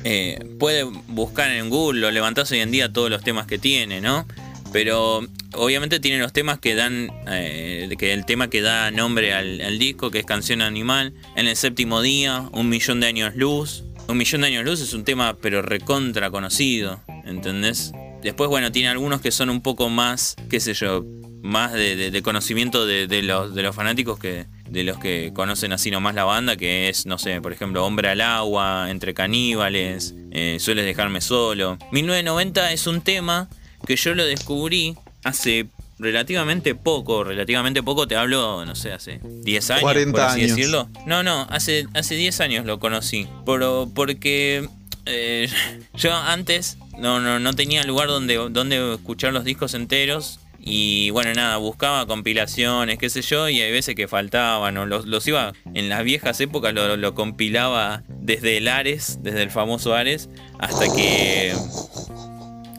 eh, 0.05 0.39
puede 0.59 0.83
buscar 1.09 1.51
en 1.51 1.69
Google 1.69 2.07
o 2.07 2.11
levantarse 2.11 2.55
hoy 2.55 2.61
en 2.61 2.71
día 2.71 2.91
todos 2.91 3.09
los 3.11 3.21
temas 3.21 3.45
que 3.45 3.59
tiene, 3.59 3.99
¿no? 4.01 4.25
Pero 4.71 5.21
obviamente 5.53 5.99
tiene 5.99 6.19
los 6.19 6.33
temas 6.33 6.59
que 6.59 6.75
dan, 6.75 7.09
eh, 7.27 7.89
que 7.97 8.13
el 8.13 8.25
tema 8.25 8.49
que 8.49 8.61
da 8.61 8.91
nombre 8.91 9.33
al, 9.33 9.79
disco, 9.79 10.11
que 10.11 10.19
es 10.19 10.25
Canción 10.25 10.61
Animal, 10.61 11.13
en 11.35 11.47
el 11.47 11.55
séptimo 11.55 12.01
día, 12.01 12.49
Un 12.51 12.69
Millón 12.69 12.99
de 12.99 13.07
Años 13.07 13.35
Luz. 13.35 13.83
Un 14.07 14.17
Millón 14.17 14.41
de 14.41 14.47
Años 14.47 14.65
Luz 14.65 14.81
es 14.81 14.93
un 14.93 15.03
tema 15.03 15.37
pero 15.41 15.61
recontra 15.61 16.31
conocido, 16.31 17.01
¿entendés? 17.25 17.91
Después, 18.23 18.49
bueno, 18.49 18.71
tiene 18.71 18.89
algunos 18.89 19.21
que 19.21 19.31
son 19.31 19.49
un 19.49 19.61
poco 19.61 19.89
más, 19.89 20.35
qué 20.49 20.59
sé 20.59 20.73
yo, 20.73 21.05
más 21.41 21.71
de, 21.71 22.11
de- 22.11 22.21
conocimiento 22.21 22.85
de, 22.85 23.07
de 23.07 23.21
los, 23.23 23.55
de 23.55 23.63
los 23.63 23.73
fanáticos 23.75 24.19
que 24.19 24.45
de 24.69 24.83
los 24.83 24.99
que 24.99 25.31
conocen 25.33 25.71
así 25.73 25.89
nomás 25.89 26.13
la 26.13 26.25
banda, 26.25 26.55
que 26.55 26.89
es, 26.89 27.05
no 27.07 27.17
sé, 27.17 27.41
por 27.41 27.51
ejemplo, 27.51 27.83
Hombre 27.85 28.09
al 28.09 28.21
Agua, 28.21 28.91
Entre 28.91 29.15
Caníbales, 29.15 30.13
eh, 30.31 30.57
Sueles 30.59 30.85
Dejarme 30.85 31.21
Solo. 31.21 31.77
1990 31.91 32.71
es 32.71 32.85
un 32.85 33.01
tema 33.01 33.49
que 33.87 33.95
yo 33.95 34.13
lo 34.13 34.25
descubrí 34.25 34.95
hace 35.23 35.67
relativamente 35.99 36.75
poco, 36.75 37.23
relativamente 37.23 37.83
poco, 37.83 38.07
te 38.07 38.15
hablo, 38.15 38.65
no 38.65 38.75
sé, 38.75 38.93
hace 38.93 39.19
10 39.23 39.69
años, 39.71 39.81
40 39.81 40.11
por 40.11 40.21
así 40.21 40.41
años. 40.41 40.55
decirlo. 40.55 40.89
No, 41.05 41.23
no, 41.23 41.45
hace, 41.49 41.87
hace 41.93 42.15
10 42.15 42.39
años 42.41 42.65
lo 42.65 42.79
conocí, 42.79 43.27
pero 43.45 43.89
porque 43.93 44.67
eh, 45.05 45.49
yo 45.95 46.13
antes 46.13 46.77
no, 46.97 47.19
no, 47.19 47.39
no 47.39 47.53
tenía 47.53 47.83
lugar 47.83 48.07
donde, 48.07 48.35
donde 48.49 48.95
escuchar 48.95 49.33
los 49.33 49.43
discos 49.43 49.73
enteros. 49.73 50.39
Y 50.61 51.09
bueno, 51.11 51.33
nada, 51.33 51.55
buscaba 51.55 52.05
compilaciones, 52.05 52.97
qué 52.97 53.09
sé 53.09 53.21
yo, 53.21 53.47
y 53.47 53.61
hay 53.61 53.71
veces 53.71 53.95
que 53.95 54.09
faltaban, 54.09 54.77
o 54.77 54.85
los, 54.85 55.05
los 55.05 55.25
iba, 55.25 55.53
en 55.73 55.87
las 55.87 56.03
viejas 56.03 56.39
épocas 56.41 56.73
lo, 56.73 56.97
lo 56.97 57.15
compilaba 57.15 58.03
desde 58.09 58.57
el 58.57 58.67
Ares, 58.67 59.19
desde 59.23 59.41
el 59.41 59.51
famoso 59.51 59.95
Ares, 59.95 60.29
hasta 60.59 60.93
que, 60.93 61.53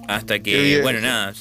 hasta 0.08 0.40
que, 0.40 0.82
bueno, 0.82 1.00
nada, 1.00 1.32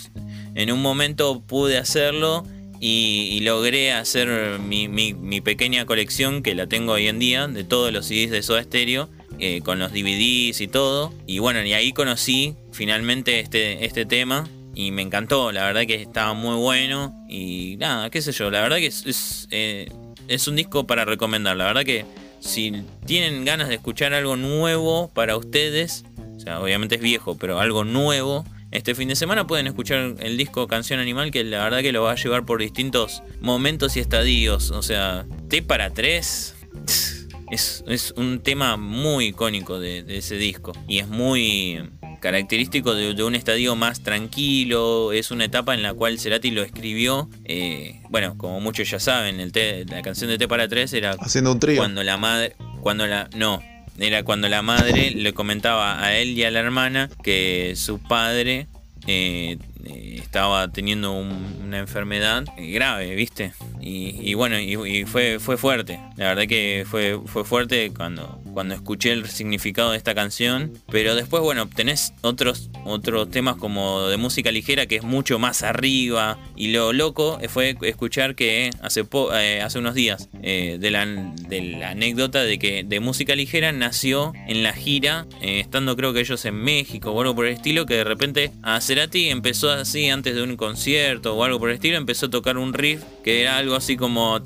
en 0.60 0.74
un 0.74 0.82
momento 0.82 1.42
pude 1.42 1.78
hacerlo 1.78 2.44
y, 2.82 3.40
logré 3.42 3.94
hacer 3.94 4.60
mi, 4.60 5.42
pequeña 5.42 5.86
colección, 5.86 6.44
que 6.44 6.54
la 6.54 6.68
tengo 6.68 6.94
hoy 6.94 7.08
en 7.08 7.18
día, 7.18 7.48
de 7.48 7.64
todos 7.64 7.94
los 7.94 8.08
CDs 8.08 8.30
de 8.30 8.42
Soda 8.42 8.64
Stereo, 8.64 9.10
eh, 9.40 9.62
con 9.64 9.80
los 9.80 9.94
DVDs 9.94 10.60
y 10.60 10.68
todo. 10.68 11.14
Y 11.26 11.40
bueno, 11.40 11.64
y 11.64 11.74
ahí 11.74 11.94
conocí 11.94 12.56
finalmente 12.74 13.40
este, 13.40 13.86
este 13.86 14.06
tema. 14.06 14.50
Y 14.76 14.92
me 14.92 15.02
encantó, 15.02 15.52
la 15.54 15.66
verdad 15.66 15.86
que 15.86 15.96
estaba 15.96 16.34
muy 16.34 16.56
bueno. 16.56 17.26
Y 17.30 17.78
nada, 17.78 18.10
qué 18.10 18.22
sé 18.22 18.34
yo, 18.34 18.52
la 18.52 18.62
verdad 18.62 18.78
que 18.78 18.88
es, 18.88 19.06
es, 19.06 19.48
eh, 19.52 19.90
es 20.28 20.48
un 20.50 20.58
disco 20.58 20.86
para 20.86 21.06
recomendar. 21.06 21.56
La 21.56 21.66
verdad 21.66 21.84
que 21.86 22.06
si 22.42 22.84
tienen 23.06 23.46
ganas 23.46 23.70
de 23.70 23.76
escuchar 23.76 24.14
algo 24.14 24.36
nuevo 24.36 25.10
para 25.14 25.38
ustedes, 25.38 26.04
o 26.36 26.40
sea, 26.42 26.60
obviamente 26.62 26.96
es 26.96 27.02
viejo, 27.02 27.38
pero 27.38 27.60
algo 27.60 27.86
nuevo. 27.86 28.46
Este 28.72 28.94
fin 28.94 29.08
de 29.08 29.16
semana 29.16 29.48
pueden 29.48 29.66
escuchar 29.66 30.16
el 30.20 30.38
disco 30.38 30.68
Canción 30.68 31.00
Animal 31.00 31.32
que 31.32 31.44
la 31.44 31.64
verdad 31.64 31.82
que 31.82 31.92
lo 31.92 32.04
va 32.04 32.12
a 32.12 32.16
llevar 32.16 32.46
por 32.46 32.62
distintos 32.62 33.24
momentos 33.42 33.98
y 33.98 34.00
estadios. 34.00 34.70
O 34.70 34.84
sea, 34.84 35.26
T 35.48 35.64
para 35.64 35.90
3 35.90 36.56
es, 37.52 37.84
es 37.88 38.14
un 38.16 38.42
tema 38.42 38.78
muy 38.78 39.28
icónico 39.28 39.80
de, 39.80 40.04
de 40.04 40.18
ese 40.18 40.36
disco. 40.36 40.74
Y 40.88 41.00
es 41.00 41.08
muy... 41.08 41.90
característico 42.22 42.94
de, 42.94 43.24
un 43.24 43.34
estadio 43.34 43.76
más 43.76 44.04
tranquilo. 44.04 45.14
Es 45.14 45.32
una 45.32 45.46
etapa 45.46 45.74
en 45.74 45.82
la 45.82 45.96
cual 45.96 46.20
Cerati 46.20 46.52
lo 46.52 46.62
escribió. 46.62 47.28
Eh, 47.46 48.02
bueno, 48.10 48.38
como 48.38 48.60
muchos 48.60 48.88
ya 48.90 49.00
saben, 49.00 49.40
el 49.40 49.52
la 49.90 50.04
canción 50.04 50.30
de 50.30 50.38
T 50.38 50.48
para 50.48 50.68
tres 50.68 50.94
era 50.94 51.16
haciendo 51.20 51.52
un 51.52 51.60
trío. 51.60 51.78
Cuando 51.78 52.04
la 52.04 52.18
madre, 52.18 52.56
cuando 52.82 53.08
la 53.08 53.30
no, 53.36 53.64
era 54.00 54.24
cuando 54.24 54.48
la 54.50 54.62
madre 54.62 55.12
le 55.12 55.34
comentaba 55.34 56.04
a 56.04 56.18
él 56.18 56.38
y 56.38 56.44
a 56.44 56.52
la 56.52 56.60
hermana 56.60 57.10
que 57.24 57.74
su 57.76 58.00
padre 58.00 58.68
eh, 59.08 59.58
eh, 59.86 60.20
estaba 60.20 60.68
teniendo 60.68 61.14
una 61.14 61.80
enfermedad 61.80 62.46
grave, 62.58 63.16
¿viste? 63.16 63.54
Y, 63.82 64.34
bueno, 64.34 64.60
y, 64.60 65.06
fue, 65.06 65.40
fue 65.40 65.58
fuerte. 65.58 66.00
La 66.16 66.30
verdad 66.30 66.48
que 66.48 66.86
fue, 66.90 67.20
fue 67.26 67.44
fuerte 67.44 67.92
cuando, 67.96 68.39
cuando 68.60 68.76
escuché 68.76 69.14
el 69.14 69.26
significado 69.30 69.92
de 69.92 69.98
esta 69.98 70.14
canción. 70.14 70.74
Pero 70.92 71.16
después, 71.16 71.42
bueno, 71.42 71.70
tenés 71.70 72.12
otros, 72.20 72.70
otros 72.84 73.32
temas 73.32 73.56
como 73.56 74.10
de 74.10 74.18
música 74.18 74.52
ligera 74.52 74.86
que 74.86 74.98
es 74.98 75.04
mucho 75.04 75.40
más 75.40 75.64
arriba. 75.64 76.38
Y 76.58 76.74
lo 76.74 76.92
loco 76.92 77.40
fue 77.48 77.78
escuchar 77.84 78.36
que 78.36 78.70
hace, 78.82 79.06
eh, 79.36 79.62
hace 79.64 79.80
unos 79.80 79.96
días 79.96 80.28
eh, 80.44 80.76
de, 80.78 80.92
la, 80.92 81.06
de, 81.06 81.62
la, 81.62 81.92
anécdota 81.92 82.44
de 82.44 82.60
que 82.60 82.84
de 82.84 83.00
música 83.00 83.34
ligera 83.34 83.72
nació 83.72 84.34
en 84.46 84.62
la 84.62 84.74
gira, 84.74 85.26
eh, 85.42 85.62
estando 85.62 85.96
creo 85.96 86.12
que 86.12 86.20
ellos 86.20 86.44
en 86.44 86.56
México 86.56 87.12
o 87.12 87.22
algo 87.22 87.36
por 87.36 87.46
el 87.46 87.54
estilo, 87.54 87.86
que 87.86 87.94
de 87.94 88.04
repente 88.04 88.52
a 88.62 88.82
Cerati 88.82 89.30
empezó 89.30 89.72
así 89.72 90.10
antes 90.10 90.36
de 90.36 90.44
un 90.44 90.58
concierto 90.58 91.34
o 91.34 91.46
algo 91.46 91.60
por 91.60 91.70
el 91.70 91.76
estilo, 91.76 91.96
empezó 91.96 92.26
a 92.26 92.30
tocar 92.30 92.58
un 92.58 92.74
riff 92.74 93.04
que 93.24 93.40
era 93.40 93.56
algo 93.56 93.76
así 93.76 93.96
como... 93.96 94.38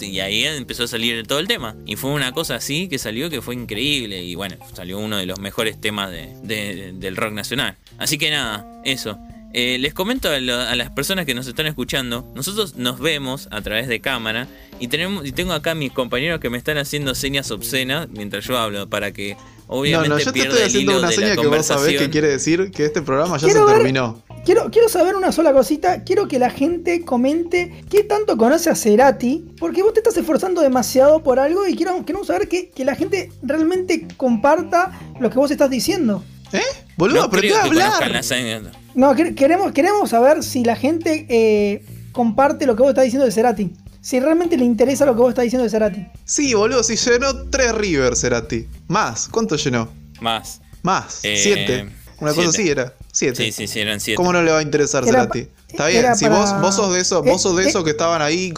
Y 0.00 0.20
ahí 0.20 0.44
empezó 0.44 0.84
a 0.84 0.88
salir 0.88 1.26
todo 1.26 1.38
el 1.38 1.48
tema. 1.48 1.61
Y 1.86 1.96
fue 1.96 2.10
una 2.10 2.32
cosa 2.32 2.56
así 2.56 2.88
que 2.88 2.98
salió 2.98 3.30
que 3.30 3.40
fue 3.42 3.54
increíble. 3.54 4.22
Y 4.22 4.34
bueno, 4.34 4.56
salió 4.74 4.98
uno 4.98 5.16
de 5.16 5.26
los 5.26 5.40
mejores 5.40 5.80
temas 5.80 6.10
del 6.10 7.16
rock 7.16 7.32
nacional. 7.32 7.76
Así 7.98 8.18
que 8.18 8.30
nada, 8.30 8.66
eso. 8.84 9.18
Eh, 9.54 9.76
les 9.78 9.92
comento 9.92 10.30
a, 10.30 10.40
las 10.40 10.90
personas 10.90 11.26
que 11.26 11.34
nos 11.34 11.46
están 11.46 11.66
escuchando, 11.66 12.26
nosotros 12.34 12.76
nos 12.76 13.00
vemos 13.00 13.48
a 13.50 13.60
través 13.60 13.86
de 13.86 14.00
cámara 14.00 14.48
y, 14.80 14.88
tenemos, 14.88 15.26
y 15.26 15.32
tengo 15.32 15.52
acá 15.52 15.74
mis 15.74 15.92
compañeros 15.92 16.40
que 16.40 16.48
me 16.48 16.56
están 16.56 16.78
haciendo 16.78 17.14
señas 17.14 17.50
obscenas 17.50 18.08
mientras 18.08 18.46
yo 18.46 18.56
hablo 18.56 18.88
para 18.88 19.12
que 19.12 19.36
obviamente 19.66 20.08
no, 20.08 20.14
no, 20.14 20.24
yo 20.24 20.32
te 20.32 20.40
estoy 20.40 20.62
haciendo 20.62 20.98
una 20.98 21.12
seña 21.12 21.36
que 21.36 21.46
vos 21.46 21.66
sabés 21.66 21.98
que 21.98 22.08
quiere 22.08 22.28
decir 22.28 22.70
que 22.70 22.86
este 22.86 23.02
programa 23.02 23.36
ya 23.36 23.48
se 23.48 23.60
terminó. 23.60 24.22
Quiero, 24.44 24.70
quiero 24.72 24.88
saber 24.88 25.14
una 25.14 25.30
sola 25.30 25.52
cosita. 25.52 26.02
Quiero 26.02 26.26
que 26.26 26.38
la 26.38 26.50
gente 26.50 27.04
comente 27.04 27.84
qué 27.88 28.02
tanto 28.02 28.36
conoce 28.36 28.70
a 28.70 28.74
Cerati. 28.74 29.44
Porque 29.58 29.82
vos 29.82 29.92
te 29.92 30.00
estás 30.00 30.16
esforzando 30.16 30.62
demasiado 30.62 31.22
por 31.22 31.38
algo 31.38 31.66
y 31.66 31.76
quiero, 31.76 32.04
queremos 32.04 32.26
saber 32.26 32.48
que, 32.48 32.70
que 32.70 32.84
la 32.84 32.96
gente 32.96 33.30
realmente 33.42 34.08
comparta 34.16 34.98
lo 35.20 35.30
que 35.30 35.38
vos 35.38 35.50
estás 35.50 35.70
diciendo. 35.70 36.24
¿Eh? 36.52 36.60
Boludo, 36.96 37.22
aprendí 37.22 37.52
a 37.52 37.62
hablar. 37.62 38.22
No, 38.94 39.14
queremos, 39.14 39.72
queremos 39.72 40.10
saber 40.10 40.42
si 40.42 40.64
la 40.64 40.76
gente 40.76 41.26
eh, 41.28 41.84
comparte 42.10 42.66
lo 42.66 42.76
que 42.76 42.82
vos 42.82 42.90
estás 42.90 43.04
diciendo 43.04 43.24
de 43.24 43.32
Cerati. 43.32 43.72
Si 44.00 44.18
realmente 44.18 44.56
le 44.56 44.64
interesa 44.64 45.06
lo 45.06 45.14
que 45.14 45.20
vos 45.20 45.28
estás 45.30 45.44
diciendo 45.44 45.62
de 45.62 45.70
Cerati. 45.70 46.06
Sí, 46.24 46.52
boludo, 46.54 46.82
si 46.82 46.96
llenó 46.96 47.48
tres 47.48 47.72
Rivers 47.72 48.20
Cerati. 48.20 48.66
Más, 48.88 49.28
¿cuánto 49.28 49.54
llenó? 49.54 49.88
Más. 50.20 50.60
Más, 50.82 51.20
eh, 51.22 51.36
siete. 51.36 51.88
Una 52.20 52.34
cosa 52.34 52.48
así 52.48 52.68
era. 52.68 52.94
Siete. 53.14 53.44
Sí, 53.44 53.52
sí, 53.52 53.66
sí, 53.66 53.80
eran 53.80 54.00
siete. 54.00 54.16
¿Cómo 54.16 54.32
no 54.32 54.42
le 54.42 54.50
va 54.50 54.58
a 54.58 54.62
interesar 54.62 55.04
Cerati? 55.04 55.46
Está 55.68 55.86
bien, 55.86 56.16
si 56.16 56.28
vos, 56.28 56.60
vos 56.60 56.74
sos 56.74 56.92
de 56.92 57.00
esos, 57.00 57.24
vos 57.24 57.40
sos 57.40 57.56
de 57.56 57.68
esos 57.68 57.84
que 57.84 57.90
estaban 57.90 58.20
ahí 58.20 58.52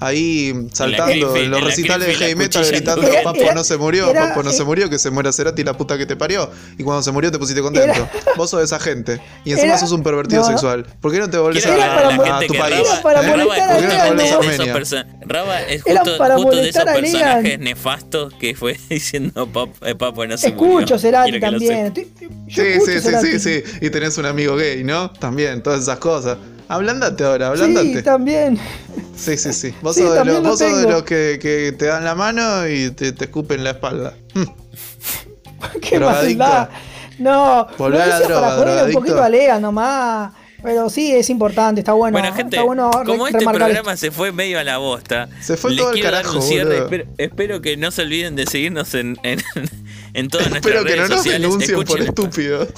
ahí 0.00 0.68
saltando 0.72 1.36
en, 1.36 1.50
los 1.50 1.62
recitales 1.62 2.08
de 2.08 2.14
heavy 2.14 2.34
metal 2.34 2.64
gritando 2.66 3.08
Papo 3.22 3.52
no 3.54 3.64
se 3.64 3.76
murió, 3.76 4.12
Papo 4.12 4.42
no 4.42 4.52
se 4.52 4.64
murió, 4.64 4.90
que 4.90 4.98
se 4.98 5.10
muera 5.10 5.32
Cerati 5.32 5.64
la 5.64 5.74
puta 5.74 5.96
que 5.96 6.06
te 6.06 6.16
parió. 6.16 6.50
Y 6.78 6.82
cuando 6.82 7.02
se 7.02 7.12
murió 7.12 7.30
te 7.32 7.38
pusiste 7.38 7.62
contento. 7.62 8.08
Vos 8.36 8.50
sos 8.50 8.60
de 8.60 8.66
esa 8.66 8.78
gente. 8.78 9.20
Y 9.44 9.52
encima 9.52 9.78
sos 9.78 9.92
un 9.92 10.02
pervertido 10.02 10.44
sexual. 10.44 10.86
¿Por 11.00 11.12
qué 11.12 11.18
no 11.18 11.30
te 11.30 11.38
volvés 11.38 11.66
a, 11.66 12.40
tu 12.46 12.54
país? 12.54 12.88
Para 13.02 13.20
¿Eh? 13.22 13.30
¿Por 13.30 13.30
qué 13.30 13.86
no 13.86 13.96
te 13.96 14.06
volvés 14.08 14.32
a 14.32 14.36
Armenia? 14.36 15.06
Raba 15.26 15.62
es 15.62 15.82
justo, 15.82 16.50
de 16.50 16.68
esos 16.68 16.84
personajes 16.84 17.58
nefastos 17.58 18.34
que 18.34 18.54
fue 18.54 18.78
diciendo 18.90 19.48
eh, 19.82 19.94
Papo, 19.94 20.26
no 20.26 20.36
se 20.36 20.52
murió. 20.52 20.80
Escucho 20.80 20.98
Cerati 20.98 21.40
también. 21.40 21.94
Sí, 21.94 22.62
sí, 22.84 23.00
sí, 23.00 23.10
sí, 23.20 23.38
sí. 23.38 23.62
Y 23.80 23.90
tenés 23.90 24.18
un 24.18 24.26
amigo 24.26 24.56
gay, 24.56 24.84
¿no? 24.84 25.10
También, 25.10 25.62
todas 25.62 25.82
esas 25.82 25.98
cosas. 25.98 26.38
Ablandate 26.68 27.24
ahora, 27.24 27.48
ablandate. 27.48 27.96
Sí, 27.96 28.02
también. 28.02 28.58
Sí, 29.16 29.36
sí, 29.36 29.52
sí. 29.52 29.74
Vos 29.82 29.96
sos, 29.96 30.14
de, 30.14 30.90
los 30.90 31.02
que, 31.02 31.74
te 31.78 31.86
dan 31.86 32.04
la 32.04 32.14
mano 32.14 32.68
y 32.68 32.90
te, 32.90 33.12
te 33.12 33.24
escupen 33.24 33.64
la 33.64 33.70
espalda. 33.70 34.14
¿Qué 35.80 35.98
maldad? 35.98 36.68
No, 37.18 37.68
Volver 37.78 38.00
a 38.02 38.06
la 38.06 38.20
droga, 38.20 38.40
para 38.40 38.56
poner 38.56 38.84
un 38.86 38.92
poquito 38.92 39.22
a 39.22 39.28
Lea 39.28 39.60
nomás. 39.60 40.32
Pero 40.62 40.88
sí, 40.88 41.14
es 41.14 41.28
importante, 41.28 41.82
está 41.82 41.92
bueno. 41.92 42.18
Bueno, 42.18 42.34
gente, 42.34 42.56
como 42.56 43.28
este 43.28 43.44
programa 43.44 43.96
se 43.98 44.10
fue 44.10 44.32
medio 44.32 44.58
a 44.58 44.64
la 44.64 44.78
bosta. 44.78 45.28
Se 45.42 45.58
fue 45.58 45.76
todo 45.76 45.92
el 45.92 46.02
carajo, 46.02 46.38
espero, 46.38 47.04
espero, 47.18 47.60
que 47.60 47.76
no 47.76 47.90
se 47.90 48.02
olviden 48.02 48.34
de 48.34 48.46
seguirnos 48.46 48.94
en, 48.94 49.18
en, 49.22 49.42
en 50.14 50.28
todas 50.28 50.48
nuestras 50.48 50.82
redes 50.82 51.08
sociales. 51.08 51.50
Espero 51.50 51.50
que 51.50 51.50
no 51.50 51.52
nos 51.52 51.68
denuncien 51.68 51.84
por 51.84 52.00
estúpidos. 52.00 52.68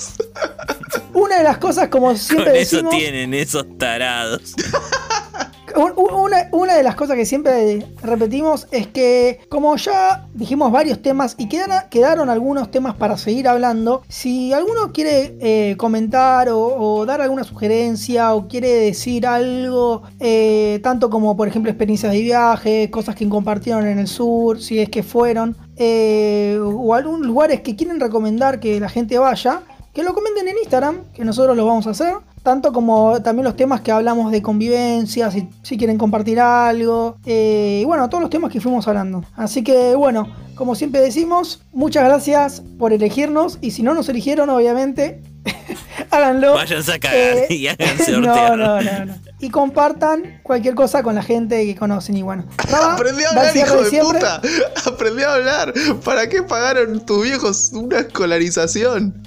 Una 1.16 1.38
de 1.38 1.44
las 1.44 1.56
cosas, 1.56 1.88
como 1.88 2.14
siempre 2.14 2.50
Con 2.50 2.56
eso 2.56 2.82
tienen 2.90 3.32
esos 3.32 3.64
tarados. 3.78 4.54
Una, 6.52 6.74
de 6.74 6.82
las 6.82 6.94
cosas 6.94 7.16
que 7.16 7.26
siempre 7.26 7.86
repetimos 8.02 8.66
es 8.70 8.86
que 8.86 9.40
como 9.50 9.76
ya 9.76 10.26
dijimos 10.32 10.72
varios 10.72 11.02
temas 11.02 11.34
y 11.36 11.48
quedaron, 11.48 12.30
algunos 12.30 12.70
temas 12.70 12.94
para 12.94 13.18
seguir 13.18 13.46
hablando, 13.46 14.02
si 14.08 14.54
alguno 14.54 14.92
quiere 14.92 15.36
eh, 15.40 15.76
comentar 15.76 16.48
o, 16.50 17.04
dar 17.04 17.20
alguna 17.20 17.44
sugerencia 17.44 18.34
o 18.34 18.48
quiere 18.48 18.68
decir 18.68 19.26
algo, 19.26 20.02
eh, 20.18 20.80
tanto 20.82 21.10
como 21.10 21.36
por 21.36 21.46
ejemplo 21.48 21.70
experiencias 21.70 22.12
de 22.12 22.20
viaje, 22.22 22.90
cosas 22.90 23.14
que 23.14 23.28
compartieron 23.28 23.86
en 23.86 23.98
el 23.98 24.08
sur, 24.08 24.62
si 24.62 24.78
es 24.78 24.88
que 24.88 25.02
fueron, 25.02 25.56
eh, 25.76 26.58
o 26.62 26.94
algún 26.94 27.26
lugares 27.26 27.60
que 27.60 27.76
quieren 27.76 28.00
recomendar 28.00 28.60
que 28.60 28.80
la 28.80 28.88
gente 28.88 29.18
vaya, 29.18 29.62
que 29.96 30.02
lo 30.02 30.12
comenten 30.12 30.46
en 30.46 30.58
Instagram, 30.58 31.04
que 31.14 31.24
nosotros 31.24 31.56
lo 31.56 31.64
vamos 31.64 31.86
a 31.86 31.90
hacer 31.90 32.16
tanto 32.42 32.72
como 32.72 33.20
también 33.22 33.44
los 33.44 33.56
temas 33.56 33.80
que 33.80 33.90
hablamos 33.90 34.30
de 34.30 34.40
convivencia, 34.40 35.32
si, 35.32 35.76
quieren 35.76 35.98
compartir 35.98 36.38
algo, 36.38 37.16
eh, 37.26 37.80
y 37.82 37.84
bueno, 37.84 38.08
todos 38.08 38.20
los 38.20 38.30
temas 38.30 38.52
que 38.52 38.60
fuimos 38.60 38.86
hablando. 38.86 39.24
Así 39.34 39.64
que 39.64 39.96
bueno, 39.96 40.28
como 40.54 40.76
siempre 40.76 41.00
decimos, 41.00 41.62
muchas 41.72 42.04
gracias 42.04 42.62
por 42.78 42.92
elegirnos, 42.92 43.58
y 43.62 43.72
si 43.72 43.82
no 43.82 43.94
nos 43.94 44.08
eligieron, 44.08 44.48
obviamente, 44.48 45.22
háganlo. 46.10 46.54
Vayan 46.54 46.82
a 46.82 46.98
cagar 46.98 47.16
eh, 47.16 47.46
y 47.50 47.66
háganse 47.68 48.12
no, 48.18 48.56
no, 48.56 48.80
no, 48.82 49.04
no. 49.04 49.18
Y 49.38 49.50
compartan 49.50 50.40
cualquier 50.42 50.74
cosa 50.74 51.02
con 51.02 51.14
la 51.14 51.22
gente 51.22 51.64
que 51.66 51.76
conocen. 51.76 52.16
Y 52.16 52.22
bueno, 52.22 52.46
aprendí 52.72 53.24
a 53.24 53.28
hablar, 53.28 53.56
hijo 53.56 53.82
de, 53.82 54.00
puta. 54.00 54.40
Aprendí 54.86 55.22
a 55.22 55.34
hablar. 55.34 55.74
¿Para 56.04 56.28
qué 56.28 56.42
pagaron 56.42 57.04
tus 57.04 57.22
viejos 57.22 57.70
una 57.72 58.00
escolarización? 58.00 59.22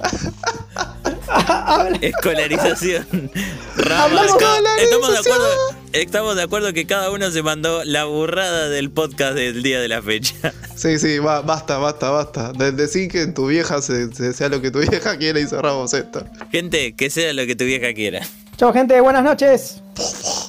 Escolarización. 2.01 3.31
estamos, 3.77 5.11
de 5.11 5.17
acuerdo, 5.19 5.78
estamos 5.93 6.35
de 6.35 6.43
acuerdo 6.43 6.73
que 6.73 6.85
cada 6.85 7.11
uno 7.11 7.31
se 7.31 7.41
mandó 7.43 7.83
la 7.83 8.05
burrada 8.05 8.69
del 8.69 8.91
podcast 8.91 9.35
del 9.35 9.63
día 9.63 9.79
de 9.79 9.87
la 9.87 10.01
fecha. 10.01 10.35
Sí, 10.79 10.97
sí, 10.97 11.19
basta, 11.19 11.77
basta, 11.77 12.09
basta. 12.09 12.53
Decir 12.53 13.11
que 13.11 13.27
tu 13.27 13.47
vieja 13.47 13.81
sea 13.81 14.47
lo 14.47 14.61
que 14.61 14.71
tu 14.71 14.79
vieja 14.79 15.17
quiera 15.17 15.37
y 15.37 15.45
cerramos 15.45 15.93
esto. 15.93 16.25
Gente, 16.53 16.95
que 16.95 17.09
sea 17.09 17.33
lo 17.33 17.45
que 17.45 17.57
tu 17.57 17.65
vieja 17.65 17.93
quiera. 17.93 18.25
Chao, 18.55 18.71
gente, 18.71 19.01
buenas 19.01 19.25
noches. 19.25 19.81